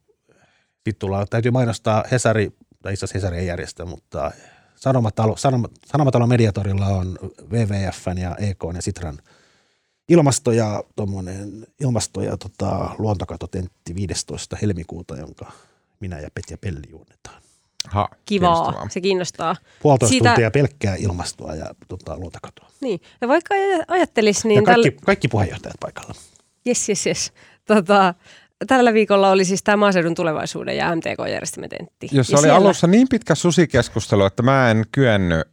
sitten 0.85 0.99
tullaan, 0.99 1.27
täytyy 1.31 1.51
mainostaa 1.51 2.05
Hesari, 2.11 2.53
tai 2.83 2.93
itse 2.93 3.05
asiassa 3.05 3.17
Hesari 3.19 3.39
ei 3.39 3.47
järjestä, 3.47 3.85
mutta 3.85 4.31
Sanomatalo, 4.75 5.37
Sanoma, 5.37 5.69
Sanomatalo 5.87 6.27
Mediatorilla 6.27 6.87
on 6.87 7.19
WWFn 7.51 8.19
ja 8.19 8.37
EK 8.37 8.59
ja 8.75 8.83
Sitran 8.83 9.19
ilmasto- 10.09 10.53
ja, 10.53 10.85
ilmasto- 11.81 12.23
ja 12.23 12.37
tota, 12.37 12.91
luontokatotentti 12.99 13.95
15. 13.95 14.57
helmikuuta, 14.63 15.17
jonka 15.17 15.53
minä 16.01 16.21
ja 16.21 16.29
Petja 16.35 16.59
Pelli 16.59 16.91
juonnetaan. 16.91 17.43
Ha, 17.89 18.09
Kivaa, 18.25 18.89
se 18.89 19.01
kiinnostaa. 19.01 19.57
Puolitoista 19.83 20.11
Siitä... 20.11 20.29
tuntia 20.29 20.51
pelkkää 20.51 20.97
ilmastoa 20.97 21.55
ja 21.55 21.67
tota, 21.89 22.19
luontokatoa. 22.19 22.71
Niin, 22.81 23.01
ja 23.21 23.29
vaikka 23.29 23.55
ajattelisi... 23.89 24.49
Niin 24.49 24.57
ja 24.57 24.63
kaikki, 24.63 24.91
täl... 24.91 25.01
kaikki 25.05 25.29
puheenjohtajat 25.29 25.77
paikalla. 25.81 26.15
Jes, 26.65 26.89
jes, 26.89 27.07
jes. 27.07 27.33
Tota, 27.65 28.15
tällä 28.67 28.95
viikolla 28.95 29.31
oli 29.31 29.45
siis 29.45 29.63
tämä 29.63 29.77
maaseudun 29.77 30.15
tulevaisuuden 30.15 30.77
ja 30.77 30.97
MTK 30.97 31.19
järjestämä 31.31 31.69
tentti. 31.69 32.09
Jos 32.13 32.31
oli 32.31 32.41
siellä... 32.41 32.57
alussa 32.57 32.87
niin 32.87 33.09
pitkä 33.09 33.35
susikeskustelu, 33.35 34.25
että 34.25 34.43
mä 34.43 34.71
en 34.71 34.85
kyennyt 34.93 35.53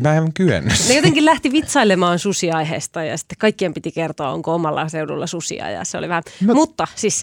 Mä 0.00 0.16
en 0.16 0.32
kyennyt. 0.32 0.72
Ne 0.88 0.96
jotenkin 0.96 1.24
lähti 1.24 1.52
vitsailemaan 1.52 2.18
susiaiheesta 2.18 3.04
ja 3.04 3.16
sitten 3.16 3.38
kaikkien 3.38 3.74
piti 3.74 3.92
kertoa, 3.92 4.30
onko 4.30 4.54
omalla 4.54 4.88
seudulla 4.88 5.26
susia 5.26 5.70
ja 5.70 5.84
se 5.84 5.98
oli 5.98 6.08
vähän. 6.08 6.22
No. 6.40 6.54
Mutta 6.54 6.86
siis 6.94 7.22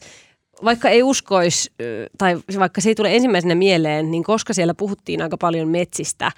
vaikka 0.63 0.89
ei 0.89 1.04
uskoisi, 1.04 1.72
tai 2.17 2.39
vaikka 2.60 2.82
se 2.82 2.89
ei 2.89 2.95
tule 2.95 3.15
ensimmäisenä 3.15 3.56
mieleen, 3.56 4.12
niin 4.12 4.24
koska 4.24 4.54
siellä 4.54 4.74
puhuttiin 4.74 5.22
aika 5.22 5.38
paljon 5.38 5.67
metsistä 5.67 6.32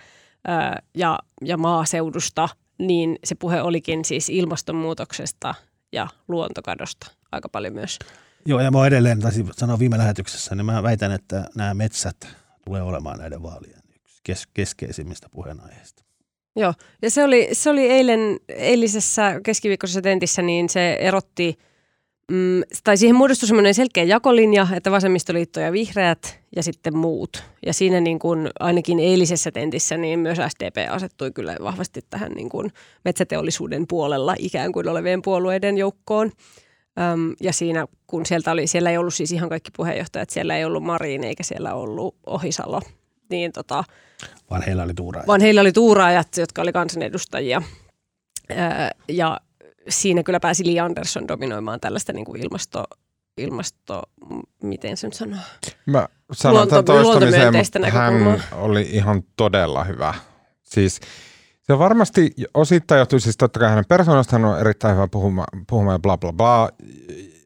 ja, 0.95 1.19
ja 1.45 1.57
maaseudusta, 1.57 2.49
niin 2.77 3.19
se 3.23 3.35
puhe 3.35 3.61
olikin 3.61 4.05
siis 4.05 4.29
ilmastonmuutoksesta 4.29 5.53
ja 5.91 6.07
luontokadosta 6.27 7.11
aika 7.31 7.49
paljon 7.49 7.73
myös. 7.73 7.99
Joo, 8.45 8.59
ja 8.59 8.71
mä 8.71 8.87
edelleen 8.87 9.19
taisin 9.19 9.49
sanoa 9.57 9.79
viime 9.79 9.97
lähetyksessä, 9.97 10.55
niin 10.55 10.65
mä 10.65 10.83
väitän, 10.83 11.11
että 11.11 11.45
nämä 11.55 11.73
metsät 11.73 12.27
tulee 12.65 12.81
olemaan 12.81 13.19
näiden 13.19 13.43
vaalien 13.43 13.81
yksi 13.95 14.19
kes- 14.23 14.47
keskeisimmistä 14.53 15.27
puheenaiheista. 15.31 16.03
Joo, 16.55 16.73
ja 17.01 17.11
se 17.11 17.23
oli, 17.23 17.49
se 17.51 17.69
oli 17.69 17.89
eilen, 17.89 18.39
eilisessä 18.49 19.39
keskiviikkoisessa 19.43 20.01
tentissä, 20.01 20.41
niin 20.41 20.69
se 20.69 20.93
erotti, 20.93 21.57
mm, 22.31 22.61
tai 22.83 22.97
siihen 22.97 23.15
muodostui 23.15 23.47
semmoinen 23.47 23.73
selkeä 23.73 24.03
jakolinja, 24.03 24.67
että 24.75 24.91
vasemmistoliitto 24.91 25.59
ja 25.59 25.71
vihreät 25.71 26.39
ja 26.55 26.63
sitten 26.63 26.97
muut. 26.97 27.43
Ja 27.65 27.73
siinä 27.73 27.99
niin 27.99 28.19
kuin, 28.19 28.49
ainakin 28.59 28.99
eilisessä 28.99 29.51
tentissä 29.51 29.97
niin 29.97 30.19
myös 30.19 30.37
SDP 30.49 30.75
asettui 30.89 31.31
kyllä 31.31 31.55
vahvasti 31.61 32.01
tähän 32.09 32.31
niin 32.31 32.49
kuin 32.49 32.71
metsäteollisuuden 33.05 33.87
puolella 33.87 34.35
ikään 34.39 34.71
kuin 34.71 34.89
olevien 34.89 35.21
puolueiden 35.21 35.77
joukkoon. 35.77 36.31
Öm, 36.99 37.35
ja 37.41 37.53
siinä, 37.53 37.85
kun 38.07 38.25
sieltä 38.25 38.51
oli, 38.51 38.67
siellä 38.67 38.89
ei 38.89 38.97
ollut 38.97 39.13
siis 39.13 39.31
ihan 39.31 39.49
kaikki 39.49 39.71
puheenjohtajat, 39.77 40.29
siellä 40.29 40.57
ei 40.57 40.65
ollut 40.65 40.83
Marin 40.83 41.23
eikä 41.23 41.43
siellä 41.43 41.73
ollut 41.73 42.15
Ohisalo, 42.25 42.81
niin 43.29 43.51
tota, 43.51 43.83
vaan 44.49 44.61
heillä 44.61 44.83
oli 44.83 44.93
tuuraajat. 44.93 45.27
Vaan 45.27 45.41
heillä 45.41 45.61
oli 45.61 45.71
tuuraajat, 45.71 46.37
jotka 46.37 46.61
oli 46.61 46.71
kansanedustajia. 46.71 47.61
Öö, 48.51 48.57
ja 49.07 49.39
siinä 49.89 50.23
kyllä 50.23 50.39
pääsi 50.39 50.65
Li 50.65 50.79
Andersson 50.79 51.27
dominoimaan 51.27 51.79
tällaista 51.79 52.13
niin 52.13 52.25
kuin 52.25 52.41
ilmasto, 52.41 52.83
ilmasto, 53.37 54.01
miten 54.63 54.97
sen 54.97 55.13
sanoo? 55.13 55.39
Mä 55.85 56.07
sanon 56.31 56.55
Luonto, 56.55 56.83
tämän 56.83 57.03
toistamiseen, 57.03 57.93
hän 57.93 58.43
oli 58.51 58.81
ihan 58.91 59.23
todella 59.35 59.83
hyvä. 59.83 60.13
Siis 60.63 60.99
se 61.71 61.79
varmasti 61.79 62.33
osittain 62.53 62.99
johtuu 62.99 63.19
siis 63.19 63.37
totta 63.37 63.59
kai 63.59 63.69
hänen 63.69 63.85
persoonasta, 63.87 64.35
hän 64.35 64.45
on 64.45 64.59
erittäin 64.59 64.95
hyvä 64.95 65.07
puhumaan, 65.07 65.47
puhumaan 65.69 65.95
ja 65.95 65.99
bla 65.99 66.17
bla 66.17 66.33
bla, 66.33 66.69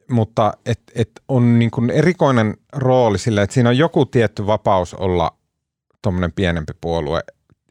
mutta 0.09 0.53
et, 0.65 0.79
et 0.95 1.09
on 1.27 1.59
niin 1.59 1.71
kuin 1.71 1.89
erikoinen 1.89 2.57
rooli 2.73 3.17
sille, 3.17 3.41
että 3.41 3.53
siinä 3.53 3.69
on 3.69 3.77
joku 3.77 4.05
tietty 4.05 4.47
vapaus 4.47 4.93
olla 4.93 5.37
tuommoinen 6.01 6.31
pienempi 6.31 6.73
puolue 6.81 7.21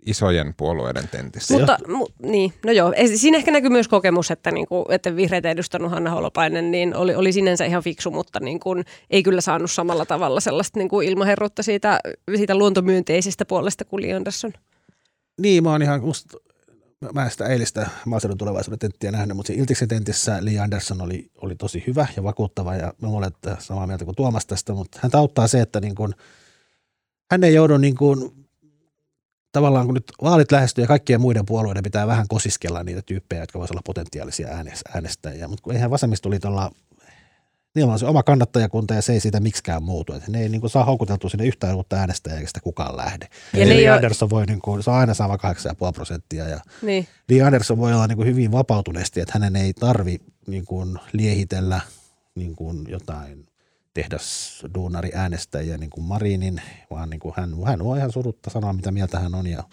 isojen 0.07 0.55
puolueiden 0.57 1.09
tentissä. 1.09 1.59
Mutta, 1.59 1.79
mu, 1.89 2.07
niin, 2.23 2.53
no 2.65 2.73
joo, 2.73 2.93
siinä 3.15 3.39
ehkä 3.39 3.51
näkyy 3.51 3.71
myös 3.71 3.89
kokemus, 3.89 4.31
että, 4.31 4.51
niin 4.51 4.67
kuin, 4.67 4.85
että 4.89 5.17
vihreitä 5.17 5.51
edustanut 5.51 5.91
Hanna 5.91 6.11
Holopainen 6.11 6.71
niin 6.71 6.97
oli, 6.97 7.15
oli 7.15 7.33
sinänsä 7.33 7.65
ihan 7.65 7.83
fiksu, 7.83 8.11
mutta 8.11 8.41
niin 8.41 8.61
kuin, 8.61 8.85
ei 9.11 9.23
kyllä 9.23 9.41
saanut 9.41 9.71
samalla 9.71 10.07
tavalla 10.07 10.41
sellaista 10.41 10.79
niin 10.79 10.89
kuin 10.89 11.09
ilmaherruutta 11.09 11.63
siitä, 11.63 12.01
siitä 12.37 12.55
luontomyönteisestä 12.55 13.45
puolesta 13.45 13.85
kuin 13.85 14.03
Li 14.03 14.13
Andersson. 14.13 14.53
Niin, 15.41 15.63
mä 15.63 15.71
oon 15.71 15.83
ihan, 15.83 16.01
musta, 16.01 16.39
mä 17.13 17.25
en 17.25 17.31
sitä 17.31 17.47
eilistä 17.47 17.89
maaseudun 18.05 18.39
tulevaisuuden 18.39 18.79
tenttiä 18.79 19.11
nähnyt, 19.11 19.37
mutta 19.37 19.53
Iltiksen 19.53 19.89
tentissä 19.89 20.39
Lee 20.41 20.59
Anderson 20.59 21.01
oli, 21.01 21.31
oli 21.37 21.57
tosi 21.57 21.85
hyvä 21.87 22.07
ja 22.17 22.23
vakuuttava 22.23 22.77
ja 22.77 22.95
mä 23.03 23.09
luulen, 23.09 23.29
että 23.29 23.57
samaa 23.61 23.87
mieltä 23.87 24.05
kuin 24.05 24.17
Tuomas 24.17 24.47
tästä, 24.47 24.73
mutta 24.73 24.99
hän 25.03 25.11
auttaa 25.15 25.49
se, 25.49 25.61
että 25.61 25.81
niin 25.81 25.95
kuin, 25.95 26.15
hän 27.31 27.45
ei 27.45 27.55
joudu 27.55 27.77
niin 27.77 27.97
kuin 27.97 28.47
tavallaan 29.53 29.87
kun 29.87 29.95
nyt 29.95 30.13
vaalit 30.23 30.53
lähestyy 30.53 30.85
ja 30.85 30.89
kaikkien 30.89 31.21
muiden 31.21 31.47
puolueiden 31.47 31.83
pitää 31.83 32.07
vähän 32.07 32.29
kosiskella 32.29 32.83
niitä 32.83 33.03
tyyppejä, 33.07 33.43
jotka 33.43 33.59
voisivat 33.59 33.75
olla 33.75 33.83
potentiaalisia 33.85 34.49
äänestäjiä, 34.95 35.49
mutta 35.49 35.73
eihän 35.73 35.91
vasemmistoliitolla 35.91 36.71
niillä 37.75 37.93
on 37.93 37.99
se 37.99 38.07
oma 38.07 38.23
kannattajakunta 38.23 38.95
ja 38.95 39.03
se 39.03 39.13
ei 39.13 39.21
siitä 39.21 39.41
miksikään 39.41 39.83
muutu. 39.83 40.13
Että 40.13 40.31
ne 40.31 40.41
ei 40.41 40.49
niin 40.49 40.61
kuin, 40.61 40.71
saa 40.71 40.85
houkuteltua 40.85 41.31
sinne 41.31 41.47
yhtään 41.47 41.77
uutta 41.77 41.97
äänestäjää 41.97 42.39
eikä 42.39 42.49
sitä 42.49 42.61
kukaan 42.61 42.97
lähde. 42.97 43.29
Ja 43.53 43.63
Eli 43.63 43.89
Anderson 43.89 44.31
voi, 44.31 44.47
niin 44.47 44.61
kuin, 44.61 44.83
se 44.83 44.91
on 44.91 44.97
aina 44.97 45.15
sama 45.15 45.37
8,5 45.37 45.41
prosenttia 45.95 46.49
ja 46.49 46.61
niin. 46.83 47.09
Lee 47.29 47.43
Anderson 47.43 47.79
voi 47.79 47.93
olla 47.93 48.07
niin 48.07 48.17
kuin, 48.17 48.29
hyvin 48.29 48.53
vapautuneesti, 48.53 49.21
että 49.21 49.33
hänen 49.35 49.57
ei 49.57 49.73
tarvi 49.73 50.19
niin 50.47 50.65
kuin, 50.65 50.99
liehitellä 51.13 51.81
niin 52.35 52.57
kuin, 52.57 52.85
jotain 52.89 53.47
tehdas 53.95 54.63
duunari 54.75 55.11
äänestäjiä 55.15 55.79
niin 55.79 55.91
kuin 55.91 56.05
Marinin, 56.05 56.63
vaan 56.91 57.11
niin 57.11 57.21
kuin 57.21 57.35
hän, 57.37 57.55
hän 57.67 57.85
voi 57.85 57.99
ihan 57.99 58.13
surutta 58.13 58.51
sanoa, 58.51 58.73
mitä 58.73 58.91
mieltä 58.91 59.21
hän 59.21 59.35
on 59.35 59.47
ja 59.47 59.65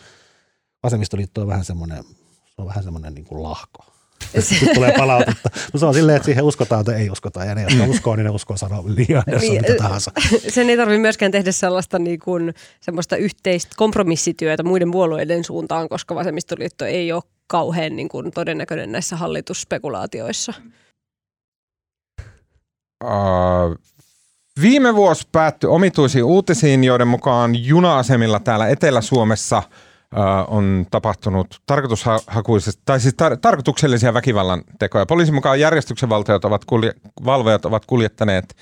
vasemmistoliitto 0.84 1.41
on 1.41 1.47
vähän 1.47 1.66
semmoinen, 1.66 2.04
se 2.45 2.54
on 2.58 2.68
vähän 2.68 2.84
semmoinen 2.84 3.14
niin 3.14 3.26
kuin 3.26 3.43
lahko. 3.43 3.91
Sitten 4.40 4.76
tulee 4.76 4.94
palautetta. 4.98 5.50
No 5.74 5.80
se 5.80 5.86
on 5.86 5.94
silleen, 5.94 6.16
että 6.16 6.26
siihen 6.26 6.44
uskotaan 6.44 6.86
tai 6.86 6.96
ei 6.96 7.10
uskota. 7.10 7.46
Ja 7.46 7.56
ne, 7.56 7.62
jotka 7.62 7.86
uskoo, 7.86 8.16
niin 8.16 8.24
ne 8.24 8.30
uskoo 8.30 8.58
sanoa 8.58 8.84
liian 8.86 9.24
niin, 9.42 9.62
mitä 9.62 9.76
tahansa. 9.76 10.12
Sen 10.48 10.70
ei 10.70 10.78
tarvitse 10.78 11.02
myöskään 11.02 11.32
tehdä 11.32 11.52
sellaista 11.52 12.00
niin 12.00 12.20
kuin, 12.20 12.54
semmoista 12.82 13.16
yhteistä 13.16 13.74
kompromissityötä 13.78 14.64
muiden 14.64 14.92
puolueiden 14.92 15.44
suuntaan, 15.44 15.90
koska 15.90 16.16
vasemmistoliitto 16.16 16.86
ei 16.86 17.12
ole 17.12 17.24
kauhean 17.48 17.96
niin 17.96 18.10
kuin, 18.10 18.32
todennäköinen 18.32 18.92
näissä 18.92 19.16
hallitusspekulaatioissa. 19.16 20.54
Uh, 23.04 23.78
viime 24.62 24.96
vuosi 24.96 25.28
päättyi 25.32 25.70
omituisiin 25.70 26.24
uutisiin, 26.24 26.84
joiden 26.84 27.08
mukaan 27.08 27.66
juna-asemilla 27.66 28.40
täällä 28.40 28.68
Etelä-Suomessa– 28.68 29.64
on 30.47 30.86
tapahtunut 30.91 31.62
tarkoitushakuisesti, 31.66 32.82
tai 32.86 32.99
siis 32.99 33.16
tar- 33.22 33.38
tarkoituksellisia 33.41 34.14
väkivallan 34.14 34.64
tekoja. 34.80 35.05
Poliisin 35.05 35.36
mukaan 35.36 35.59
järjestyksenvaltajat 35.59 36.45
ovat 36.45 36.66
kulje, 36.66 36.93
valvojat 37.26 37.66
ovat 37.66 37.86
kuljettaneet 37.86 38.55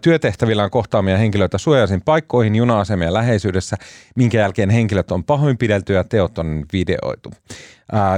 työtehtävillään 0.00 0.70
kohtaamia 0.70 1.18
henkilöitä 1.18 1.58
suojaisin 1.58 2.02
paikkoihin 2.04 2.56
juna-asemien 2.56 3.14
läheisyydessä, 3.14 3.76
minkä 4.16 4.38
jälkeen 4.38 4.70
henkilöt 4.70 5.10
on 5.10 5.24
pahoinpidelty 5.24 5.92
ja 5.92 6.04
teot 6.04 6.38
on 6.38 6.64
videoitu. 6.72 7.30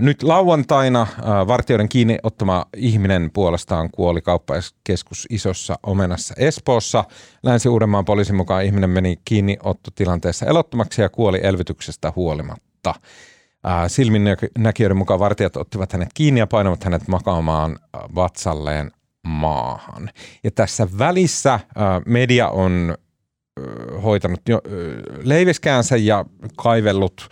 Nyt 0.00 0.22
lauantaina 0.22 1.06
vartijoiden 1.46 1.88
kiinni 1.88 2.18
ottama 2.22 2.66
ihminen 2.76 3.30
puolestaan 3.34 3.90
kuoli 3.90 4.20
kauppaiskeskus 4.20 5.26
Isossa 5.30 5.78
Omenassa 5.82 6.34
Espoossa. 6.38 7.04
Länsi-Uudenmaan 7.42 8.04
poliisin 8.04 8.36
mukaan 8.36 8.64
ihminen 8.64 8.90
meni 8.90 9.16
kiinniottotilanteessa 9.24 10.46
elottomaksi 10.46 11.02
ja 11.02 11.08
kuoli 11.08 11.40
elvytyksestä 11.42 12.12
huolimatta 12.16 12.71
mutta 12.84 13.00
silmin 13.88 14.24
näkijöiden 14.58 14.96
mukaan 14.96 15.20
vartijat 15.20 15.56
ottivat 15.56 15.92
hänet 15.92 16.08
kiinni 16.14 16.40
ja 16.40 16.46
painavat 16.46 16.84
hänet 16.84 17.08
makaamaan 17.08 17.78
vatsalleen 18.14 18.90
maahan. 19.26 20.10
Ja 20.44 20.50
tässä 20.50 20.88
välissä 20.98 21.60
media 22.06 22.48
on 22.48 22.94
hoitanut 24.02 24.40
jo 24.48 24.60
leiviskäänsä 25.22 25.96
ja 25.96 26.24
kaivellut 26.56 27.28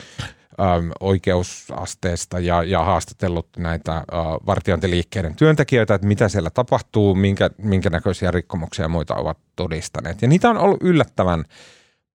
oikeusasteesta 1.00 2.38
ja, 2.38 2.62
ja 2.62 2.84
haastatellut 2.84 3.48
näitä 3.56 4.04
vartiointiliikkeiden 4.46 5.36
työntekijöitä, 5.36 5.94
että 5.94 6.06
mitä 6.06 6.28
siellä 6.28 6.50
tapahtuu, 6.50 7.14
minkä, 7.14 7.50
minkä 7.58 7.90
näköisiä 7.90 8.30
rikkomuksia 8.30 8.84
ja 8.84 8.88
muita 8.88 9.14
ovat 9.14 9.38
todistaneet. 9.56 10.22
Ja 10.22 10.28
niitä 10.28 10.50
on 10.50 10.58
ollut 10.58 10.82
yllättävän 10.82 11.44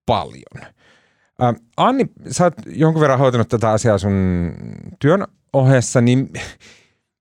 paljon. 0.06 0.72
Ä, 1.42 1.54
Anni, 1.76 2.06
sä 2.30 2.44
oot 2.44 2.54
jonkun 2.66 3.00
verran 3.00 3.18
hoitanut 3.18 3.48
tätä 3.48 3.70
asiaa 3.70 3.98
sun 3.98 4.52
työn 4.98 5.26
ohessa, 5.52 6.00
niin 6.00 6.30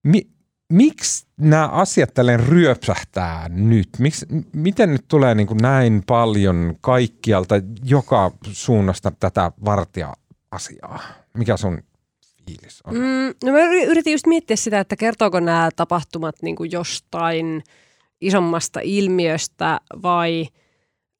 mi, 0.03 0.27
miksi 0.73 1.27
nämä 1.37 1.67
asiat 1.67 2.13
tälleen 2.13 2.39
ryöpsähtää 2.39 3.49
nyt? 3.49 3.89
Miks, 3.99 4.25
miten 4.53 4.91
nyt 4.91 5.05
tulee 5.07 5.35
niin 5.35 5.47
kuin 5.47 5.57
näin 5.61 6.03
paljon 6.07 6.75
kaikkialta 6.81 7.55
joka 7.83 8.31
suunnasta 8.51 9.11
tätä 9.19 9.51
vartija-asiaa? 9.65 10.99
Mikä 11.37 11.57
sun 11.57 11.83
fiilis 12.45 12.81
on? 12.83 12.95
Mm, 12.95 13.33
no 13.43 13.51
mä 13.51 13.59
yritin 13.87 14.11
just 14.11 14.27
miettiä 14.27 14.55
sitä, 14.55 14.79
että 14.79 14.95
kertooko 14.95 15.39
nämä 15.39 15.69
tapahtumat 15.75 16.35
niin 16.41 16.55
kuin 16.55 16.71
jostain 16.71 17.63
isommasta 18.21 18.79
ilmiöstä 18.83 19.79
vai– 20.01 20.47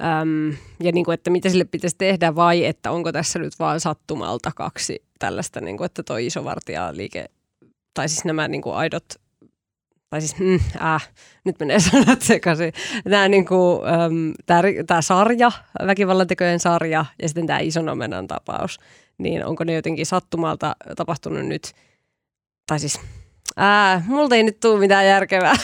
Öm, 0.04 0.58
ja 0.80 0.92
niin 0.92 1.06
kuin, 1.06 1.14
että 1.14 1.30
mitä 1.30 1.50
sille 1.50 1.66
pitäisi 1.66 1.96
tehdä 1.98 2.36
vai 2.36 2.66
että 2.66 2.92
onko 2.92 3.12
tässä 3.12 3.40
nyt 3.40 3.54
vaan 3.60 3.80
sattumalta 3.80 4.52
kaksi 4.56 5.04
tällaista, 5.20 5.62
niin 5.62 5.78
kuin, 5.78 5.86
että 5.86 6.04
toi 6.04 6.26
liike, 6.92 7.26
tai 7.94 8.10
siis 8.10 8.26
nämä 8.26 8.48
niin 8.48 8.62
kuin 8.62 8.76
aidot, 8.76 9.06
tai 10.10 10.22
siis, 10.22 10.40
mm, 10.40 10.60
äh, 10.82 11.10
nyt 11.44 11.60
menee 11.60 11.80
sanat 11.92 12.22
sekaisin, 12.22 12.74
nämä 13.06 13.28
niin 13.28 13.46
kuin, 13.46 13.88
äm, 13.88 14.34
tämä, 14.46 14.62
tämä 14.88 15.02
sarja, 15.02 15.52
väkivallantekojen 15.86 16.60
sarja 16.60 17.06
ja 17.22 17.28
sitten 17.28 17.48
tämä 17.48 17.60
ison 17.60 17.90
omenan 17.90 18.28
tapaus, 18.28 18.80
niin 19.18 19.46
onko 19.46 19.64
ne 19.64 19.74
jotenkin 19.74 20.06
sattumalta 20.06 20.76
tapahtunut 20.96 21.46
nyt, 21.46 21.74
tai 22.68 22.80
siis 22.80 23.00
Ää, 23.58 24.04
multa 24.08 24.36
ei 24.36 24.44
nyt 24.44 24.60
tule 24.60 24.80
mitään 24.80 25.08
järkevää. 25.08 25.56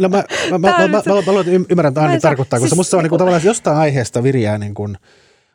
No, 0.00 0.08
mä, 0.08 0.24
mä, 0.50 0.58
mä, 0.58 0.58
mä, 0.58 0.88
mä, 0.88 0.88
mä, 0.88 1.32
mä 1.32 1.64
ymmärrän, 1.70 1.90
että 1.90 2.02
Anni 2.02 2.20
tarkoittaa, 2.20 2.58
koska 2.58 2.68
siis, 2.68 2.76
musta 2.76 2.90
se 2.90 2.96
on 2.96 3.02
niin 3.02 3.08
kuin, 3.08 3.18
tavallaan 3.18 3.44
jostain 3.44 3.76
aiheesta 3.76 4.22
viriää 4.22 4.58
niin 4.58 4.74
kuin, 4.74 4.96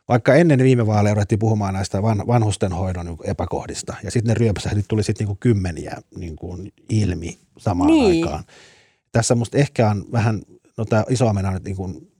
vaikka 0.08 0.34
ennen 0.34 0.62
viime 0.62 0.86
vaaleja 0.86 1.14
ruvettiin 1.14 1.38
puhumaan 1.38 1.74
näistä 1.74 2.02
van, 2.02 2.26
vanhustenhoidon 2.26 3.06
niin 3.06 3.18
epäkohdista, 3.24 3.94
ja 4.02 4.10
sitten 4.10 4.28
ne 4.28 4.34
ryöpäsähdit 4.34 4.88
tuli 4.88 5.02
sitten 5.02 5.26
niin 5.26 5.38
kymmeniä 5.38 5.96
niin 6.16 6.36
kuin 6.36 6.72
ilmi 6.88 7.38
samaan 7.58 7.90
niin. 7.90 8.24
aikaan. 8.24 8.44
Tässä 9.12 9.34
musta 9.34 9.58
ehkä 9.58 9.90
on 9.90 10.04
vähän, 10.12 10.42
no 10.76 10.84
tämä 10.84 11.04
iso 11.10 11.32
mennä 11.32 11.50
nyt 11.50 11.64
niin 11.64 11.76
kuin, 11.76 12.12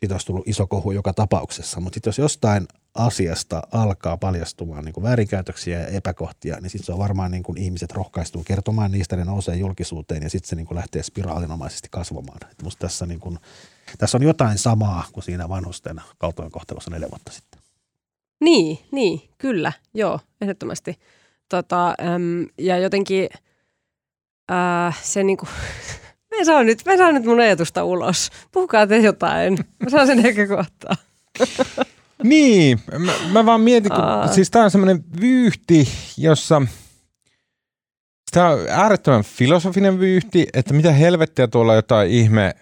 siitä 0.00 0.14
olisi 0.14 0.26
tullut 0.26 0.48
iso 0.48 0.66
kohu 0.66 0.92
joka 0.92 1.12
tapauksessa, 1.12 1.80
mutta 1.80 1.96
sitten 1.96 2.08
jos 2.08 2.18
jostain 2.18 2.66
asiasta 2.94 3.62
alkaa 3.72 4.16
paljastumaan 4.16 4.84
niin 4.84 4.92
kuin 4.92 5.04
väärinkäytöksiä 5.04 5.80
ja 5.80 5.86
epäkohtia, 5.86 6.56
niin 6.60 6.70
sitten 6.70 6.86
se 6.86 6.92
on 6.92 6.98
varmaan 6.98 7.30
niin 7.30 7.42
kuin 7.42 7.58
ihmiset 7.58 7.92
rohkaistuu 7.92 8.44
kertomaan 8.44 8.90
niistä, 8.90 9.16
ne 9.16 9.24
nousee 9.24 9.56
julkisuuteen 9.56 10.22
ja 10.22 10.30
sitten 10.30 10.48
se 10.48 10.56
niin 10.56 10.66
kuin 10.66 10.76
lähtee 10.76 11.02
spiraalinomaisesti 11.02 11.88
kasvamaan. 11.90 12.38
Et 12.50 12.62
musta 12.62 12.80
tässä, 12.80 13.06
niin 13.06 13.20
kuin, 13.20 13.38
tässä 13.98 14.18
on 14.18 14.22
jotain 14.22 14.58
samaa 14.58 15.04
kuin 15.12 15.24
siinä 15.24 15.48
vanhusten 15.48 16.00
kaltoinkohtelussa 16.18 16.90
neljä 16.90 17.10
vuotta 17.10 17.32
sitten. 17.32 17.60
Niin, 18.40 18.78
niin, 18.90 19.22
kyllä, 19.38 19.72
joo, 19.94 20.20
ehdottomasti. 20.40 20.98
Tota, 21.48 21.88
äm, 21.88 22.46
ja 22.58 22.78
jotenkin 22.78 23.28
äh, 24.50 25.02
se 25.02 25.22
niin 25.22 25.36
kuin, 25.36 25.48
mä 26.38 26.44
saan 26.44 26.66
nyt, 26.66 26.82
mä 26.86 26.96
saan 26.96 27.14
nyt 27.14 27.24
mun 27.24 27.40
ajatusta 27.40 27.84
ulos. 27.84 28.30
Puhukaa 28.52 28.86
te 28.86 28.98
jotain. 28.98 29.58
Mä 29.82 29.90
saan 29.90 30.06
sen 30.06 30.26
ehkä 30.26 30.46
kohtaa. 30.46 30.96
Niin, 32.28 32.80
mä, 32.98 33.12
mä 33.32 33.46
vaan 33.46 33.60
mietin, 33.60 33.92
kun 33.92 34.04
Aa. 34.04 34.28
siis 34.28 34.50
tää 34.50 34.64
on 34.64 34.70
semmoinen 34.70 35.04
vyyhti, 35.20 35.88
jossa 36.18 36.62
tämä 38.30 38.48
on 38.48 38.58
äärettömän 38.68 39.24
filosofinen 39.24 39.98
vyyhti, 39.98 40.46
että 40.54 40.74
mitä 40.74 40.92
helvettiä 40.92 41.46
tuolla 41.46 41.74
jotain 41.74 42.10
ihme, 42.10 42.54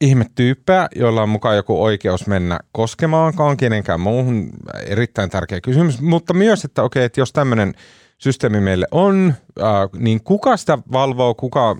ihmetyyppejä, 0.00 0.88
joilla 0.96 1.22
on 1.22 1.28
mukaan 1.28 1.56
joku 1.56 1.82
oikeus 1.82 2.26
mennä 2.26 2.60
koskemaankaan 2.72 3.56
kenenkään 3.56 4.00
muuhun. 4.00 4.50
Erittäin 4.86 5.30
tärkeä 5.30 5.60
kysymys, 5.60 6.00
mutta 6.00 6.34
myös, 6.34 6.64
että 6.64 6.82
okei, 6.82 7.04
että 7.04 7.20
jos 7.20 7.32
tämmöinen 7.32 7.74
systeemi 8.18 8.60
meille 8.60 8.86
on, 8.90 9.34
niin 9.98 10.24
kuka 10.24 10.56
sitä 10.56 10.78
valvoo, 10.92 11.34
kuka 11.34 11.76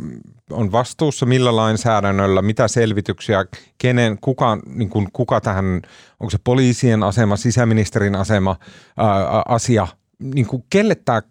on 0.53 0.72
vastuussa, 0.72 1.26
millä 1.26 1.57
lainsäädännöllä, 1.57 2.42
mitä 2.42 2.68
selvityksiä, 2.68 3.44
kenen, 3.78 4.18
kuka, 4.20 4.59
niin 4.66 4.88
kuin, 4.88 5.09
kuka 5.12 5.40
tähän, 5.40 5.82
onko 6.20 6.30
se 6.30 6.38
poliisien 6.44 7.03
asema, 7.03 7.36
sisäministerin 7.36 8.14
asema, 8.14 8.57
ää, 8.96 9.42
asia, 9.48 9.86
niin 10.18 10.46
kuin, 10.46 10.64
kelle 10.70 10.94
tämä 10.94 11.22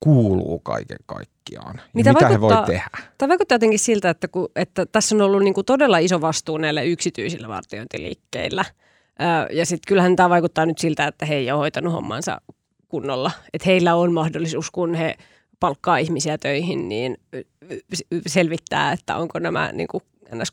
kuuluu 0.00 0.58
kaiken 0.58 0.98
kaikkiaan 1.06 1.80
mitä, 1.94 2.12
mitä 2.12 2.28
he 2.28 2.40
voi 2.40 2.66
tehdä? 2.66 2.90
Tämä 3.18 3.28
vaikuttaa 3.28 3.54
jotenkin 3.54 3.78
siltä, 3.78 4.10
että, 4.10 4.28
kun, 4.28 4.48
että 4.56 4.86
tässä 4.86 5.14
on 5.14 5.20
ollut 5.20 5.42
niin 5.42 5.54
kuin 5.54 5.64
todella 5.64 5.98
iso 5.98 6.20
vastuu 6.20 6.58
näille 6.58 6.86
yksityisillä 6.86 7.48
vartiointiliikkeillä. 7.48 8.64
Ja 9.52 9.66
sitten 9.66 9.88
kyllähän 9.88 10.16
tämä 10.16 10.30
vaikuttaa 10.30 10.66
nyt 10.66 10.78
siltä, 10.78 11.06
että 11.06 11.26
he 11.26 11.34
ei 11.34 11.50
ole 11.50 11.58
hoitanut 11.58 11.92
hommansa 11.92 12.40
kunnolla. 12.88 13.30
Että 13.52 13.66
heillä 13.66 13.94
on 13.94 14.12
mahdollisuus, 14.12 14.70
kun 14.70 14.94
he 14.94 15.16
palkkaa 15.60 15.98
ihmisiä 15.98 16.38
töihin, 16.38 16.88
niin 16.88 17.16
selvittää, 18.26 18.92
että 18.92 19.16
onko 19.16 19.38
nämä 19.38 19.70
niin 19.72 19.88
kuin 19.88 20.02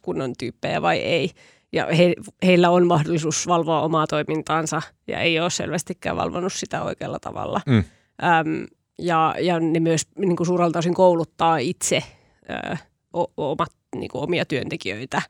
kunnon 0.01 0.33
tyyppejä 0.39 0.81
vai 0.81 0.97
ei. 0.97 1.31
Ja 1.73 1.85
he, 1.85 2.15
heillä 2.43 2.69
on 2.69 2.87
mahdollisuus 2.87 3.47
valvoa 3.47 3.81
omaa 3.81 4.07
toimintaansa 4.07 4.81
ja 5.07 5.19
ei 5.19 5.39
ole 5.39 5.49
selvästikään 5.49 6.17
valvonut 6.17 6.53
sitä 6.53 6.83
oikealla 6.83 7.19
tavalla. 7.19 7.61
Mm. 7.65 7.83
Öm, 8.23 8.67
ja, 8.99 9.35
ja 9.39 9.59
ne 9.59 9.79
myös 9.79 10.01
niin 10.17 10.35
kuin 10.35 10.47
suurelta 10.47 10.79
osin 10.79 10.93
kouluttaa 10.93 11.57
itse 11.57 12.03
ö, 12.49 12.77
o, 13.13 13.25
omat, 13.37 13.71
niin 13.95 14.09
kuin 14.09 14.23
omia 14.23 14.45
työntekijöitä, 14.45 15.21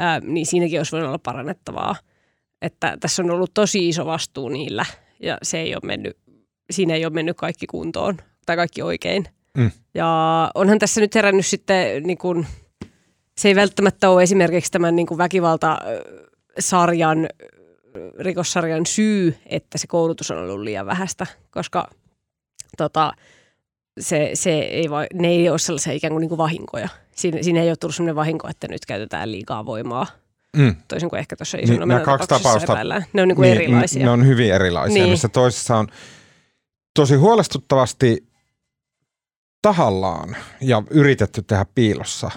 ö, 0.00 0.04
niin 0.26 0.46
siinäkin 0.46 0.80
olisi 0.80 0.92
voinut 0.92 1.08
olla 1.08 1.18
parannettavaa. 1.18 1.96
Että 2.62 2.96
tässä 3.00 3.22
on 3.22 3.30
ollut 3.30 3.54
tosi 3.54 3.88
iso 3.88 4.06
vastuu 4.06 4.48
niillä 4.48 4.84
ja 5.20 5.38
se 5.42 5.60
ei 5.60 5.74
ole 5.74 5.82
mennyt, 5.84 6.16
siinä 6.70 6.94
ei 6.94 7.04
ole 7.04 7.12
mennyt 7.12 7.36
kaikki 7.36 7.66
kuntoon 7.66 8.18
tai 8.48 8.56
kaikki 8.56 8.82
oikein. 8.82 9.24
Mm. 9.56 9.70
Ja 9.94 10.50
onhan 10.54 10.78
tässä 10.78 11.00
nyt 11.00 11.14
herännyt 11.14 11.46
sitten, 11.46 12.02
niin 12.02 12.18
kuin, 12.18 12.46
se 13.38 13.48
ei 13.48 13.54
välttämättä 13.54 14.10
ole 14.10 14.22
esimerkiksi 14.22 14.72
tämän 14.72 14.96
niin 14.96 15.06
kuin 15.06 15.18
väkivaltasarjan, 15.18 17.28
rikossarjan 18.18 18.86
syy, 18.86 19.36
että 19.46 19.78
se 19.78 19.86
koulutus 19.86 20.30
on 20.30 20.38
ollut 20.38 20.60
liian 20.60 20.86
vähäistä, 20.86 21.26
koska 21.50 21.90
tota, 22.76 23.12
se, 24.00 24.30
se 24.34 24.58
ei 24.58 24.90
voi, 24.90 25.06
ne 25.14 25.28
ei 25.28 25.48
ole 25.48 25.58
sellaisia 25.58 25.92
ikään 25.92 26.12
kuin, 26.12 26.20
niin 26.20 26.28
kuin 26.28 26.38
vahinkoja. 26.38 26.88
Siinä, 27.16 27.42
siinä 27.42 27.62
ei 27.62 27.68
ole 27.68 27.76
tullut 27.76 27.94
sellainen 27.94 28.16
vahinko, 28.16 28.48
että 28.48 28.68
nyt 28.68 28.86
käytetään 28.86 29.32
liikaa 29.32 29.66
voimaa. 29.66 30.06
Mm. 30.56 30.76
Toisin 30.88 31.10
kuin 31.10 31.20
ehkä 31.20 31.36
tuossa 31.36 31.56
Niin, 31.56 31.64
isona 31.64 31.86
nämä 31.86 32.00
kaksi 32.00 32.28
tapausta, 32.28 32.72
epäillään. 32.72 33.04
Ne 33.12 33.22
on 33.22 33.28
niin 33.28 33.36
kuin 33.36 33.50
erilaisia. 33.50 34.04
Ne 34.04 34.10
on 34.10 34.26
hyvin 34.26 34.54
erilaisia, 34.54 35.02
Niin. 35.02 35.10
missä 35.10 35.28
toisessa 35.28 35.76
on 35.76 35.88
tosi 36.94 37.14
huolestuttavasti 37.14 38.27
tahallaan 39.62 40.36
ja 40.60 40.82
yritetty 40.90 41.42
tehdä 41.42 41.66
piilossa 41.74 42.30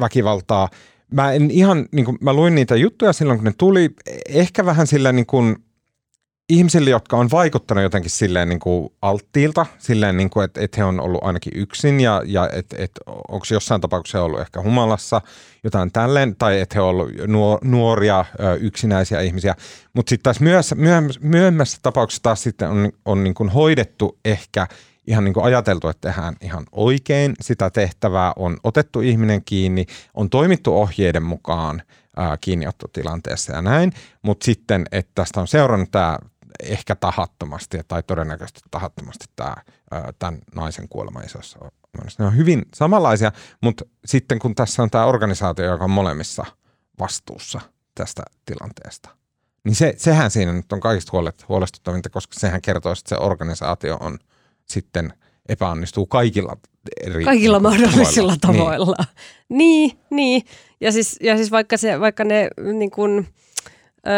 väkivaltaa. 0.00 0.68
Mä 1.12 1.32
en 1.32 1.50
ihan, 1.50 1.86
niin 1.92 2.04
kuin, 2.04 2.18
mä 2.20 2.32
luin 2.32 2.54
niitä 2.54 2.76
juttuja 2.76 3.12
silloin, 3.12 3.38
kun 3.38 3.44
ne 3.44 3.52
tuli, 3.58 3.90
ehkä 4.28 4.66
vähän 4.66 4.86
sillä 4.86 5.12
niin 5.12 5.26
kuin, 5.26 5.56
ihmisille, 6.52 6.90
jotka 6.90 7.16
on 7.16 7.30
vaikuttanut 7.30 7.82
jotenkin 7.82 8.10
silleen 8.10 8.48
niin 8.48 8.60
kuin 8.60 8.88
alttiilta, 9.02 9.66
silleen 9.78 10.16
niin 10.16 10.30
kuin, 10.30 10.44
että, 10.44 10.60
että 10.60 10.76
he 10.76 10.84
on 10.84 11.00
ollut 11.00 11.24
ainakin 11.24 11.52
yksin 11.56 12.00
ja, 12.00 12.22
ja 12.26 12.50
että, 12.52 12.76
että 12.78 13.00
onko 13.06 13.46
jossain 13.50 13.80
tapauksessa 13.80 14.22
ollut 14.22 14.40
ehkä 14.40 14.62
humalassa, 14.62 15.20
jotain 15.64 15.92
tälleen, 15.92 16.36
tai 16.36 16.60
että 16.60 16.74
he 16.74 16.80
on 16.80 16.88
ollut 16.88 17.10
nuor- 17.10 17.58
nuoria 17.64 18.24
yksinäisiä 18.60 19.20
ihmisiä. 19.20 19.54
Mutta 19.92 20.10
sitten 20.10 20.22
taas 20.22 20.40
myöhemmässä, 20.76 21.20
myöhemmässä 21.20 21.78
tapauksessa 21.82 22.22
taas 22.22 22.42
sitten 22.42 22.70
on, 22.70 22.92
on 23.04 23.24
niin 23.24 23.34
kuin 23.34 23.48
hoidettu 23.48 24.18
ehkä 24.24 24.66
ihan 25.06 25.24
niin 25.24 25.34
kuin 25.34 25.44
ajateltu, 25.44 25.88
että 25.88 26.08
tehdään 26.08 26.36
ihan 26.40 26.64
oikein. 26.72 27.34
Sitä 27.40 27.70
tehtävää, 27.70 28.32
on 28.36 28.56
otettu 28.64 29.00
ihminen 29.00 29.44
kiinni, 29.44 29.86
on 30.14 30.30
toimittu 30.30 30.76
ohjeiden 30.76 31.22
mukaan 31.22 31.82
kiinniottotilanteessa 32.40 33.52
ja 33.52 33.62
näin, 33.62 33.92
mutta 34.22 34.44
sitten, 34.44 34.84
että 34.92 35.12
tästä 35.14 35.40
on 35.40 35.48
seurannut 35.48 35.90
tämä 35.90 36.18
ehkä 36.62 36.94
tahattomasti 36.94 37.78
tai 37.88 38.02
todennäköisesti 38.02 38.60
tahattomasti 38.70 39.24
tämä, 39.36 39.54
tämän 40.18 40.38
naisen 40.54 40.88
kuolema 40.88 41.20
isossa 41.20 41.58
ne 42.18 42.24
on 42.24 42.36
hyvin 42.36 42.62
samanlaisia, 42.74 43.32
mutta 43.60 43.84
sitten 44.04 44.38
kun 44.38 44.54
tässä 44.54 44.82
on 44.82 44.90
tämä 44.90 45.04
organisaatio, 45.04 45.64
joka 45.64 45.84
on 45.84 45.90
molemmissa 45.90 46.44
vastuussa 46.98 47.60
tästä 47.94 48.22
tilanteesta, 48.44 49.10
niin 49.64 49.74
se, 49.74 49.94
sehän 49.96 50.30
siinä 50.30 50.52
nyt 50.52 50.72
on 50.72 50.80
kaikista 50.80 51.12
huolestuttavinta, 51.48 52.10
koska 52.10 52.40
sehän 52.40 52.62
kertoo, 52.62 52.92
että 52.92 53.08
se 53.08 53.16
organisaatio 53.16 53.96
on 54.00 54.18
sitten 54.66 55.12
epäonnistuu 55.48 56.06
kaikilla 56.06 56.56
eri 57.06 57.24
Kaikilla 57.24 57.58
niin 57.58 57.80
kuin 57.80 57.90
mahdollisilla 57.90 58.36
tavoilla. 58.40 58.68
tavoilla. 58.68 58.96
Niin, 59.48 59.90
niin. 59.90 59.98
niin. 60.10 60.42
Ja, 60.80 60.92
siis, 60.92 61.16
ja 61.22 61.36
siis 61.36 61.50
vaikka, 61.50 61.76
se, 61.76 62.00
vaikka 62.00 62.24
ne 62.24 62.48
niin 62.78 62.90
kun, 62.90 63.26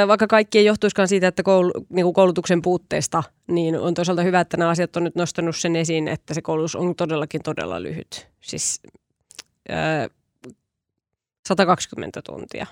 vaikka 0.08 0.26
kaikki 0.26 0.58
ei 0.58 0.64
johtuiskaan 0.64 1.08
siitä, 1.08 1.28
että 1.28 1.42
koulu, 1.42 1.72
niin 1.88 2.04
kuin 2.04 2.14
koulutuksen 2.14 2.62
puutteesta, 2.62 3.22
niin 3.46 3.78
on 3.80 3.94
toisaalta 3.94 4.22
hyvä, 4.22 4.40
että 4.40 4.56
nämä 4.56 4.70
asiat 4.70 4.96
on 4.96 5.04
nyt 5.04 5.14
nostanut 5.14 5.56
sen 5.56 5.76
esiin, 5.76 6.08
että 6.08 6.34
se 6.34 6.42
koulutus 6.42 6.76
on 6.76 6.94
todellakin 6.94 7.42
todella 7.42 7.82
lyhyt. 7.82 8.28
Siis 8.40 8.80
ö, 9.70 10.10
120 11.48 12.22
tuntia 12.22 12.66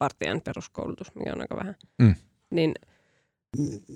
vartijan 0.00 0.40
peruskoulutus, 0.40 1.14
mikä 1.14 1.32
on 1.32 1.40
aika 1.40 1.56
vähän. 1.56 1.76
Mm. 1.98 2.14
Niin 2.50 2.74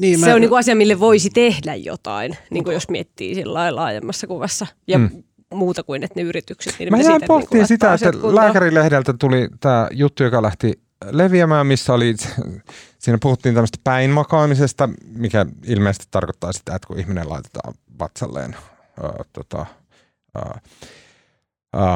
Niin, 0.01 0.21
se 0.21 0.35
on 0.35 0.41
niin 0.41 0.49
kuin 0.49 0.59
asia, 0.59 0.77
mille 0.77 1.01
voisi 1.01 1.31
tehdä 1.31 1.75
jotain, 1.75 2.37
niin 2.51 2.65
kuin 2.65 2.75
jos 2.75 2.89
miettii 2.89 3.35
sillä 3.35 3.55
lailla 3.55 3.81
laajemmassa 3.81 4.27
kuvassa. 4.27 4.67
Ja 4.87 4.99
Mm. 4.99 5.23
muuta 5.55 5.83
kuin, 5.83 6.03
että 6.05 6.21
ne 6.21 6.27
yritykset, 6.27 6.75
niin 6.79 6.91
Mä 6.91 6.97
jäin 6.97 7.07
siitä 7.07 7.27
pohtimaan 7.27 7.59
niin 7.59 7.67
sitä, 7.69 7.95
että 7.95 8.35
lääkärilehdeltä 8.35 9.13
tuli 9.13 9.49
tämä 9.61 9.89
juttu, 9.93 10.23
joka 10.23 10.43
lähti 10.43 10.73
leviämään, 11.11 11.67
missä 11.67 11.93
oli, 11.93 12.15
siinä 12.99 13.19
puhuttiin 13.23 13.55
tämmöistä 13.55 13.79
päinmakaamisesta, 13.85 14.89
mikä 15.17 15.47
ilmeisesti 15.67 16.07
tarkoittaa 16.11 16.53
sitä, 16.53 16.75
että 16.75 16.87
kun 16.87 16.99
ihminen 16.99 17.29
laitetaan 17.29 17.75
vatsalleen 17.99 18.57
ää, 19.03 19.25
tota, 19.33 19.67
ää, 20.35 20.61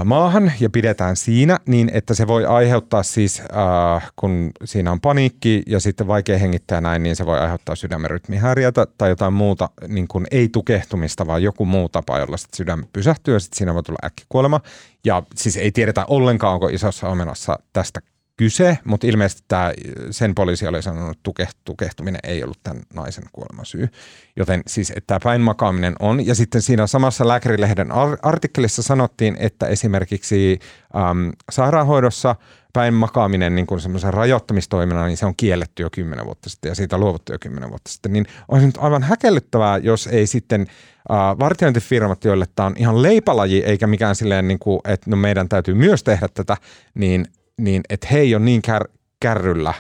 maahan 0.05 0.53
ja 0.61 0.71
pidetään 0.71 1.17
siinä, 1.17 1.59
niin 1.67 1.91
että 1.93 2.15
se 2.15 2.27
voi 2.27 2.47
aiheuttaa 2.47 3.03
siis, 3.03 3.43
ää, 3.53 4.01
kun 4.17 4.51
siinä 4.65 4.93
on 4.93 5.01
paniikki 5.01 5.63
ja 5.67 5.81
sitten 5.81 6.07
vaikea 6.07 6.39
hengittää 6.39 6.81
näin, 6.81 7.03
niin 7.03 7.17
se 7.17 7.27
voi 7.27 7.39
aiheuttaa 7.39 7.77
sydämen 7.77 8.11
rytmihäiriötä 8.11 8.87
tai 8.99 9.09
jotain 9.09 9.33
muuta, 9.33 9.71
niin 9.89 10.09
kuin 10.09 10.27
ei 10.31 10.49
tukehtumista, 10.49 11.27
vaan 11.27 11.43
joku 11.43 11.65
muu 11.65 11.89
tapa, 11.89 12.19
jolla 12.19 12.37
sitten 12.37 12.57
sydän 12.57 12.85
pysähtyy 12.93 13.35
ja 13.35 13.41
sitten 13.41 13.59
siinä 13.59 13.75
voi 13.75 13.83
tulla 13.83 13.99
äkkikuolema. 14.05 14.61
Ja 15.05 15.23
siis 15.35 15.57
ei 15.57 15.73
tiedetä 15.73 16.05
ollenkaan, 16.09 16.55
onko 16.55 16.69
isossa 16.69 17.09
omenassa 17.09 17.59
tästä 17.73 18.01
kyse, 18.39 18.79
mutta 18.85 19.07
ilmeisesti 19.07 19.43
tämä, 19.49 19.73
sen 20.11 20.35
poliisi 20.35 20.67
oli 20.67 20.83
sanonut, 20.83 21.11
että 21.11 21.23
tuke, 21.23 21.49
tukehtuminen 21.65 22.21
ei 22.25 22.45
ollut 22.45 22.59
tämän 22.63 22.83
naisen 22.95 23.25
kuolemasyy. 23.33 23.89
Joten 24.37 24.63
siis, 24.67 24.91
että 24.91 25.07
tämä 25.07 25.21
päinmakaaminen 25.23 25.95
on. 26.01 26.27
Ja 26.27 26.35
sitten 26.35 26.63
siinä 26.63 26.87
samassa 26.87 27.29
lääkärilehden 27.29 27.93
ar- 27.93 28.19
artikkelissa 28.23 28.83
sanottiin, 28.83 29.37
että 29.41 29.67
esimerkiksi 29.67 30.59
äm, 30.97 31.33
sairaanhoidossa 31.51 32.37
päinmakaaminen 32.73 33.55
niin 33.55 33.67
kuin 33.67 33.81
semmoisen 33.81 34.15
rajoittamistoimena, 34.15 35.07
niin 35.07 35.17
se 35.17 35.27
on 35.27 35.37
kielletty 35.37 35.83
jo 35.83 35.91
kymmenen 35.91 36.27
vuotta 36.27 36.51
sitten 36.51 36.69
ja 36.69 36.75
siitä 36.75 36.99
luovuttu 36.99 37.33
jo 37.33 37.39
kymmenen 37.39 37.71
vuotta 37.71 37.93
sitten. 37.93 38.13
Niin 38.13 38.27
on 38.49 38.67
nyt 38.67 38.79
aivan 38.79 39.03
häkellyttävää, 39.03 39.79
jos 39.79 40.07
ei 40.07 40.27
sitten 40.27 40.61
äh, 40.61 41.39
vartiointifirmat, 41.39 42.25
joille 42.25 42.47
tämä 42.55 42.67
on 42.67 42.75
ihan 42.79 43.03
leipalaji 43.03 43.65
eikä 43.65 43.87
mikään 43.87 44.17
silleen, 44.17 44.49
niin 44.49 44.59
kuin, 44.59 44.81
että 44.85 45.11
no 45.11 45.17
meidän 45.17 45.49
täytyy 45.49 45.75
myös 45.75 46.05
tehdä 46.05 46.29
tätä, 46.35 46.57
niin 46.95 47.27
niin 47.59 47.83
että 47.89 48.09
he 48.11 48.19
ei 48.19 48.35
ole 48.35 48.45
niin 48.45 48.63
kär, 48.63 48.85
kärryllä 49.21 49.75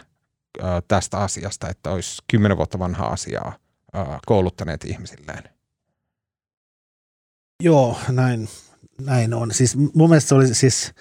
ö, 0.59 0.63
tästä 0.89 1.19
asiasta, 1.19 1.69
että 1.69 1.91
olisi 1.91 2.23
kymmenen 2.31 2.57
vuotta 2.57 2.79
vanhaa 2.79 3.09
asiaa 3.09 3.57
ö, 3.95 3.99
kouluttaneet 4.27 4.85
ihmisilleen. 4.85 5.43
Joo, 7.63 7.99
näin, 8.09 8.49
näin 9.01 9.35
on. 9.35 9.55
Siis 9.55 9.77
mun 9.77 10.09
mielestä 10.09 10.29
se 10.29 10.35
oli 10.35 10.55
siis, 10.55 10.93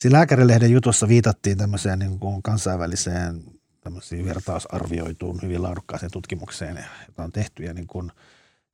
siinä 0.00 0.18
lääkärilehden 0.18 0.72
jutussa 0.72 1.08
viitattiin 1.08 1.58
tämmöiseen 1.58 1.98
niin 1.98 2.18
kuin 2.18 2.42
kansainväliseen 2.42 3.44
tämmöisiin 3.80 4.24
vertausarvioituun 4.24 5.42
hyvin 5.42 5.62
laadukkaaseen 5.62 6.12
tutkimukseen, 6.12 6.84
jota 7.06 7.22
on 7.22 7.32
tehty. 7.32 7.64
Ja 7.64 7.74
niin 7.74 7.86
kuin, 7.86 8.12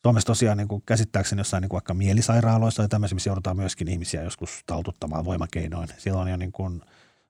Suomessa 0.02 0.26
tosiaan 0.26 0.58
niin 0.58 0.68
kuin 0.68 0.82
käsittääkseni 0.86 1.40
jossain 1.40 1.60
niin 1.60 1.68
kuin 1.68 1.76
vaikka 1.76 1.94
mielisairaaloissa 1.94 2.82
ja 2.82 2.88
tämmöisissä, 2.88 3.14
missä 3.14 3.30
joudutaan 3.30 3.56
myöskin 3.56 3.88
ihmisiä 3.88 4.22
joskus 4.22 4.62
taltuttamaan 4.66 5.24
voimakeinoin. 5.24 5.88
Silloin 5.98 6.28
jo 6.28 6.36
niin 6.36 6.52
kuin, 6.52 6.82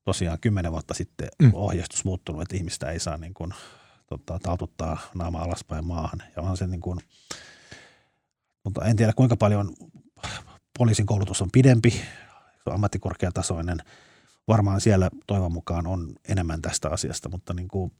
tosiaan 0.08 0.38
kymmenen 0.40 0.72
vuotta 0.72 0.94
sitten 0.94 1.28
Mm. 1.42 1.50
ohjeistus 1.54 2.04
muuttunut, 2.04 2.42
että 2.42 2.56
ihmistä 2.56 2.90
ei 2.90 3.00
saa 3.00 3.16
niin 3.16 3.34
kuin, 3.34 3.54
tota, 4.06 4.38
taltuttaa 4.42 4.98
naama 5.14 5.38
alaspäin 5.42 5.86
maahan. 5.86 6.22
Ja 6.36 6.42
onhan 6.42 6.56
se 6.56 6.66
niin 6.66 6.80
kuin, 6.80 7.00
mutta 8.64 8.84
en 8.84 8.96
tiedä 8.96 9.12
kuinka 9.12 9.36
paljon 9.36 9.74
poliisin 10.78 11.06
koulutus 11.06 11.42
on 11.42 11.48
pidempi, 11.52 11.90
se 11.90 12.62
on 12.66 12.74
ammattikorkeatasoinen. 12.74 13.78
Varmaan 14.48 14.80
siellä 14.80 15.10
toivon 15.26 15.52
mukaan 15.52 15.86
on 15.86 16.12
enemmän 16.28 16.62
tästä 16.62 16.88
asiasta, 16.90 17.28
mutta 17.28 17.54
niin 17.54 17.68
kuin, 17.68 17.92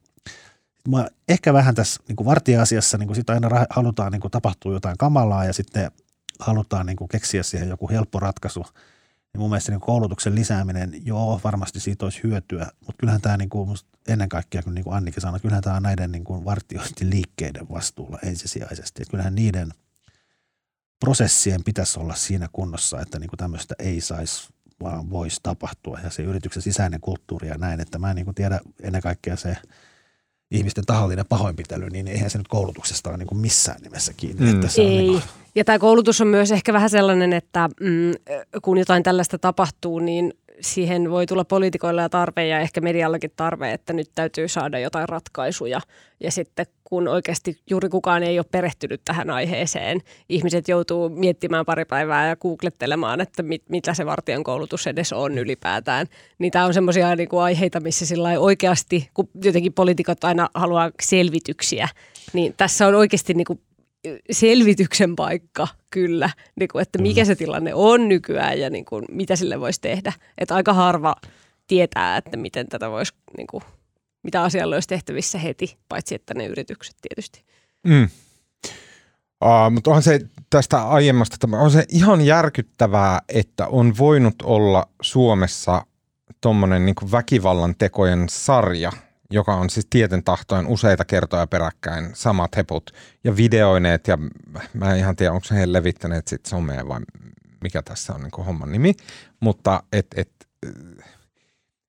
mä 0.87 1.07
ehkä 1.27 1.53
vähän 1.53 1.75
tässä 1.75 2.03
niin 2.07 2.15
kuin 2.15 2.25
vartija-asiassa 2.25 2.97
niin 2.97 3.07
kuin 3.07 3.15
sit 3.15 3.29
aina 3.29 3.49
ra- 3.49 3.65
halutaan 3.69 4.11
niin 4.11 4.21
kuin 4.21 4.31
tapahtuu 4.31 4.73
jotain 4.73 4.97
kamalaa 4.97 5.45
ja 5.45 5.53
sitten 5.53 5.91
halutaan 6.39 6.85
niin 6.85 6.97
kuin 6.97 7.07
keksiä 7.07 7.43
siihen 7.43 7.69
joku 7.69 7.89
helppo 7.89 8.19
ratkaisu. 8.19 8.65
Niin 9.39 9.43
mun 9.43 9.49
mielestä 9.49 9.71
niin 9.71 9.81
koulutuksen 9.81 10.35
lisääminen, 10.35 11.01
joo, 11.05 11.41
varmasti 11.43 11.79
siitä 11.79 12.05
olisi 12.05 12.23
hyötyä, 12.23 12.67
mutta 12.79 12.99
kyllähän 12.99 13.21
tämä 13.21 13.37
niin 13.37 13.49
kuin 13.49 13.77
ennen 14.07 14.29
kaikkea, 14.29 14.63
kun 14.63 14.75
niin 14.75 14.83
kuin 14.83 14.95
Annikin 14.95 15.21
sanoi, 15.21 15.39
kyllähän 15.39 15.63
tämä 15.63 15.75
on 15.75 15.83
näiden 15.83 16.11
niin 16.11 16.23
kuin 16.23 16.45
vartiointiliikkeiden 16.45 17.69
vastuulla 17.73 18.19
ensisijaisesti. 18.23 19.01
Että 19.01 19.11
kyllähän 19.11 19.35
niiden 19.35 19.71
prosessien 20.99 21.63
pitäisi 21.63 21.99
olla 21.99 22.15
siinä 22.15 22.47
kunnossa, 22.53 23.01
että 23.01 23.19
niin 23.19 23.29
kuin 23.29 23.37
tämmöistä 23.37 23.75
ei 23.79 24.01
saisi 24.01 24.49
vaan 24.81 25.09
voisi 25.09 25.39
tapahtua 25.43 25.99
ja 26.03 26.09
se 26.09 26.23
yrityksen 26.23 26.63
sisäinen 26.63 27.01
kulttuuri 27.01 27.47
ja 27.47 27.57
näin, 27.57 27.79
että 27.79 27.99
mä 27.99 28.09
en 28.09 28.15
niin 28.15 28.25
kuin 28.25 28.35
tiedä 28.35 28.59
ennen 28.81 29.01
kaikkea 29.01 29.35
se 29.35 29.57
ihmisten 30.51 30.85
tahallinen 30.85 31.25
pahoinpitely, 31.29 31.89
niin 31.89 32.07
eihän 32.07 32.29
se 32.29 32.37
nyt 32.37 32.47
koulutuksesta 32.47 33.09
ole 33.09 33.17
niin 33.17 33.27
kuin 33.27 33.39
missään 33.39 33.81
nimessä 33.81 34.13
kiinni. 34.13 34.45
Mm. 34.45 34.55
Että 34.55 34.67
se 34.67 34.81
on 34.81 34.87
Ei. 34.87 34.97
niin 34.97 35.11
kuin, 35.11 35.23
Ja 35.55 35.65
tämä 35.65 35.79
koulutus 35.79 36.21
on 36.21 36.27
myös 36.27 36.51
ehkä 36.51 36.73
vähän 36.73 36.89
sellainen, 36.89 37.33
että 37.33 37.69
mm, 37.79 38.11
kun 38.61 38.77
jotain 38.77 39.03
tällaista 39.03 39.37
tapahtuu, 39.37 39.99
niin 39.99 40.33
siihen 40.61 41.09
voi 41.09 41.25
tulla 41.25 41.45
poliitikoilla 41.45 42.01
ja 42.01 42.09
tarve 42.09 42.47
ja 42.47 42.59
ehkä 42.59 42.81
mediallakin 42.81 43.31
tarve, 43.35 43.71
että 43.71 43.93
nyt 43.93 44.09
täytyy 44.15 44.47
saada 44.47 44.79
jotain 44.79 45.09
ratkaisuja. 45.09 45.81
Ja 46.19 46.31
sitten 46.31 46.65
kun 46.83 47.07
oikeasti 47.07 47.59
juuri 47.69 47.89
kukaan 47.89 48.23
ei 48.23 48.39
ole 48.39 48.45
perehtynyt 48.51 49.01
tähän 49.05 49.29
aiheeseen, 49.29 50.01
ihmiset 50.29 50.67
joutuu 50.67 51.09
miettimään 51.09 51.65
pari 51.65 51.85
päivää 51.85 52.27
ja 52.27 52.35
googlettelemaan, 52.35 53.21
että 53.21 53.43
mit, 53.43 53.63
mitä 53.69 53.93
se 53.93 54.05
vartijan 54.05 54.43
koulutus 54.43 54.87
edes 54.87 55.13
on 55.13 55.37
ylipäätään. 55.37 56.07
Niin 56.39 56.51
tämä 56.51 56.65
on 56.65 56.73
semmoisia 56.73 57.15
niin 57.15 57.29
aiheita, 57.41 57.79
missä 57.79 58.05
sillä 58.05 58.39
oikeasti, 58.39 59.09
kun 59.13 59.29
jotenkin 59.43 59.73
poliitikot 59.73 60.23
aina 60.23 60.49
haluaa 60.53 60.91
selvityksiä, 61.01 61.87
niin 62.33 62.53
tässä 62.57 62.87
on 62.87 62.95
oikeasti 62.95 63.33
niin 63.33 63.45
kuin 63.45 63.59
selvityksen 64.31 65.15
paikka 65.15 65.67
kyllä, 65.89 66.29
niin 66.59 66.69
kuin, 66.71 66.81
että 66.81 67.01
mikä 67.01 67.25
se 67.25 67.35
tilanne 67.35 67.73
on 67.73 68.09
nykyään 68.09 68.59
ja 68.59 68.69
niin 68.69 68.85
kuin, 68.85 69.05
mitä 69.11 69.35
sille 69.35 69.59
voisi 69.59 69.81
tehdä. 69.81 70.13
Että 70.37 70.55
aika 70.55 70.73
harva 70.73 71.15
tietää, 71.67 72.17
että 72.17 72.37
miten 72.37 72.67
tätä 72.67 72.89
voisi, 72.89 73.13
niin 73.37 73.47
kuin, 73.47 73.63
mitä 74.23 74.43
asialle 74.43 74.75
olisi 74.75 74.87
tehtävissä 74.87 75.37
heti, 75.37 75.77
paitsi 75.89 76.15
että 76.15 76.33
ne 76.33 76.45
yritykset 76.45 76.95
tietysti. 77.01 77.43
Mm. 77.83 78.09
Uh, 79.43 79.71
mutta 79.71 79.89
onhan 79.89 80.03
se 80.03 80.19
tästä 80.49 80.87
aiemmasta, 80.87 81.47
on 81.51 81.71
se 81.71 81.85
ihan 81.89 82.21
järkyttävää, 82.21 83.19
että 83.29 83.67
on 83.67 83.97
voinut 83.97 84.35
olla 84.43 84.89
Suomessa 85.01 85.85
tuommoinen 86.41 86.85
niin 86.85 87.11
väkivallan 87.11 87.75
tekojen 87.77 88.25
sarja– 88.29 88.91
joka 89.31 89.55
on 89.55 89.69
siis 89.69 89.87
tieten 89.89 90.23
tahtoen 90.23 90.67
useita 90.67 91.05
kertoja 91.05 91.47
peräkkäin 91.47 92.09
samat 92.13 92.57
heput 92.57 92.91
ja 93.23 93.35
videoineet 93.35 94.07
ja 94.07 94.17
mä 94.73 94.91
en 94.91 94.97
ihan 94.97 95.15
tiedä, 95.15 95.31
onko 95.31 95.47
he 95.51 95.73
levittäneet 95.73 96.27
sit 96.27 96.45
someen 96.45 96.87
vai 96.87 96.99
mikä 97.63 97.81
tässä 97.81 98.13
on 98.13 98.21
niin 98.21 98.45
homman 98.45 98.71
nimi, 98.71 98.93
mutta 99.39 99.83
et, 99.93 100.07
et, 100.15 100.31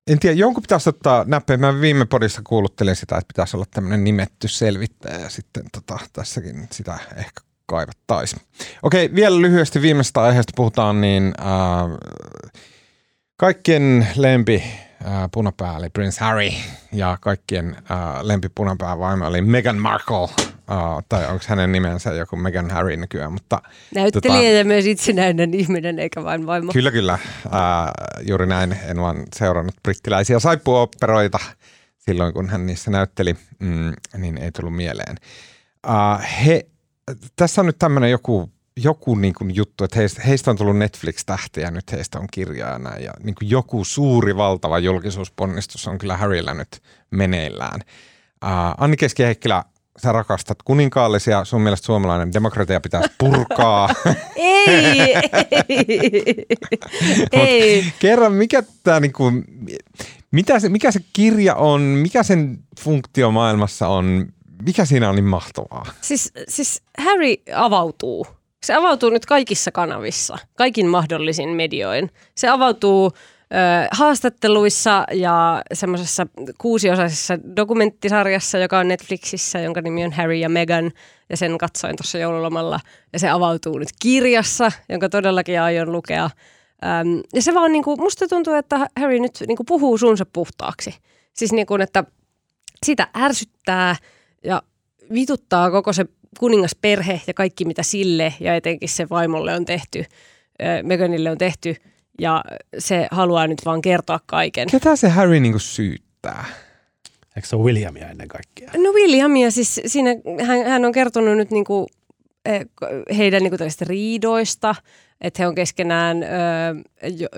en 0.07 0.19
tiedä, 0.19 0.37
jonkun 0.37 0.63
pitäisi 0.63 0.89
ottaa 0.89 1.25
näppejä. 1.25 1.57
Mä 1.57 1.81
viime 1.81 2.05
podissa 2.05 2.43
kuuluttelin 2.45 2.97
sitä, 2.97 3.17
että 3.17 3.29
pitäisi 3.29 3.57
olla 3.57 3.67
tämmöinen 3.71 4.05
nimetty 4.05 4.49
selvittäjä 4.49 5.19
ja 5.19 5.29
sitten 5.29 5.65
tota, 5.73 5.99
tässäkin 6.13 6.69
sitä 6.71 6.99
ehkä 7.17 7.41
kaivattaisiin. 7.67 8.43
Okei, 8.83 9.15
vielä 9.15 9.41
lyhyesti 9.41 9.83
viimeistä 9.83 10.23
aiheesta 10.23 10.53
puhutaan, 10.57 11.01
niin 11.01 11.35
äh, 11.41 11.99
kaikkien 13.37 14.09
lempi 14.17 14.63
äh, 15.07 15.29
punapää 15.33 15.77
oli 15.77 15.91
Prince 15.91 16.25
Harry 16.25 16.51
ja 16.93 17.19
kaikkien 17.21 17.77
äh, 17.91 17.99
lempipunapää 18.23 18.99
vaimo 18.99 19.27
oli 19.27 19.43
Meghan 19.43 19.79
Markle. 19.79 20.29
Uh, 20.71 21.03
tai 21.09 21.27
onko 21.27 21.45
hänen 21.49 21.73
nimensä 21.73 22.13
joku 22.13 22.37
Meghan 22.37 22.71
Harry 22.71 22.97
nykyään, 22.97 23.33
mutta... 23.33 23.63
Näyttelijä 23.95 24.41
tota, 24.41 24.59
ja 24.59 24.65
myös 24.65 24.87
itsenäinen 24.87 25.55
ihminen, 25.55 25.99
eikä 25.99 26.25
vain 26.25 26.47
vaimo. 26.47 26.73
Kyllä, 26.73 26.91
kyllä. 26.91 27.19
Uh, 27.47 27.53
juuri 28.29 28.47
näin. 28.47 28.77
En 28.89 29.01
vaan 29.01 29.23
seurannut 29.37 29.75
brittiläisiä 29.83 30.39
saippuoperoita 30.39 31.39
silloin, 31.99 32.35
kun 32.35 32.49
hän 32.49 32.67
niissä 32.67 32.91
näytteli, 32.91 33.37
mm, 33.59 33.93
niin 34.17 34.39
ei 34.39 34.53
tullut 34.53 34.77
mieleen. 34.77 35.17
Uh, 35.87 36.25
he, 36.47 36.67
tässä 37.37 37.61
on 37.61 37.67
nyt 37.67 37.79
tämmöinen 37.79 38.11
joku 38.11 38.51
joku 38.77 39.15
niin 39.15 39.35
kuin 39.35 39.57
juttu, 39.57 39.85
että 39.85 39.99
heistä, 39.99 40.23
heistä 40.23 40.51
on 40.51 40.57
tullut 40.57 40.79
Netflix-tähtiä, 40.79 41.71
nyt 41.71 41.93
heistä 41.93 42.19
on 42.19 42.27
kirjaajana 42.31 42.97
ja 42.97 43.13
niin 43.23 43.35
kuin 43.35 43.51
joku 43.51 43.85
suuri 43.85 44.37
valtava 44.37 44.79
julkisuusponnistus 44.79 45.89
on 45.89 45.99
kyllä 45.99 46.17
Harryllä 46.17 46.55
nyt 46.55 46.83
meneillään. 47.11 47.81
Uh, 48.45 48.51
Anni 48.79 48.97
Keski-Heikkilä, 48.97 49.65
sä 50.03 50.13
rakastat 50.13 50.63
kuninkaallisia, 50.63 51.45
sun 51.45 51.61
mielestä 51.61 51.87
suomalainen 51.87 52.33
demokratia 52.33 52.81
pitäisi 52.81 53.11
purkaa. 53.19 53.89
ei, 54.37 55.01
ei, 55.69 56.47
ei. 57.33 57.93
Kerran, 57.99 58.33
mikä 58.33 58.63
tämä 58.83 59.01
niin 59.01 59.13
kuin, 59.13 59.45
mitä 60.31 60.61
se, 60.61 60.69
mikä 60.69 60.91
se 60.91 61.01
kirja 61.13 61.55
on, 61.55 61.81
mikä 61.81 62.23
sen 62.23 62.59
funktio 62.81 63.31
maailmassa 63.31 63.89
on, 63.89 64.27
mikä 64.67 64.85
siinä 64.85 65.09
on 65.09 65.15
niin 65.15 65.25
mahtavaa? 65.25 65.87
Siis, 66.01 66.33
siis 66.49 66.83
Harry 66.99 67.35
avautuu 67.55 68.27
se 68.65 68.75
avautuu 68.75 69.11
nyt 69.11 69.27
kaikissa 69.27 69.73
kanavissa, 69.73 70.39
kaikin 70.57 70.87
mahdollisin 70.87 71.49
medioin. 71.49 72.11
Se 72.35 72.49
avautuu 72.49 73.13
ö, 73.15 73.89
haastatteluissa 73.91 75.05
ja 75.13 75.63
semmoisessa 75.73 76.27
kuusiosaisessa 76.59 77.39
dokumenttisarjassa, 77.57 78.59
joka 78.59 78.79
on 78.79 78.89
Netflixissä, 78.89 79.59
jonka 79.59 79.81
nimi 79.81 80.05
on 80.05 80.13
Harry 80.13 80.35
ja 80.35 80.49
Meghan, 80.49 80.93
ja 81.31 81.37
sen 81.37 81.59
katsoin 81.59 81.97
tuossa 81.97 82.19
joululomalla. 82.19 82.81
Ja 83.13 83.19
se 83.19 83.29
avautuu 83.29 83.79
nyt 83.79 83.89
kirjassa, 84.03 84.73
jonka 84.89 85.09
todellakin 85.09 85.61
aion 85.61 85.93
lukea. 85.93 86.25
Öm, 86.25 87.23
ja 87.35 87.43
se 87.43 87.55
vaan, 87.55 87.73
niin 87.73 87.85
kuin, 87.85 88.01
musta 88.01 88.29
tuntuu, 88.29 88.55
että 88.55 88.89
Harry 89.01 89.19
nyt 89.19 89.39
niin 89.47 89.57
kuin 89.57 89.67
puhuu 89.67 89.99
suunsa 89.99 90.27
puhtaaksi. 90.33 90.95
Siis 91.33 91.53
niin 91.53 91.67
kuin, 91.67 91.81
että 91.81 92.05
sitä 92.87 93.09
ärsyttää 93.17 93.97
ja 94.45 94.63
vituttaa 95.15 95.71
koko 95.71 95.93
se 95.93 96.07
kuningasperhe 96.39 97.21
ja 97.27 97.35
kaikki 97.35 97.65
mitä 97.65 97.83
sille 97.83 98.35
ja 98.41 98.55
etenkin 98.55 98.89
se 98.89 99.09
vaimolle 99.11 99.55
on 99.55 99.65
tehty, 99.65 100.05
Meganille 100.83 101.31
on 101.31 101.39
tehty 101.39 101.77
ja 102.21 102.45
se 102.79 103.09
haluaa 103.11 103.47
nyt 103.47 103.59
vaan 103.65 103.83
kertoa 103.83 104.21
kaiken. 104.27 104.69
Ketä 104.71 104.97
se 104.97 105.09
Harry 105.09 105.41
niinku 105.41 105.59
syyttää? 105.59 106.45
Eikö 107.37 107.49
se 107.49 107.57
ole 107.57 107.65
Williamia 107.65 108.09
ennen 108.09 108.29
kaikkea? 108.29 108.71
No 108.77 108.93
Williamia, 108.93 109.51
siis 109.51 109.81
siinä 109.87 110.11
hän, 110.47 110.65
hän 110.65 110.85
on 110.85 110.93
kertonut 110.93 111.37
nyt 111.37 111.51
niinku 111.51 111.87
heidän 113.17 113.43
niinku 113.43 113.57
riidoista, 113.81 114.75
että 115.21 115.43
he 115.43 115.47
on 115.47 115.55
keskenään 115.55 116.23
ö, 116.23 116.27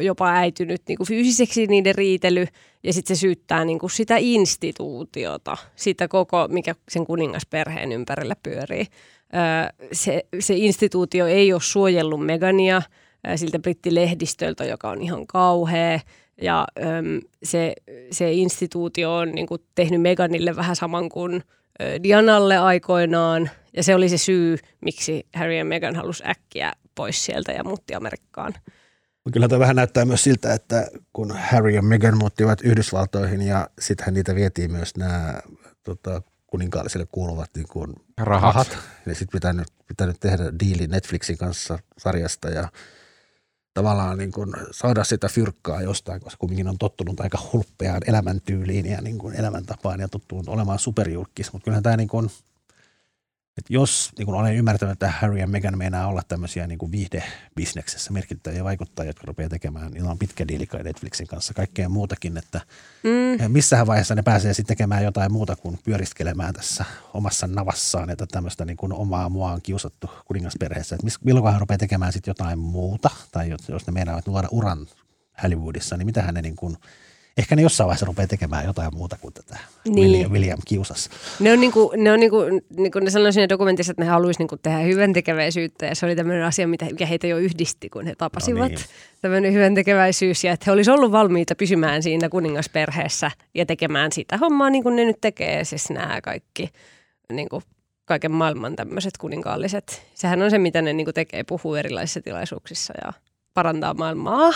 jopa 0.03 0.28
äitynyt 0.30 0.83
niinku 0.89 1.05
fyysiseksi 1.05 1.66
niiden 1.66 1.95
riitely 1.95 2.47
ja 2.83 2.93
sitten 2.93 3.16
se 3.16 3.20
syyttää 3.20 3.64
niinku 3.64 3.89
sitä 3.89 4.16
instituutiota, 4.18 5.57
sitä 5.76 6.09
koko, 6.09 6.49
mikä 6.49 6.74
sen 6.89 7.07
kuningasperheen 7.07 7.93
ympärillä 7.93 8.37
pyörii. 8.43 8.87
Ö, 9.35 9.87
se, 9.93 10.24
se 10.41 10.55
instituutio 10.57 11.26
ei 11.26 11.53
ole 11.53 11.61
suojellut 11.61 12.26
Megania 12.26 12.83
siltä 13.37 13.59
brittilehdistöltä, 13.59 14.64
joka 14.64 14.91
on 14.91 15.03
ihan 15.03 15.26
kauhea. 15.26 16.01
Ja 16.43 16.66
ö, 16.78 16.83
se, 17.43 17.74
se 18.11 18.33
instituutio 18.33 19.16
on 19.16 19.33
niinku 19.33 19.59
tehnyt 19.74 20.01
Meganille 20.03 20.57
vähän 20.57 20.76
saman 20.76 21.09
kuin 21.09 21.43
Dianalle 22.03 22.59
aikoinaan. 22.59 23.51
Ja 23.77 23.83
se 23.83 23.95
oli 23.95 24.09
se 24.09 24.18
syy, 24.18 24.59
miksi 24.81 25.27
Harry 25.35 25.55
ja 25.55 25.64
Meghan 25.64 25.97
halusi 25.97 26.23
äkkiä 26.27 26.73
pois 26.95 27.25
sieltä 27.25 27.53
ja 27.53 27.64
muutti 27.64 27.95
Amerikkaan. 27.95 28.55
Kyllä 29.33 29.49
tämä 29.49 29.59
vähän 29.59 29.77
näyttää 29.77 30.05
myös 30.05 30.25
siltä, 30.25 30.55
että 30.55 30.87
kun 31.12 31.37
Harry 31.51 31.70
ja 31.70 31.83
Meghan 31.83 32.18
muuttivat 32.18 32.61
Yhdysvaltoihin 32.61 33.43
ja 33.43 33.68
sittenhän 33.79 34.14
niitä 34.14 34.35
vietiin 34.35 34.73
myös 34.73 34.97
nämä 34.97 35.41
tota, 35.83 36.23
kuninkaallisille 36.47 37.07
kuuluvat 37.12 37.51
niin 37.57 37.68
kuin 37.68 37.95
rahat. 38.20 38.43
rahat. 38.43 38.79
Ja 39.07 39.14
sitten 39.14 39.33
pitänyt, 39.33 39.68
pitänyt 39.87 40.20
tehdä 40.20 40.45
diili 40.61 40.87
Netflixin 40.87 41.39
kanssa 41.39 41.79
sarjasta 41.99 42.51
ja 42.51 42.68
tavallaan 43.75 44.18
niin 44.18 44.33
kuin 44.33 44.53
saada 44.70 45.05
sitä 45.05 45.29
fyrkkaa 45.29 45.83
jostain, 45.83 46.20
koska 46.20 46.39
kumminkin 46.39 46.68
on 46.68 46.79
tottunut 46.79 47.20
aika 47.20 47.39
hulppeaan 47.53 48.03
elämäntyyliin 48.07 48.87
ja 48.87 49.01
niin 49.01 49.18
kuin 49.18 49.35
elämäntapaan 49.35 50.01
ja 50.01 50.09
tottunut 50.09 50.49
olemaan 50.49 50.79
superjulkis. 50.79 51.53
Mutta 51.53 51.64
kyllähän 51.64 51.83
tämä 51.83 51.97
niin 51.97 52.09
kuin– 52.09 52.31
että 53.59 53.72
jos, 53.72 54.11
niin 54.18 54.26
kuin 54.26 54.34
olen 54.34 54.55
ymmärtänyt, 54.57 54.92
että 54.92 55.11
Harry 55.11 55.38
ja 55.38 55.46
Meghan 55.46 55.78
meinaa 55.78 56.07
olla 56.07 56.22
tämmöisiä 56.28 56.66
niin 56.66 56.92
viihdebisneksessä 56.92 58.12
merkittäviä 58.12 58.64
vaikuttajia, 58.64 59.09
jotka 59.09 59.26
rupeaa 59.26 59.48
tekemään, 59.48 59.92
niillä 59.92 60.11
on 60.11 60.18
pitkä 60.18 60.48
diili 60.48 60.68
Netflixin 60.84 61.26
kanssa, 61.26 61.55
kaikkea 61.55 61.88
muutakin, 61.88 62.36
että 62.36 62.61
mm. 63.03 63.53
missähän 63.53 63.86
vaiheessa 63.86 64.14
ne 64.14 64.22
pääsee 64.22 64.55
sitten 64.55 64.76
tekemään 64.76 65.05
jotain 65.05 65.32
muuta 65.32 65.57
kuin 65.57 65.78
pyöriskelemään 65.84 66.55
tässä 66.55 66.84
omassa 67.14 67.46
navassaan, 67.46 68.11
että 68.11 68.26
tämmöistä 68.26 68.64
niin 68.64 68.76
kuin 68.76 68.92
omaa 68.92 69.28
mua 69.28 69.53
on 69.53 69.62
kiusattu 69.62 70.11
kuningasperheessä, 70.24 70.94
että 70.94 71.07
milloin 71.24 71.53
hän 71.53 71.61
rupeaa 71.61 71.78
tekemään 71.78 72.12
sitten 72.12 72.30
jotain 72.30 72.59
muuta, 72.59 73.11
tai 73.32 73.50
jos 73.68 73.86
ne 73.86 73.92
meinaavat 73.92 74.28
luoda 74.28 74.48
uran 74.50 74.86
Hollywoodissa, 75.42 75.96
niin 75.96 76.07
mitä 76.07 76.32
ne 76.32 76.42
niin 76.42 76.57
kuin– 76.57 76.76
ehkä 77.37 77.57
ne 77.57 77.62
jossain 77.62 77.87
vaiheessa 77.87 78.07
rupeaa 78.07 78.26
tekemään 78.26 78.64
jotain 78.64 78.97
muuta 78.97 79.16
kuin 79.20 79.35
tätä 79.35 79.59
niin. 79.85 79.95
William, 79.97 80.33
William 80.33 80.59
kiusas. 80.66 81.11
Ne 81.41 81.53
on, 81.53 81.61
niinku, 81.61 81.93
ne, 81.97 82.12
on 82.12 82.20
niinku, 82.20 82.37
niinku 82.76 82.99
ne 82.99 83.11
sanoi 83.11 83.33
siinä 83.33 83.49
dokumentissa, 83.49 83.91
että 83.91 84.05
ne 84.05 84.11
haluaisi 84.11 84.41
niinku 84.41 84.57
tehdä 84.57 84.78
hyvän 84.78 85.12
tekeväisyyttä 85.12 85.87
ja 85.87 85.95
se 85.95 86.07
oli 86.07 86.16
tämmöinen 86.16 86.45
asia, 86.45 86.68
mitä, 86.68 86.85
mikä 86.85 87.07
heitä 87.07 87.26
jo 87.26 87.39
yhdisti, 87.39 87.89
kun 87.89 88.07
he 88.07 88.14
tapasivat. 88.14 88.61
No 88.61 88.68
niin. 88.68 88.78
Tämmöinen 89.20 89.53
hyvän 89.53 89.74
tekeväisyys 89.74 90.45
ja 90.45 90.53
että 90.53 90.64
he 90.66 90.72
olisivat 90.72 90.99
ollut 90.99 91.12
valmiita 91.12 91.55
pysymään 91.55 92.03
siinä 92.03 92.28
kuningasperheessä 92.28 93.30
ja 93.55 93.66
tekemään 93.66 94.12
sitä 94.12 94.37
hommaa 94.37 94.70
niin 94.70 94.83
kuin 94.83 94.97
ne 94.97 95.05
nyt 95.05 95.20
tekee, 95.20 95.64
siis 95.64 95.91
nämä 95.91 96.20
kaikki 96.20 96.68
niin 97.33 97.49
kuin 97.49 97.62
kaiken 98.05 98.33
maailman 98.33 98.76
tämmöiset 98.76 99.18
kuninkaalliset. 99.18 100.03
Sehän 100.14 100.43
on 100.43 100.51
se, 100.51 100.59
mitä 100.59 100.83
ne 100.83 100.93
niin 100.93 101.07
kuin 101.07 101.14
tekee, 101.14 101.45
puhuu 101.45 101.74
erilaisissa 101.74 102.20
tilaisuuksissa 102.20 102.95
ja 103.05 103.12
parantaa 103.55 103.95
maailmaa. 103.95 104.53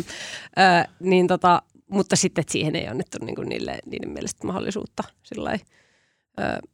niin 1.00 1.26
tota, 1.26 1.62
mutta 1.90 2.16
sitten 2.16 2.42
että 2.42 2.52
siihen 2.52 2.76
ei 2.76 2.88
annettu 2.88 3.18
niin 3.24 3.36
kuin 3.36 3.48
niille, 3.48 3.78
niiden 3.86 4.10
mielestä 4.10 4.46
mahdollisuutta 4.46 5.02
sillai, 5.22 5.58
ö, 6.40 6.68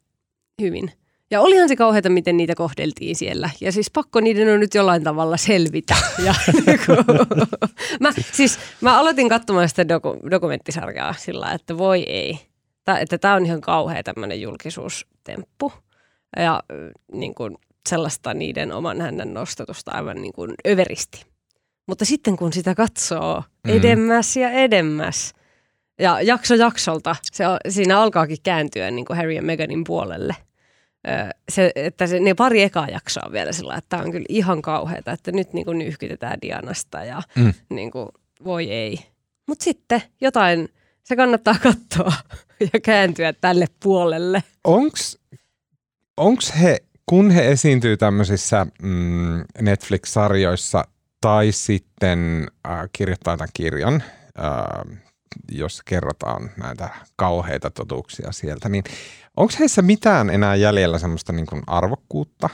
hyvin. 0.61 0.91
Ja 1.31 1.41
olihan 1.41 1.67
se 1.67 1.75
kauheata, 1.75 2.09
miten 2.09 2.37
niitä 2.37 2.55
kohdeltiin 2.55 3.15
siellä. 3.15 3.49
Ja 3.61 3.71
siis 3.71 3.91
pakko 3.91 4.19
niiden 4.19 4.53
on 4.53 4.59
nyt 4.59 4.73
jollain 4.73 5.03
tavalla 5.03 5.37
selvitä. 5.37 5.95
Ja, 6.25 6.33
niinku, 6.65 6.91
mä, 7.99 8.11
siis, 8.31 8.59
mä 8.81 8.99
aloitin 8.99 9.29
katsomaan 9.29 9.69
sitä 9.69 9.87
doku, 9.87 10.17
dokumenttisarjaa 10.31 11.13
sillä 11.13 11.51
että 11.51 11.77
voi 11.77 12.03
ei. 12.03 12.39
Tää, 12.83 12.99
että 12.99 13.17
tämä 13.17 13.33
on 13.33 13.45
ihan 13.45 13.61
kauhea 13.61 14.03
tämmöinen 14.03 14.41
julkisuustemppu. 14.41 15.73
Ja 16.37 16.63
niin 17.11 17.35
kuin, 17.35 17.57
sellaista 17.89 18.33
niiden 18.33 18.71
oman 18.71 19.01
hännän 19.01 19.33
nostatusta 19.33 19.91
aivan 19.91 20.21
niin 20.21 20.33
kuin 20.33 20.53
överisti. 20.67 21.25
Mutta 21.87 22.05
sitten 22.05 22.37
kun 22.37 22.53
sitä 22.53 22.75
katsoo 22.75 23.43
mm. 23.63 23.71
edemmäs 23.73 24.37
ja 24.37 24.51
edemmäs, 24.51 25.33
ja 25.99 26.21
jakso 26.21 26.55
jaksolta 26.55 27.15
se, 27.31 27.43
siinä 27.69 27.99
alkaakin 27.99 28.37
kääntyä 28.43 28.91
niin 28.91 29.05
kuin 29.05 29.17
Harry 29.17 29.31
ja 29.31 29.41
Meganin 29.41 29.83
puolelle. 29.83 30.35
Se, 31.49 31.71
että 31.75 32.07
se, 32.07 32.19
ne 32.19 32.33
pari 32.33 32.61
ekaa 32.61 32.87
jaksoa 32.87 33.31
vielä 33.31 33.51
sillä, 33.51 33.75
että 33.75 33.89
tämä 33.89 34.03
on 34.03 34.11
kyllä 34.11 34.25
ihan 34.29 34.61
kauheata, 34.61 35.11
että 35.11 35.31
nyt 35.31 35.53
niin 35.53 35.65
kuin 35.65 35.77
nyhkytetään 35.77 36.37
Dianasta 36.41 37.03
ja 37.03 37.21
mm. 37.35 37.53
niin 37.69 37.91
kuin, 37.91 38.09
voi 38.43 38.71
ei. 38.71 38.99
Mutta 39.47 39.63
sitten 39.63 40.01
jotain, 40.21 40.69
se 41.03 41.15
kannattaa 41.15 41.55
katsoa 41.63 42.13
ja 42.73 42.79
kääntyä 42.79 43.33
tälle 43.33 43.65
puolelle. 43.83 44.43
Onks, 44.63 45.19
onks 46.17 46.53
he, 46.61 46.77
kun 47.05 47.31
he 47.31 47.51
esiintyy 47.51 47.97
tämmöisissä 47.97 48.67
mm, 48.81 49.43
Netflix-sarjoissa 49.61 50.83
tai 51.21 51.51
sitten 51.51 52.47
äh, 52.67 52.89
kirjoittaa 52.93 53.37
tämän 53.37 53.49
kirjan, 53.53 54.03
äh, 54.39 54.97
jos 55.51 55.81
kerrotaan 55.85 56.51
näitä 56.57 56.89
kauheita 57.15 57.69
totuuksia 57.69 58.31
sieltä, 58.31 58.69
niin 58.69 58.83
onko 59.37 59.53
heissä 59.59 59.81
mitään 59.81 60.29
enää 60.29 60.55
jäljellä 60.55 60.99
semmoista 60.99 61.33
niin 61.33 61.45
kuin 61.45 61.61
arvokkuutta? 61.67 62.49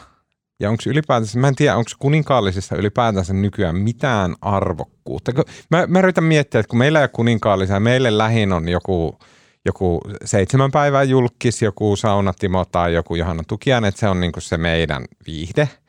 Ja 0.60 0.70
onko 0.70 0.84
ylipäätänsä, 0.88 1.40
mä 1.40 1.48
en 1.48 1.56
tiedä, 1.56 1.76
onko 1.76 1.92
kuninkaallisissa 2.00 2.76
ylipäätänsä 2.76 3.34
nykyään 3.34 3.76
mitään 3.76 4.36
arvokkuutta? 4.42 5.32
Mä, 5.72 5.88
mä 5.88 6.00
yritän 6.00 6.24
miettiä, 6.24 6.60
että 6.60 6.70
kun 6.70 6.80
meillä 6.80 7.00
ei 7.00 7.04
ole 7.04 7.10
kuninkaallisia, 7.14 7.80
meille 7.80 8.18
lähin 8.18 8.54
on 8.54 8.70
joku, 8.70 9.20
joku 9.66 10.02
seitsemän 10.26 10.72
päivää 10.72 11.04
julkis, 11.04 11.62
joku 11.62 11.96
Sauna 11.96 12.34
Timo 12.40 12.66
tai 12.66 12.94
joku 12.94 13.16
Johanna 13.16 13.44
Tukian, 13.48 13.86
että 13.86 14.00
se 14.00 14.08
on 14.08 14.20
niin 14.20 14.32
kuin 14.32 14.44
se 14.44 14.58
meidän 14.58 15.06
viihde– 15.28 15.70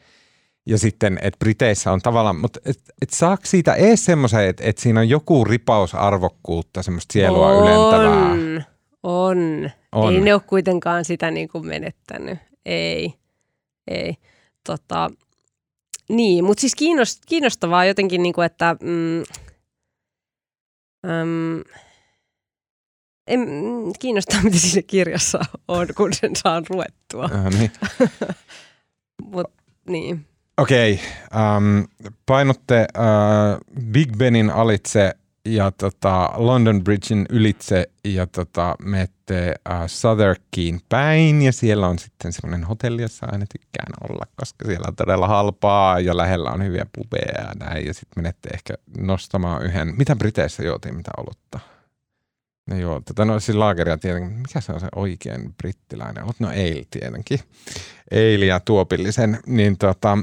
ja 0.67 0.79
sitten, 0.79 1.19
että 1.23 1.39
Briteissä 1.39 1.93
on 1.93 2.01
tavallaan, 2.01 2.37
mutta 2.37 2.61
et, 2.65 2.81
et 3.03 3.11
saako 3.11 3.43
siitä 3.45 3.75
ees 3.75 4.05
semmoisen, 4.05 4.49
että 4.49 4.65
et 4.65 4.79
siinä 4.79 5.01
on 5.01 5.09
joku 5.09 5.45
ripaus 5.45 5.95
arvokkuutta, 5.95 6.83
semmoista 6.83 7.13
sielua 7.13 7.47
on, 7.47 7.63
ylentävää? 7.63 8.31
On, 9.03 9.71
on. 9.93 10.15
Ei 10.15 10.21
ne 10.21 10.35
ole 10.35 10.43
kuitenkaan 10.47 11.05
sitä 11.05 11.31
niin 11.31 11.49
kuin 11.49 11.67
menettänyt. 11.67 12.39
Ei, 12.65 13.15
ei. 13.87 14.17
Tota, 14.67 15.11
niin, 16.09 16.45
mutta 16.45 16.61
siis 16.61 16.75
kiinnostavaa 17.27 17.85
jotenkin, 17.85 18.23
niin 18.23 18.35
kuin, 18.35 18.47
että... 18.47 18.77
Mm, 18.83 19.23
mm, 21.07 21.65
en, 23.27 23.49
kiinnostaa, 23.99 24.43
mitä 24.43 24.59
siinä 24.59 24.83
kirjassa 24.87 25.41
on, 25.69 25.87
kun 25.97 26.13
sen 26.13 26.37
saan 26.37 26.65
luettua. 26.71 27.31
Äh, 27.35 27.59
niin. 27.59 27.73
Mut, 29.33 29.53
niin. 29.89 30.27
Okei, 30.59 31.01
ähm, 31.37 31.81
painotte 32.27 32.87
uh, 32.99 33.85
Big 33.93 34.17
Benin 34.17 34.51
alitse 34.51 35.15
ja 35.45 35.71
tota 35.71 36.31
London 36.37 36.85
Bridgein 36.85 37.27
ylitse 37.31 37.91
ja 38.05 38.27
tota 38.27 38.77
menette 38.83 39.55
uh, 39.69 39.75
Southwarkiin 39.87 40.81
päin 40.89 41.43
ja 41.43 41.53
siellä 41.53 41.89
on 41.89 41.99
sitten 41.99 42.33
semmoinen 42.33 42.67
hotelli, 42.67 43.03
jossa 43.03 43.27
aina 43.33 43.47
tykkään 43.53 43.93
olla, 44.11 44.27
koska 44.37 44.67
siellä 44.67 44.85
on 44.89 44.97
todella 44.97 45.29
halpaa 45.29 46.01
ja 46.01 46.17
lähellä 46.17 46.51
on 46.51 46.65
hyviä 46.65 46.87
pubeja 46.95 47.41
ja 47.41 47.53
näin. 47.59 47.87
Ja 47.87 47.95
sitten 47.95 48.23
menette 48.23 48.49
ehkä 48.53 48.75
nostamaan 48.99 49.63
yhden, 49.63 49.95
mitä 49.97 50.17
Briteissä 50.17 50.63
juotiin, 50.63 50.97
mitä 50.97 51.11
olutta? 51.17 51.61
No 52.71 52.77
joo, 52.77 53.01
tota, 53.01 53.25
no 53.25 53.41
siis 53.41 53.57
laageria 53.57 53.99
tietenkin, 53.99 54.33
mikä 54.33 54.61
se 54.61 54.73
on 54.73 54.81
se 54.81 54.89
oikein 54.97 55.55
brittiläinen? 55.55 56.25
No 56.39 56.49
ale 56.49 56.85
tietenkin, 56.91 57.41
ale 58.13 58.47
ja 58.47 58.61
tuopillisen, 58.61 59.39
niin 59.47 59.79
tota, 59.79 60.19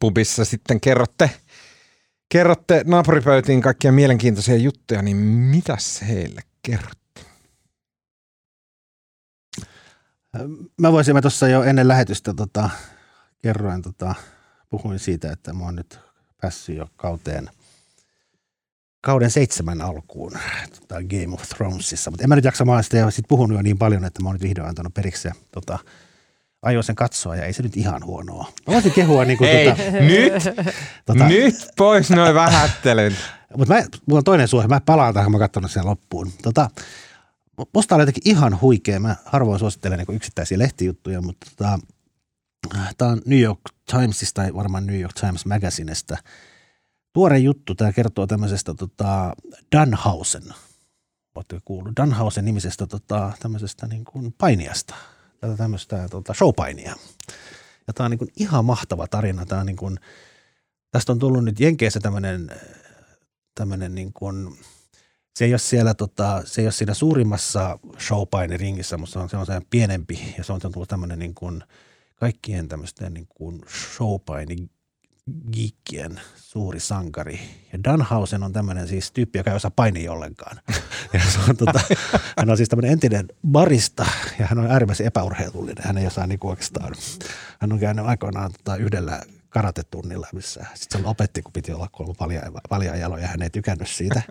pubissa 0.00 0.44
sitten 0.44 0.80
kerrotte, 0.80 1.30
kerrotte 2.28 2.82
naapuripöytiin 2.86 3.60
kaikkia 3.60 3.92
mielenkiintoisia 3.92 4.56
juttuja, 4.56 5.02
niin 5.02 5.16
mitäs 5.16 6.02
heille 6.08 6.40
kerrotte? 6.62 7.20
Mä 10.80 10.92
voisin, 10.92 11.14
mä 11.14 11.22
tuossa 11.22 11.48
jo 11.48 11.62
ennen 11.62 11.88
lähetystä 11.88 12.34
tota, 12.34 12.70
kerroin, 13.42 13.82
tota, 13.82 14.14
puhuin 14.70 14.98
siitä, 14.98 15.32
että 15.32 15.52
mä 15.52 15.64
oon 15.64 15.76
nyt 15.76 15.98
päässyt 16.40 16.76
jo 16.76 16.88
kauteen, 16.96 17.50
kauden 19.00 19.30
seitsemän 19.30 19.80
alkuun 19.82 20.32
tota 20.80 20.94
Game 20.94 21.34
of 21.34 21.42
Thronesissa, 21.42 22.10
mutta 22.10 22.24
en 22.24 22.28
mä 22.28 22.36
nyt 22.36 22.44
jaksa, 22.44 22.64
mä 22.64 22.82
sitä 22.82 23.10
sit 23.10 23.24
puhunut 23.28 23.58
jo 23.58 23.62
niin 23.62 23.78
paljon, 23.78 24.04
että 24.04 24.22
mä 24.22 24.28
oon 24.28 24.34
nyt 24.34 24.42
vihdoin 24.42 24.68
antanut 24.68 24.94
periksi 24.94 25.28
ja 25.28 25.34
tota, 25.50 25.78
ajoin 26.66 26.84
sen 26.84 26.94
katsoa 26.94 27.36
ja 27.36 27.44
ei 27.44 27.52
se 27.52 27.62
nyt 27.62 27.76
ihan 27.76 28.04
huonoa. 28.04 28.52
Mä 28.66 28.74
voisin 28.74 28.92
kehua 28.92 29.24
niin 29.24 29.38
kuin, 29.38 29.50
ei, 29.50 29.70
tota, 29.70 30.00
nyt, 30.00 30.32
tota, 31.06 31.28
nyt 31.28 31.54
pois 31.76 32.10
noin 32.10 32.34
vähättelyt. 32.34 33.14
Mutta 33.56 33.74
mulla 34.06 34.18
on 34.18 34.24
toinen 34.24 34.48
suohe, 34.48 34.68
mä 34.68 34.80
palaan 34.80 35.14
tähän, 35.14 35.32
mä 35.32 35.38
katsonut 35.38 35.70
sen 35.70 35.86
loppuun. 35.86 36.32
Tota, 36.42 36.70
musta 37.74 37.94
on 37.94 38.00
jotenkin 38.00 38.22
ihan 38.24 38.60
huikea, 38.60 39.00
mä 39.00 39.16
harvoin 39.24 39.58
suosittelen 39.58 39.98
niin 39.98 40.16
yksittäisiä 40.16 40.58
lehtijuttuja, 40.58 41.20
mutta 41.20 41.46
tota, 41.56 41.78
tämä 42.98 43.10
on 43.10 43.22
New 43.26 43.40
York 43.40 43.60
Timesista 43.90 44.42
tai 44.42 44.54
varmaan 44.54 44.86
New 44.86 45.00
York 45.00 45.14
Times 45.20 45.46
Magazinesta. 45.46 46.16
Tuore 47.12 47.38
juttu, 47.38 47.74
tämä 47.74 47.92
kertoo 47.92 48.26
tämmöisestä 48.26 48.74
tota, 48.74 49.32
Dunhausen, 49.76 50.42
oletteko 51.34 51.60
kuullut, 51.64 51.96
Dunhausen 52.00 52.44
nimisestä 52.44 52.86
tota, 52.86 53.32
tämmöisestä 53.40 53.86
niin 53.86 54.04
kuin 54.04 54.34
painiasta– 54.38 54.94
tätä 55.46 55.56
tämmöistä 55.56 56.08
tuota, 56.10 56.34
showpainia. 56.34 56.96
Ja 57.86 57.92
tämä 57.92 58.04
on 58.04 58.10
niin 58.10 58.18
kuin 58.18 58.32
ihan 58.36 58.64
mahtava 58.64 59.06
tarina. 59.06 59.46
Tämä 59.46 59.60
on 59.60 59.66
niin 59.66 59.76
kuin, 59.76 59.98
tästä 60.90 61.12
on 61.12 61.18
tullut 61.18 61.44
nyt 61.44 61.60
Jenkeissä 61.60 62.00
tämmöinen, 62.00 62.50
tämmöinen 63.54 63.94
niin 63.94 64.12
kuin, 64.12 64.58
se 65.36 65.44
ei 65.44 65.52
ole 65.52 65.58
siellä, 65.58 65.94
tota, 65.94 66.42
se 66.44 66.60
ei 66.60 66.66
ole 66.66 66.72
siinä 66.72 66.94
suurimmassa 66.94 67.78
showpainiringissä, 67.98 68.96
mutta 68.96 69.12
se 69.12 69.18
on, 69.18 69.46
se 69.46 69.52
on 69.52 69.62
pienempi 69.70 70.34
ja 70.38 70.44
se 70.44 70.52
on 70.52 70.60
tullut 70.60 70.88
tämmöinen 70.88 71.18
niin 71.18 71.34
kuin, 71.34 71.62
kaikkien 72.16 72.68
tämmöisten 72.68 73.14
niin 73.14 73.26
kuin 73.28 73.60
showpaini 73.68 74.70
geekien 75.52 76.20
suuri 76.36 76.80
sankari. 76.80 77.40
Ja 77.72 77.78
Danhausen 77.84 78.42
on 78.42 78.52
tämmöinen 78.52 78.88
siis 78.88 79.12
tyyppi, 79.12 79.38
joka 79.38 79.50
ei 79.50 79.56
osaa 79.56 79.70
painia 79.70 80.12
ollenkaan. 80.12 80.60
Ja 81.12 81.20
se 81.20 81.38
on, 81.48 81.56
tota, 81.56 81.80
hän 82.38 82.50
on 82.50 82.56
siis 82.56 82.68
tämmöinen 82.68 82.92
entinen 82.92 83.28
barista 83.48 84.06
ja 84.38 84.46
hän 84.46 84.58
on 84.58 84.70
äärimmäisen 84.70 85.06
epäurheilullinen. 85.06 85.84
Hän 85.84 85.98
ei 85.98 86.06
osaa 86.06 86.26
niinku 86.26 86.48
oikeastaan. 86.48 86.94
Hän 87.60 87.72
on 87.72 87.78
käynyt 87.78 88.06
aikoinaan 88.06 88.52
tota, 88.52 88.76
yhdellä 88.76 89.22
karatetunnilla, 89.56 90.28
missä 90.32 90.66
sitten 90.74 91.00
se 91.00 91.08
opetti, 91.08 91.42
kun 91.42 91.52
piti 91.52 91.72
olla 91.72 91.88
kolme 91.92 92.14
paljon 92.68 92.98
jaloja, 92.98 93.26
hän 93.26 93.42
ei 93.42 93.50
tykännyt 93.50 93.88
siitä. 93.88 94.22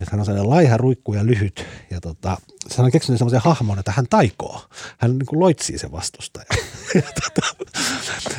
Ja 0.00 0.06
hän 0.10 0.20
on 0.20 0.26
sellainen 0.26 0.50
laiha, 0.50 0.76
ruikku 0.76 1.14
ja 1.14 1.26
lyhyt. 1.26 1.66
Ja 1.90 2.00
tota, 2.00 2.36
hän 2.76 2.84
on 2.84 2.90
keksinyt 2.90 3.18
semmoisen 3.18 3.40
hahmon, 3.40 3.78
että 3.78 3.92
hän 3.96 4.06
taikoo. 4.10 4.60
Hän 4.98 5.18
niin 5.18 5.26
kuin 5.26 5.40
loitsii 5.40 5.78
sen 5.78 5.92
vastustajan. 5.92 6.46
ja 6.94 7.02
tota, 7.02 7.66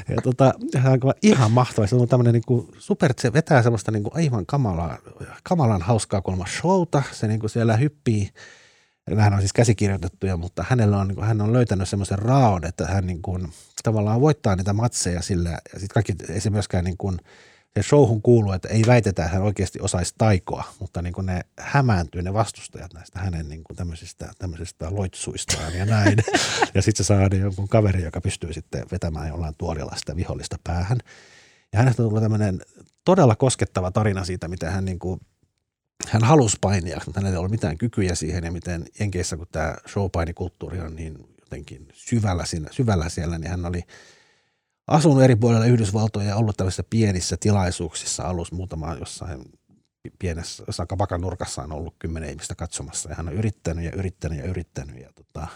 ja 0.09 0.21
tota, 0.23 0.53
hän 0.77 0.99
on 1.03 1.13
ihan 1.23 1.51
mahtava. 1.51 1.87
Se 1.87 1.95
on 1.95 2.07
tämmöinen 2.07 2.33
niin 2.33 2.45
kuin 2.47 2.67
super, 2.79 3.13
se 3.19 3.33
vetää 3.33 3.63
semmoista 3.63 3.91
niin 3.91 4.03
kuin 4.03 4.15
aivan 4.15 4.45
kamalaa, 4.45 4.97
kamalan 5.43 5.81
hauskaa 5.81 6.21
kolma 6.21 6.45
showta. 6.47 7.03
Se 7.11 7.27
niin 7.27 7.39
kuin 7.39 7.49
siellä 7.49 7.77
hyppii 7.77 8.29
Nämähän 9.07 9.33
on 9.33 9.39
siis 9.39 9.53
käsikirjoitettuja, 9.53 10.37
mutta 10.37 10.65
hänellä 10.69 10.97
on, 10.97 11.07
niin 11.07 11.23
hän 11.23 11.41
on 11.41 11.53
löytänyt 11.53 11.89
semmoisen 11.89 12.19
raon, 12.19 12.65
että 12.65 12.85
hän 12.85 13.07
niin 13.07 13.21
kuin, 13.21 13.47
tavallaan 13.83 14.21
voittaa 14.21 14.55
niitä 14.55 14.73
matseja 14.73 15.21
sillä, 15.21 15.49
ja 15.49 15.79
sitten 15.79 15.93
kaikki, 15.93 16.15
ei 16.29 16.41
se 16.41 16.49
myöskään 16.49 16.83
niin 16.83 16.97
kuin, 16.97 17.19
se 17.77 17.87
showhun 17.89 18.21
kuuluu, 18.21 18.51
että 18.51 18.67
ei 18.67 18.83
väitetä, 18.87 19.23
että 19.23 19.35
hän 19.35 19.43
oikeasti 19.43 19.79
osaisi 19.81 20.15
taikoa, 20.17 20.63
mutta 20.79 21.01
niin 21.01 21.13
kuin 21.13 21.25
ne 21.25 21.41
hämääntyy 21.59 22.21
ne 22.21 22.33
vastustajat 22.33 22.93
näistä 22.93 23.19
hänen 23.19 23.49
niin 23.49 23.63
kuin 23.63 23.77
tämmöisistä, 23.77 24.31
tämmöisistä 24.39 24.87
loitsuistaan 24.91 25.73
ja 25.73 25.85
näin. 25.85 26.17
ja 26.75 26.81
sitten 26.81 27.05
se 27.05 27.07
saa 27.07 27.27
jonkun 27.39 27.67
kaveri, 27.67 28.03
joka 28.03 28.21
pystyy 28.21 28.53
sitten 28.53 28.85
vetämään 28.91 29.27
jollain 29.27 29.55
tuolilla 29.57 29.95
sitä 29.97 30.15
vihollista 30.15 30.55
päähän. 30.63 30.97
Ja 31.73 31.79
hänestä 31.79 32.03
on 32.03 32.09
tullut 32.09 32.23
tämmöinen 32.23 32.61
todella 33.05 33.35
koskettava 33.35 33.91
tarina 33.91 34.25
siitä, 34.25 34.47
miten 34.47 34.71
hän 34.71 34.85
niin 34.85 34.99
kuin 34.99 35.19
hän 36.07 36.23
halusi 36.23 36.57
painia, 36.61 37.01
mutta 37.05 37.19
hänellä 37.19 37.35
ei 37.35 37.37
ollut 37.37 37.51
mitään 37.51 37.77
kykyjä 37.77 38.15
siihen 38.15 38.43
ja 38.43 38.51
miten 38.51 38.85
Jenkeissä, 38.99 39.37
kun 39.37 39.47
tämä 39.51 39.75
showpainikulttuuri 39.87 40.79
on 40.79 40.95
niin 40.95 41.35
jotenkin 41.39 41.87
syvällä, 41.93 42.45
siinä, 42.45 42.69
syvällä 42.71 43.09
siellä, 43.09 43.37
niin 43.37 43.49
hän 43.49 43.65
oli 43.65 43.83
asunut 44.87 45.23
eri 45.23 45.35
puolilla 45.35 45.65
Yhdysvaltoja 45.65 46.27
ja 46.27 46.35
ollut 46.35 46.57
tällaisissa 46.57 46.83
pienissä 46.89 47.37
tilaisuuksissa 47.39 48.23
alussa 48.23 48.55
muutama 48.55 48.93
jossain 48.93 49.41
pienessä, 50.19 50.63
jossain 50.67 50.87
kapakan 50.87 51.21
nurkassa 51.21 51.63
on 51.63 51.71
ollut 51.71 51.95
kymmenen 51.99 52.29
ihmistä 52.29 52.55
katsomassa. 52.55 53.09
Ja 53.09 53.15
hän 53.15 53.27
on 53.27 53.33
yrittänyt 53.33 53.85
ja 53.85 53.91
yrittänyt 53.95 54.37
ja 54.37 54.45
yrittänyt 54.45 55.01
ja 55.01 55.09
tota, 55.15 55.47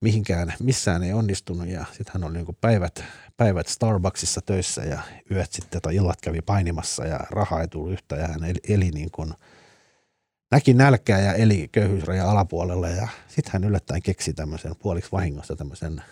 mihinkään, 0.00 0.54
missään 0.60 1.02
ei 1.02 1.12
onnistunut. 1.12 1.68
Ja 1.68 1.84
sitten 1.86 2.12
hän 2.12 2.24
oli 2.24 2.32
niin 2.32 2.56
päivät, 2.60 3.04
päivät 3.36 3.66
Starbucksissa 3.66 4.40
töissä 4.46 4.82
ja 4.82 5.02
yöt 5.30 5.52
sitten 5.52 5.82
tai 5.82 5.96
illat 5.96 6.20
kävi 6.20 6.40
painimassa 6.40 7.06
ja 7.06 7.20
rahaa 7.30 7.60
ei 7.60 7.68
tullut 7.68 7.92
yhtä 7.92 8.16
ja 8.16 8.28
hän 8.28 8.44
eli, 8.44 8.60
eli 8.68 8.90
niin 8.90 9.10
kuin, 9.10 9.34
näki 10.50 10.74
nälkää 10.74 11.20
ja 11.20 11.34
eli 11.34 11.68
köyhyysrajan 11.72 12.28
alapuolella. 12.28 12.88
Ja 12.88 13.08
sitten 13.28 13.52
hän 13.52 13.64
yllättäen 13.64 14.02
keksi 14.02 14.32
tämmöisen 14.32 14.76
puoliksi 14.76 15.12
vahingossa 15.12 15.56
tämmöisen 15.56 16.02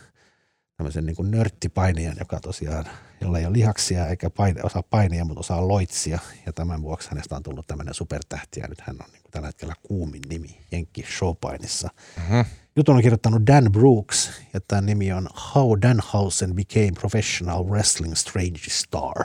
tämmöisen 0.78 1.06
niin 1.06 1.16
kuin 1.16 1.30
nörttipainijan, 1.30 2.16
joka 2.18 2.40
tosiaan, 2.40 2.84
jolla 3.20 3.38
ei 3.38 3.46
ole 3.46 3.52
lihaksia 3.52 4.06
eikä 4.06 4.30
paine, 4.30 4.60
osaa 4.62 4.82
painia, 4.82 5.24
mutta 5.24 5.40
osaa 5.40 5.68
loitsia. 5.68 6.18
Ja 6.46 6.52
tämän 6.52 6.82
vuoksi 6.82 7.10
hänestä 7.10 7.36
on 7.36 7.42
tullut 7.42 7.66
tämmöinen 7.66 7.94
supertähti 7.94 8.60
ja 8.60 8.68
nyt 8.68 8.80
hän 8.80 8.96
on 9.00 9.10
niin 9.12 9.22
kuin 9.22 9.32
tällä 9.32 9.46
hetkellä 9.48 9.74
kuumin 9.82 10.22
nimi 10.28 10.60
Jenkki 10.72 11.04
Showpainissa. 11.18 11.88
Mm-hmm. 12.16 12.44
Jutun 12.76 12.96
on 12.96 13.02
kirjoittanut 13.02 13.46
Dan 13.46 13.72
Brooks 13.72 14.30
ja 14.54 14.60
tämän 14.60 14.86
nimi 14.86 15.12
on 15.12 15.28
How 15.54 15.78
Danhausen 15.82 16.54
Became 16.54 16.92
Professional 17.00 17.64
Wrestling 17.64 18.14
Strange 18.14 18.60
Star. 18.68 19.24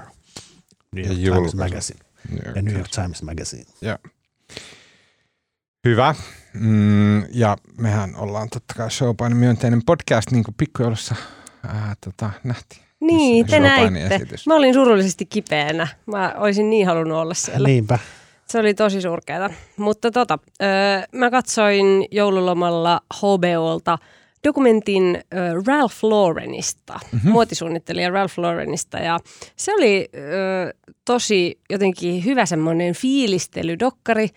New 0.96 1.06
York 1.06 1.20
Ja 1.20 1.34
Times. 1.34 1.56
Magazine. 1.56 2.00
New 2.30 2.46
York 2.46 2.56
Ja 2.56 2.62
New 2.62 2.76
York 2.76 2.90
Times. 2.90 3.24
Magazine. 3.24 3.66
Joo. 3.82 3.98
Hyvä. 5.88 6.16
Mm, 6.54 7.24
ja 7.32 7.58
mehän 7.78 8.16
ollaan 8.16 8.50
totta 8.50 8.74
kai 8.74 8.92
Showpainin 8.92 9.38
myönteinen 9.38 9.82
podcast, 9.86 10.32
niin 10.32 10.44
kuin 10.44 10.56
pikkujoulussa 10.56 11.16
ää, 11.68 11.94
tota, 12.06 12.32
nähtiin. 12.44 12.82
Niin, 13.00 13.46
te 13.46 13.60
näitte. 13.60 14.16
esitys. 14.16 14.48
Mä 14.48 14.56
olin 14.56 14.74
surullisesti 14.74 15.26
kipeänä. 15.26 15.88
Mä 16.06 16.34
olisin 16.38 16.70
niin 16.70 16.88
halunnut 16.88 17.18
olla 17.18 17.34
siellä. 17.34 17.68
Niinpä. 17.68 18.00
Se 18.48 18.60
oli 18.60 18.74
tosi 18.74 19.02
surkeata. 19.02 19.50
Mutta 19.78 20.12
tota, 20.12 20.40
öö, 20.62 20.68
mä 21.12 21.32
katsoin 21.32 22.06
joululomalla 22.12 23.02
HBOlta 23.14 23.98
dokumentin 24.44 25.16
ö, 25.16 25.38
Ralph 25.68 25.96
Laurenista, 26.02 27.00
mm-hmm. 27.12 27.32
muotisuunnittelija 27.32 28.10
Ralph 28.10 28.40
Laurenista. 28.40 28.98
Ja 28.98 29.20
se 29.56 29.74
oli 29.74 30.10
ö, 30.16 30.74
tosi 31.06 31.60
jotenkin 31.70 32.26
hyvä 32.26 32.46
semmoinen 32.46 32.94
fiilistelydokkari. 32.94 34.30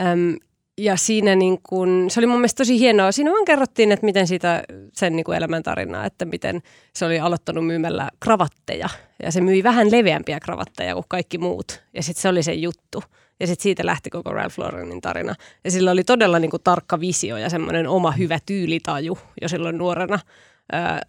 Öm, 0.00 0.36
ja 0.78 0.96
siinä 0.96 1.34
niin 1.34 1.58
kun, 1.62 2.06
se 2.08 2.20
oli 2.20 2.26
mun 2.26 2.36
mielestä 2.36 2.58
tosi 2.58 2.78
hienoa. 2.78 3.12
Siinä 3.12 3.30
vaan 3.30 3.44
kerrottiin, 3.44 3.92
että 3.92 4.06
miten 4.06 4.26
siitä 4.26 4.62
sen 4.92 5.16
niin 5.16 5.24
kuin 5.24 5.36
elämäntarinaa, 5.36 6.06
että 6.06 6.24
miten 6.24 6.62
se 6.94 7.04
oli 7.04 7.20
aloittanut 7.20 7.66
myymällä 7.66 8.10
kravatteja. 8.20 8.88
Ja 9.22 9.32
se 9.32 9.40
myi 9.40 9.62
vähän 9.62 9.90
leveämpiä 9.90 10.40
kravatteja 10.40 10.94
kuin 10.94 11.04
kaikki 11.08 11.38
muut. 11.38 11.82
Ja 11.94 12.02
sitten 12.02 12.22
se 12.22 12.28
oli 12.28 12.42
se 12.42 12.52
juttu. 12.52 13.02
Ja 13.40 13.46
sitten 13.46 13.62
siitä 13.62 13.86
lähti 13.86 14.10
koko 14.10 14.32
Ralph 14.32 14.58
Laurenin 14.58 15.00
tarina. 15.00 15.34
Ja 15.64 15.70
sillä 15.70 15.90
oli 15.90 16.04
todella 16.04 16.38
niin 16.38 16.50
kuin 16.50 16.62
tarkka 16.62 17.00
visio 17.00 17.36
ja 17.36 17.50
semmoinen 17.50 17.88
oma 17.88 18.10
hyvä 18.10 18.38
tyylitaju 18.46 19.18
jo 19.42 19.48
silloin 19.48 19.78
nuorena, 19.78 20.18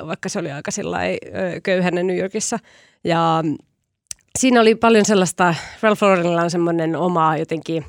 vaikka 0.08 0.30
se 0.30 0.40
oli 0.40 0.52
aika 0.52 0.72
köyhänä 1.64 2.04
New 2.04 2.18
Yorkissa. 2.18 2.60
Ja 3.04 3.44
siinä 4.40 4.62
oli 4.62 4.76
paljon 4.76 5.06
sellaista, 5.06 5.56
Ralph 5.82 6.04
Laurenilla 6.04 6.42
on 6.42 6.52
semmoinen 6.52 6.96
oma 6.96 7.38
jotenkin, 7.38 7.86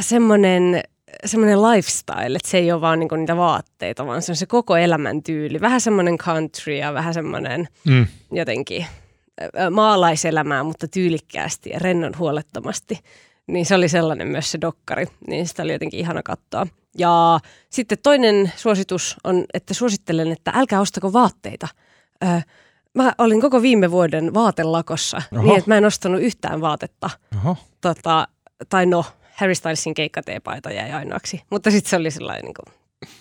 semmoinen 0.00 0.82
semmoinen 1.24 1.62
lifestyle, 1.62 2.36
että 2.36 2.48
se 2.48 2.58
ei 2.58 2.72
ole 2.72 2.80
vaan 2.80 2.98
niinku 2.98 3.16
niitä 3.16 3.36
vaatteita, 3.36 4.06
vaan 4.06 4.22
se 4.22 4.32
on 4.32 4.36
se 4.36 4.46
koko 4.46 4.76
elämäntyyli. 4.76 5.60
Vähän 5.60 5.80
semmoinen 5.80 6.18
country 6.18 6.76
ja 6.76 6.94
vähän 6.94 7.14
semmoinen 7.14 7.68
Mm. 7.86 8.06
jotenkin 8.32 8.86
maalaiselämää, 9.70 10.62
mutta 10.62 10.88
tyylikkäästi 10.88 11.70
ja 11.70 11.78
rennon 11.78 12.12
huolettomasti. 12.18 12.98
Niin 13.46 13.66
se 13.66 13.74
oli 13.74 13.88
sellainen 13.88 14.28
myös 14.28 14.50
se 14.50 14.60
dokkari, 14.60 15.06
niin 15.26 15.48
sitä 15.48 15.62
oli 15.62 15.72
jotenkin 15.72 16.00
ihana 16.00 16.22
katsoa. 16.22 16.66
Ja 16.98 17.40
sitten 17.70 17.98
toinen 18.02 18.52
suositus 18.56 19.16
on, 19.24 19.44
että 19.54 19.74
suosittelen, 19.74 20.32
että 20.32 20.52
älkää 20.54 20.80
ostako 20.80 21.12
vaatteita. 21.12 21.68
Ö, 22.24 22.26
mä 22.94 23.12
olin 23.18 23.40
koko 23.40 23.62
viime 23.62 23.90
vuoden 23.90 24.34
vaatelakossa, 24.34 25.22
Oho. 25.32 25.42
niin 25.42 25.58
että 25.58 25.70
mä 25.70 25.76
en 25.78 25.84
ostanut 25.84 26.20
yhtään 26.22 26.60
vaatetta. 26.60 27.10
Oho. 27.36 27.56
Tota, 27.80 28.28
tai 28.68 28.86
no, 28.86 29.04
Harry 29.40 29.54
Stylesin 29.54 29.94
keikkateepaita 29.94 30.70
jäi 30.70 30.92
ainoaksi. 30.92 31.42
Mutta 31.50 31.70
sitten 31.70 31.90
se 31.90 31.96
oli 31.96 32.10
sellainen 32.10 32.44
niin 32.44 32.54
kuin, 32.54 32.74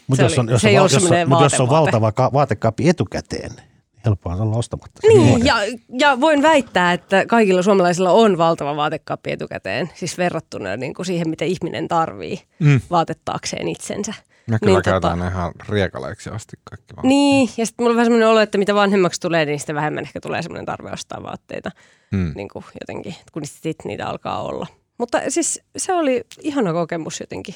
Mutta 0.07 0.15
Se 0.15 0.23
jos 0.23 0.39
on, 0.39 0.45
oli- 0.45 0.51
jos 0.51 0.61
se 0.61 0.67
on, 0.67 0.69
ei 0.69 0.75
val- 0.75 0.81
ollut 0.81 0.91
jos 0.93 1.03
on, 1.11 1.29
mutta 1.29 1.45
jos 1.45 1.59
on 1.59 1.69
valtava 1.69 2.11
ka- 2.11 2.29
vaatekaappi 2.33 2.89
etukäteen, 2.89 3.51
niin 3.51 3.69
helppoa 4.05 4.33
on 4.33 4.41
olla 4.41 4.57
ostamatta. 4.57 5.01
Niin, 5.07 5.45
ja, 5.45 5.55
ja 5.99 6.21
voin 6.21 6.41
väittää, 6.41 6.93
että 6.93 7.25
kaikilla 7.25 7.61
suomalaisilla 7.61 8.11
on 8.11 8.37
valtava 8.37 8.75
vaatekaappi 8.75 9.31
etukäteen, 9.31 9.89
siis 9.95 10.17
verrattuna 10.17 10.77
niin 10.77 10.93
kuin 10.93 11.05
siihen, 11.05 11.29
mitä 11.29 11.45
ihminen 11.45 11.87
tarvii 11.87 12.39
Mm. 12.59 12.81
vaatettaakseen 12.91 13.67
itsensä. 13.67 14.13
Mä 14.47 14.59
kyllä 14.59 14.73
Niin, 14.77 14.83
käytän 14.83 15.19
tota- 15.21 15.27
ihan 15.31 15.51
riekaleiksi 15.69 16.29
asti 16.29 16.57
kaikki 16.63 16.95
vaan. 16.95 17.07
Niin, 17.07 17.49
ja 17.57 17.65
sitten 17.65 17.83
mulla 17.83 17.91
on 17.93 17.95
vähän 17.95 18.05
semmoinen 18.05 18.27
olo, 18.29 18.39
että 18.39 18.57
mitä 18.57 18.75
vanhemmaksi 18.75 19.21
tulee, 19.21 19.45
niin 19.45 19.59
sitä 19.59 19.73
vähemmän 19.75 20.03
ehkä 20.03 20.21
tulee 20.21 20.41
semmoinen 20.41 20.65
tarve 20.65 20.91
ostaa 20.91 21.23
vaatteita 21.23 21.71
Mm. 22.11 22.31
niin 22.35 22.47
kuin 22.53 22.65
jotenkin, 22.81 23.15
kun 23.31 23.41
sit 23.45 23.77
niitä 23.85 24.07
alkaa 24.07 24.41
olla. 24.43 24.67
Mutta 24.99 25.21
siis 25.29 25.61
se 25.77 25.93
oli 25.93 26.23
ihana 26.41 26.73
kokemus 26.73 27.19
jotenkin. 27.19 27.55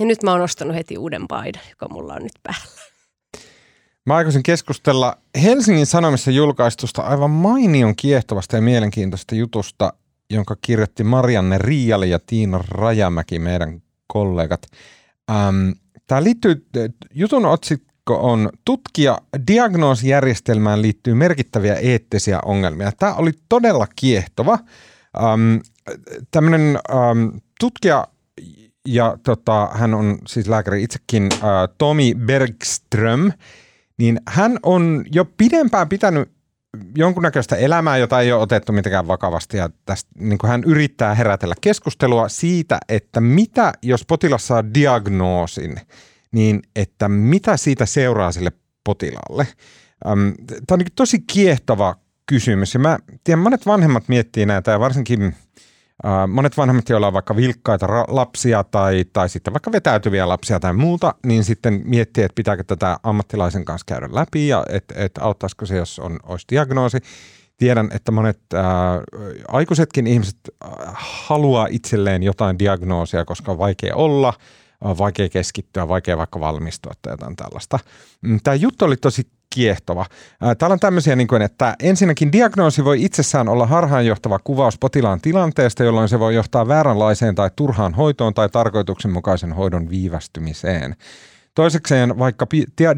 Ja 0.00 0.06
nyt 0.06 0.22
mä 0.22 0.32
oon 0.32 0.40
ostanut 0.40 0.74
heti 0.74 0.98
uuden 0.98 1.28
paidan, 1.28 1.62
joka 1.70 1.88
mulla 1.88 2.14
on 2.14 2.22
nyt 2.22 2.38
päällä. 2.42 2.64
Mä 4.06 4.16
aikoisin 4.16 4.42
keskustella 4.42 5.18
Helsingin 5.42 5.86
Sanomissa 5.86 6.30
julkaistusta 6.30 7.02
aivan 7.02 7.30
mainion 7.30 7.96
kiehtovasta 7.96 8.56
ja 8.56 8.62
mielenkiintoista 8.62 9.34
jutusta, 9.34 9.92
jonka 10.30 10.56
kirjoitti 10.62 11.04
Marianne 11.04 11.58
Riali 11.58 12.10
ja 12.10 12.18
Tiina 12.26 12.64
Rajamäki, 12.68 13.38
meidän 13.38 13.82
kollegat. 14.06 14.66
Ähm, 15.30 15.70
Tämä 16.08 16.24
liittyy, 16.24 16.66
jutun 17.14 17.46
otsikko 17.46 18.30
on 18.30 18.50
Tutkija 18.64 19.18
diagnoosijärjestelmään 19.46 20.82
liittyy 20.82 21.14
merkittäviä 21.14 21.74
eettisiä 21.74 22.40
ongelmia. 22.44 22.92
Tämä 22.98 23.14
oli 23.14 23.30
todella 23.48 23.86
kiehtova. 23.96 24.58
Ähm, 25.16 25.56
Tämmöinen 26.30 26.78
ähm, 26.90 27.28
tutkija 27.60 28.06
ja 28.88 29.18
tota, 29.22 29.68
hän 29.72 29.94
on 29.94 30.18
siis 30.26 30.48
lääkäri 30.48 30.82
itsekin, 30.82 31.28
äh, 31.32 31.40
Tomi 31.78 32.14
Bergström, 32.14 33.32
niin 33.98 34.20
hän 34.28 34.58
on 34.62 35.04
jo 35.12 35.24
pidempään 35.24 35.88
pitänyt 35.88 36.30
jonkunnäköistä 36.96 37.56
elämää, 37.56 37.96
jota 37.96 38.20
ei 38.20 38.32
ole 38.32 38.42
otettu 38.42 38.72
mitenkään 38.72 39.06
vakavasti. 39.06 39.56
Ja 39.56 39.70
tästä, 39.84 40.10
niin 40.18 40.38
hän 40.46 40.64
yrittää 40.64 41.14
herätellä 41.14 41.54
keskustelua 41.60 42.28
siitä, 42.28 42.78
että 42.88 43.20
mitä 43.20 43.72
jos 43.82 44.04
potilas 44.04 44.46
saa 44.46 44.74
diagnoosin, 44.74 45.76
niin 46.32 46.62
että 46.76 47.08
mitä 47.08 47.56
siitä 47.56 47.86
seuraa 47.86 48.32
sille 48.32 48.52
potilaalle. 48.84 49.46
Ähm, 50.06 50.28
Tämä 50.46 50.74
on 50.74 50.78
niin 50.78 50.92
tosi 50.96 51.18
kiehtova 51.18 51.94
kysymys. 52.26 52.74
Ja 52.74 52.80
mä 52.80 52.98
tiedän, 53.24 53.42
monet 53.42 53.66
vanhemmat 53.66 54.08
miettii 54.08 54.46
näitä 54.46 54.70
ja 54.70 54.80
varsinkin 54.80 55.34
monet 56.28 56.56
vanhemmat, 56.56 56.88
joilla 56.88 57.06
on 57.06 57.12
vaikka 57.12 57.36
vilkkaita 57.36 57.86
lapsia 58.08 58.64
tai, 58.64 59.04
tai 59.12 59.28
sitten 59.28 59.52
vaikka 59.52 59.72
vetäytyviä 59.72 60.28
lapsia 60.28 60.60
tai 60.60 60.72
muuta, 60.72 61.14
niin 61.26 61.44
sitten 61.44 61.82
miettii, 61.84 62.24
että 62.24 62.34
pitääkö 62.34 62.64
tätä 62.64 62.98
ammattilaisen 63.02 63.64
kanssa 63.64 63.84
käydä 63.88 64.08
läpi 64.12 64.48
ja 64.48 64.64
että 64.68 64.94
et 64.96 65.18
auttaisiko 65.20 65.66
se, 65.66 65.76
jos 65.76 65.98
on, 65.98 66.20
olisi 66.22 66.46
diagnoosi. 66.50 66.98
Tiedän, 67.56 67.88
että 67.92 68.12
monet 68.12 68.40
äh, 68.54 68.62
aikuisetkin 69.48 70.06
ihmiset 70.06 70.38
haluaa 70.94 71.66
itselleen 71.70 72.22
jotain 72.22 72.58
diagnoosia, 72.58 73.24
koska 73.24 73.52
on 73.52 73.58
vaikea 73.58 73.96
olla, 73.96 74.34
on 74.80 74.98
vaikea 74.98 75.28
keskittyä, 75.28 75.88
vaikea 75.88 76.16
vaikka 76.16 76.40
valmistua 76.40 76.92
tai 77.02 77.12
jotain 77.12 77.36
tällaista. 77.36 77.78
Mm, 78.22 78.40
Tämä 78.44 78.54
juttu 78.54 78.84
oli 78.84 78.96
tosi 78.96 79.22
kiehtova. 79.54 80.06
Ää, 80.42 80.54
Täällä 80.54 80.72
on 80.72 80.80
tämmöisiä, 80.80 81.16
niin 81.16 81.28
kuin, 81.28 81.42
että 81.42 81.76
ensinnäkin 81.82 82.32
diagnoosi 82.32 82.84
voi 82.84 83.04
itsessään 83.04 83.48
olla 83.48 83.66
harhaanjohtava 83.66 84.38
kuvaus 84.38 84.78
potilaan 84.78 85.20
tilanteesta, 85.20 85.84
jolloin 85.84 86.08
se 86.08 86.18
voi 86.18 86.34
johtaa 86.34 86.68
vääränlaiseen 86.68 87.34
tai 87.34 87.50
turhaan 87.56 87.94
hoitoon 87.94 88.34
tai 88.34 88.48
tarkoituksenmukaisen 88.48 89.52
hoidon 89.52 89.90
viivästymiseen. 89.90 90.96
Toisekseen, 91.54 92.18
vaikka 92.18 92.46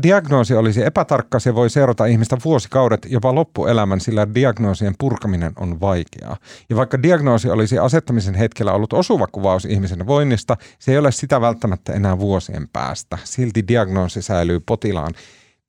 diagnoosi 0.02 0.54
olisi 0.54 0.84
epätarkka, 0.84 1.38
se 1.38 1.54
voi 1.54 1.70
seurata 1.70 2.06
ihmistä 2.06 2.36
vuosikaudet, 2.44 3.06
jopa 3.10 3.34
loppuelämän, 3.34 4.00
sillä 4.00 4.34
diagnoosien 4.34 4.94
purkaminen 4.98 5.52
on 5.56 5.80
vaikeaa. 5.80 6.36
Ja 6.70 6.76
vaikka 6.76 7.02
diagnoosi 7.02 7.50
olisi 7.50 7.78
asettamisen 7.78 8.34
hetkellä 8.34 8.72
ollut 8.72 8.92
osuva 8.92 9.26
kuvaus 9.26 9.64
ihmisen 9.64 10.06
voinnista, 10.06 10.56
se 10.78 10.92
ei 10.92 10.98
ole 10.98 11.12
sitä 11.12 11.40
välttämättä 11.40 11.92
enää 11.92 12.18
vuosien 12.18 12.68
päästä. 12.72 13.18
Silti 13.24 13.68
diagnoosi 13.68 14.22
säilyy 14.22 14.60
potilaan 14.60 15.14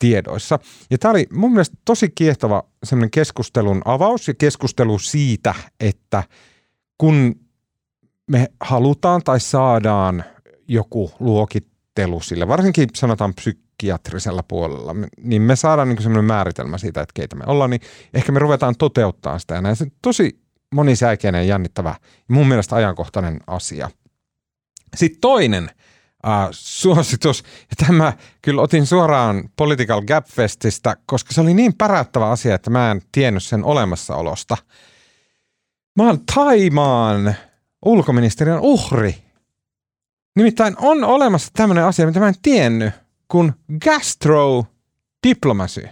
tiedoissa. 0.01 0.59
Ja 0.89 0.97
tämä 0.97 1.11
oli 1.11 1.25
mun 1.33 1.51
mielestä 1.51 1.77
tosi 1.85 2.09
kiehtova 2.15 2.63
semmoinen 2.83 3.11
keskustelun 3.11 3.81
avaus 3.85 4.27
ja 4.27 4.33
keskustelu 4.33 4.99
siitä, 4.99 5.53
että 5.79 6.23
kun 6.97 7.35
me 8.27 8.47
halutaan 8.61 9.21
tai 9.23 9.39
saadaan 9.39 10.23
joku 10.67 11.11
luokittelu 11.19 12.21
sille, 12.21 12.47
varsinkin 12.47 12.89
sanotaan 12.95 13.33
psykiatrisella 13.33 14.43
puolella, 14.43 14.95
niin 15.21 15.41
me 15.41 15.55
saadaan 15.55 15.89
niin 15.89 16.01
semmoinen 16.01 16.25
määritelmä 16.25 16.77
siitä, 16.77 17.01
että 17.01 17.13
keitä 17.13 17.35
me 17.35 17.43
ollaan, 17.47 17.69
niin 17.69 17.81
ehkä 18.13 18.31
me 18.31 18.39
ruvetaan 18.39 18.75
toteuttaa 18.77 19.39
sitä. 19.39 19.55
Ja 19.55 19.61
näin 19.61 19.75
se 19.75 19.87
tosi 20.01 20.39
monisäikeinen 20.75 21.39
ja 21.39 21.45
jännittävä 21.45 21.95
mun 22.27 22.47
mielestä 22.47 22.75
ajankohtainen 22.75 23.39
asia. 23.47 23.89
Sitten 24.95 25.21
toinen 25.21 25.69
uh, 26.27 26.47
suositus. 26.51 27.43
Ja 27.59 27.85
tämä 27.85 28.13
kyllä 28.41 28.61
otin 28.61 28.85
suoraan 28.85 29.49
Political 29.55 30.01
Gap 30.01 30.27
Festistä, 30.27 30.95
koska 31.05 31.33
se 31.33 31.41
oli 31.41 31.53
niin 31.53 31.73
päräyttävä 31.73 32.29
asia, 32.29 32.55
että 32.55 32.69
mä 32.69 32.91
en 32.91 33.01
tiennyt 33.11 33.43
sen 33.43 33.63
olemassaolosta. 33.63 34.57
Mä 35.97 36.03
oon 36.03 36.25
Taimaan 36.35 37.35
ulkoministeriön 37.85 38.59
uhri. 38.59 39.15
Nimittäin 40.35 40.75
on 40.77 41.03
olemassa 41.03 41.51
tämmöinen 41.53 41.85
asia, 41.85 42.05
mitä 42.05 42.19
mä 42.19 42.27
en 42.27 42.41
tiennyt, 42.41 42.93
kuin 43.27 43.53
gastro 43.85 44.65
diplomacy. 45.27 45.87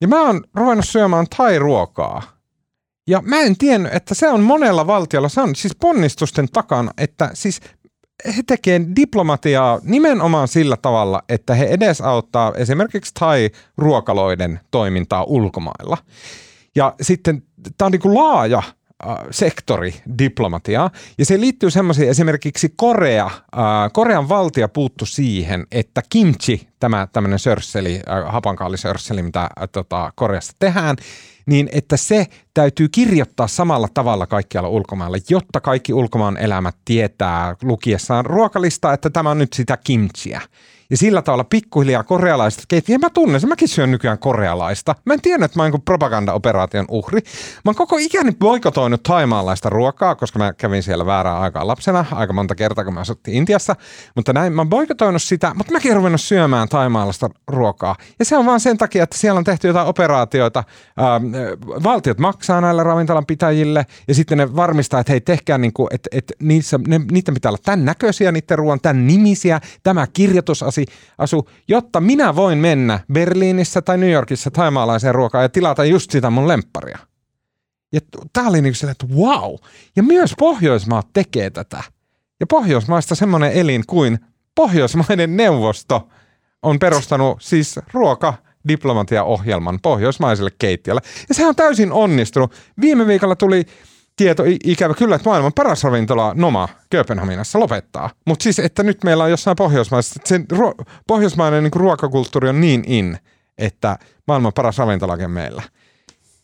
Ja 0.00 0.08
mä 0.08 0.26
oon 0.26 0.44
ruvennut 0.54 0.88
syömään 0.88 1.26
thai-ruokaa. 1.36 2.22
Ja 3.06 3.22
mä 3.22 3.40
en 3.40 3.58
tiennyt, 3.58 3.94
että 3.94 4.14
se 4.14 4.28
on 4.28 4.40
monella 4.40 4.86
valtiolla, 4.86 5.28
se 5.28 5.40
on 5.40 5.56
siis 5.56 5.76
ponnistusten 5.80 6.48
takana, 6.52 6.90
että 6.98 7.30
siis 7.34 7.60
he 8.36 8.42
tekevät 8.46 8.96
diplomatiaa 8.96 9.80
nimenomaan 9.82 10.48
sillä 10.48 10.76
tavalla, 10.76 11.22
että 11.28 11.54
he 11.54 11.64
edesauttaa 11.64 12.52
esimerkiksi 12.56 13.14
thai-ruokaloiden 13.14 14.60
toimintaa 14.70 15.24
ulkomailla. 15.24 15.96
Ja 16.74 16.94
sitten 17.00 17.42
tämä 17.78 17.86
on 17.86 17.92
niin 17.92 18.00
kuin 18.00 18.14
laaja 18.14 18.62
Äh, 19.08 19.16
sektori 19.30 19.94
diplomatiaa. 20.18 20.90
Ja 21.18 21.24
se 21.24 21.40
liittyy 21.40 21.70
semmoisiin, 21.70 22.08
esimerkiksi 22.08 22.74
Korea, 22.76 23.26
äh, 23.26 23.32
Korean 23.92 24.28
valtia 24.28 24.68
puuttu 24.68 25.06
siihen, 25.06 25.66
että 25.72 26.02
kimchi, 26.08 26.68
tämä 26.80 27.08
tämmöinen 27.12 27.38
sörsseli, 27.38 27.94
äh, 27.94 28.32
hapankaalisörsseli, 28.32 29.22
mitä 29.22 29.50
tota, 29.72 30.12
Koreassa 30.14 30.52
tehdään, 30.58 30.96
niin 31.46 31.68
että 31.72 31.96
se 31.96 32.26
täytyy 32.54 32.88
kirjoittaa 32.88 33.46
samalla 33.46 33.88
tavalla 33.94 34.26
kaikkialla 34.26 34.68
ulkomailla, 34.68 35.16
jotta 35.28 35.60
kaikki 35.60 35.94
ulkomaan 35.94 36.36
elämät 36.36 36.76
tietää 36.84 37.56
lukiessaan 37.62 38.26
ruokalista, 38.26 38.92
että 38.92 39.10
tämä 39.10 39.30
on 39.30 39.38
nyt 39.38 39.52
sitä 39.52 39.76
kimchiä. 39.76 40.40
Ja 40.90 40.96
sillä 40.96 41.22
tavalla 41.22 41.44
pikkuhiljaa 41.44 42.02
korealaiset 42.02 42.64
keittiö. 42.68 42.94
Ja 42.94 42.98
mä 42.98 43.10
tunnen 43.10 43.40
sen, 43.40 43.48
mäkin 43.48 43.68
syön 43.68 43.90
nykyään 43.90 44.18
korealaista. 44.18 44.94
Mä 45.04 45.14
en 45.14 45.20
tiedä, 45.20 45.44
että 45.44 45.58
mä 45.58 45.62
oon 45.62 45.82
propagandaoperaation 45.82 46.84
uhri. 46.88 47.20
Mä 47.64 47.68
oon 47.68 47.74
koko 47.74 47.96
ikäni 47.98 48.32
boikotoinut 48.32 49.02
taimaalaista 49.02 49.68
ruokaa, 49.70 50.14
koska 50.14 50.38
mä 50.38 50.52
kävin 50.52 50.82
siellä 50.82 51.06
väärää 51.06 51.40
aikaa 51.40 51.66
lapsena 51.66 52.04
aika 52.12 52.32
monta 52.32 52.54
kertaa, 52.54 52.84
kun 52.84 52.94
mä 52.94 53.00
asuttiin 53.00 53.36
Intiassa. 53.36 53.76
Mutta 54.16 54.32
näin, 54.32 54.52
mä 54.52 54.60
oon 54.60 54.68
boikotoinut 54.68 55.22
sitä, 55.22 55.54
mutta 55.54 55.72
mäkin 55.72 55.96
ruvennut 55.96 56.20
syömään 56.20 56.68
taimaalaista 56.68 57.30
ruokaa. 57.48 57.96
Ja 58.18 58.24
se 58.24 58.36
on 58.36 58.46
vaan 58.46 58.60
sen 58.60 58.78
takia, 58.78 59.02
että 59.02 59.18
siellä 59.18 59.38
on 59.38 59.44
tehty 59.44 59.66
jotain 59.66 59.88
operaatioita. 59.88 60.64
Ähm, 61.00 61.24
valtiot 61.82 62.18
maksaa 62.40 62.60
näille 62.60 62.82
ravintolan 62.82 63.26
pitäjille 63.26 63.86
ja 64.08 64.14
sitten 64.14 64.38
ne 64.38 64.56
varmistaa, 64.56 65.00
että 65.00 65.12
hei 65.12 65.20
tehkää 65.20 65.58
niin 65.58 65.72
kuin, 65.72 65.88
että, 65.90 66.08
että 66.12 66.34
niissä, 66.42 66.78
ne, 66.86 67.00
niiden 67.10 67.34
pitää 67.34 67.50
olla 67.50 67.58
tämän 67.64 67.84
näköisiä, 67.84 68.32
niiden 68.32 68.58
ruoan 68.58 68.80
tämän 68.80 69.06
nimisiä, 69.06 69.60
tämä 69.82 70.06
kirjoitusasia 70.06 70.80
vuosi 70.80 71.00
asu, 71.18 71.48
jotta 71.68 72.00
minä 72.00 72.36
voin 72.36 72.58
mennä 72.58 73.00
Berliinissä 73.12 73.82
tai 73.82 73.98
New 73.98 74.10
Yorkissa 74.10 74.50
taimaalaiseen 74.50 75.14
ruokaan 75.14 75.44
ja 75.44 75.48
tilata 75.48 75.84
just 75.84 76.10
sitä 76.10 76.30
mun 76.30 76.48
lempparia. 76.48 76.98
Ja 77.92 78.00
tää 78.32 78.44
oli 78.44 78.60
niin 78.60 78.74
että 78.90 79.06
wow. 79.06 79.54
Ja 79.96 80.02
myös 80.02 80.34
Pohjoismaat 80.38 81.06
tekee 81.12 81.50
tätä. 81.50 81.82
Ja 82.40 82.46
Pohjoismaista 82.46 83.14
semmoinen 83.14 83.52
elin 83.52 83.86
kuin 83.86 84.18
Pohjoismaiden 84.54 85.36
neuvosto 85.36 86.08
on 86.62 86.78
perustanut 86.78 87.42
siis 87.42 87.80
ruoka 87.92 88.34
diplomatiaohjelman 88.68 89.78
pohjoismaiselle 89.82 90.50
keittiölle. 90.58 91.00
Ja 91.28 91.34
se 91.34 91.46
on 91.46 91.56
täysin 91.56 91.92
onnistunut. 91.92 92.52
Viime 92.80 93.06
viikolla 93.06 93.36
tuli 93.36 93.66
tieto, 94.16 94.42
ikävä 94.64 94.94
kyllä, 94.94 95.16
että 95.16 95.28
maailman 95.28 95.52
paras 95.52 95.84
ravintola 95.84 96.32
Noma 96.34 96.68
Kööpenhaminassa 96.90 97.60
lopettaa. 97.60 98.10
Mutta 98.26 98.42
siis, 98.42 98.58
että 98.58 98.82
nyt 98.82 99.04
meillä 99.04 99.24
on 99.24 99.30
jossain 99.30 99.56
Pohjoismaissa, 99.56 100.14
että 100.16 100.28
sen 100.28 100.46
ruo- 100.52 100.84
pohjoismainen 101.06 101.62
niin 101.62 101.72
ruokakulttuuri 101.74 102.48
on 102.48 102.60
niin 102.60 102.84
in, 102.86 103.18
että 103.58 103.98
maailman 104.26 104.52
paras 104.52 104.78
ravintolakin 104.78 105.30
meillä. 105.30 105.62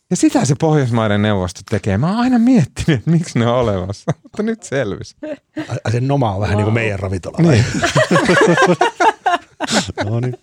Ja 0.09 0.15
sitä 0.15 0.45
se 0.45 0.55
Pohjoismaiden 0.59 1.21
neuvosto 1.21 1.61
tekee. 1.69 1.97
Mä 1.97 2.07
oon 2.07 2.17
aina 2.17 2.39
miettinyt, 2.39 2.99
että 2.99 3.11
miksi 3.11 3.39
ne 3.39 3.47
on 3.47 3.55
olemassa, 3.55 4.13
mutta 4.23 4.43
nyt 4.43 4.63
selvisi. 4.63 5.15
Ai 5.83 5.91
sen 5.91 6.07
Noma 6.07 6.31
on 6.31 6.41
vähän 6.41 6.53
wow. 6.53 6.57
niin 6.57 6.65
kuin 6.65 6.73
meidän 6.73 6.99
ravintola. 6.99 7.37
Niin. 7.37 7.65
no 10.05 10.19
niin. 10.19 10.37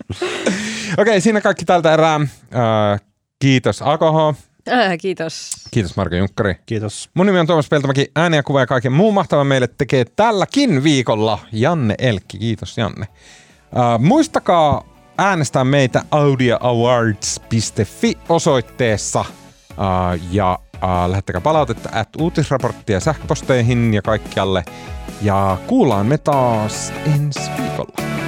Okei, 0.98 1.20
siinä 1.20 1.40
kaikki 1.40 1.64
tältä 1.64 1.94
erää. 1.94 2.14
Äh, 2.14 3.00
kiitos 3.38 3.82
Akoho. 3.82 4.34
Äh, 4.72 4.98
kiitos. 5.00 5.50
Kiitos 5.70 5.96
Marko 5.96 6.16
Junkkari. 6.16 6.54
Kiitos. 6.66 7.10
Mun 7.14 7.26
nimi 7.26 7.38
on 7.38 7.46
Tuomas 7.46 7.68
Peltomäki. 7.68 8.10
Ääniä, 8.16 8.42
kuva 8.42 8.60
ja 8.60 8.66
kaiken 8.66 8.92
muun 8.92 9.14
mahtavan 9.14 9.46
meille 9.46 9.66
tekee 9.66 10.04
tälläkin 10.04 10.84
viikolla 10.84 11.38
Janne 11.52 11.94
Elkki. 11.98 12.38
Kiitos 12.38 12.78
Janne. 12.78 13.06
Uh, 13.72 13.98
muistakaa 13.98 14.84
äänestää 15.18 15.64
meitä 15.64 16.02
audioawards.fi 16.10 18.18
osoitteessa 18.28 19.20
uh, 19.20 19.26
ja 20.30 20.58
uh, 20.74 21.10
lähettäkää 21.10 21.40
palautetta 21.40 21.88
at 21.92 22.08
uutisraporttia 22.18 23.00
sähköposteihin 23.00 23.94
ja 23.94 24.02
kaikkialle. 24.02 24.64
Ja 25.22 25.58
kuullaan 25.66 26.06
me 26.06 26.18
taas 26.18 26.92
ensi 27.14 27.40
viikolla. 27.60 28.23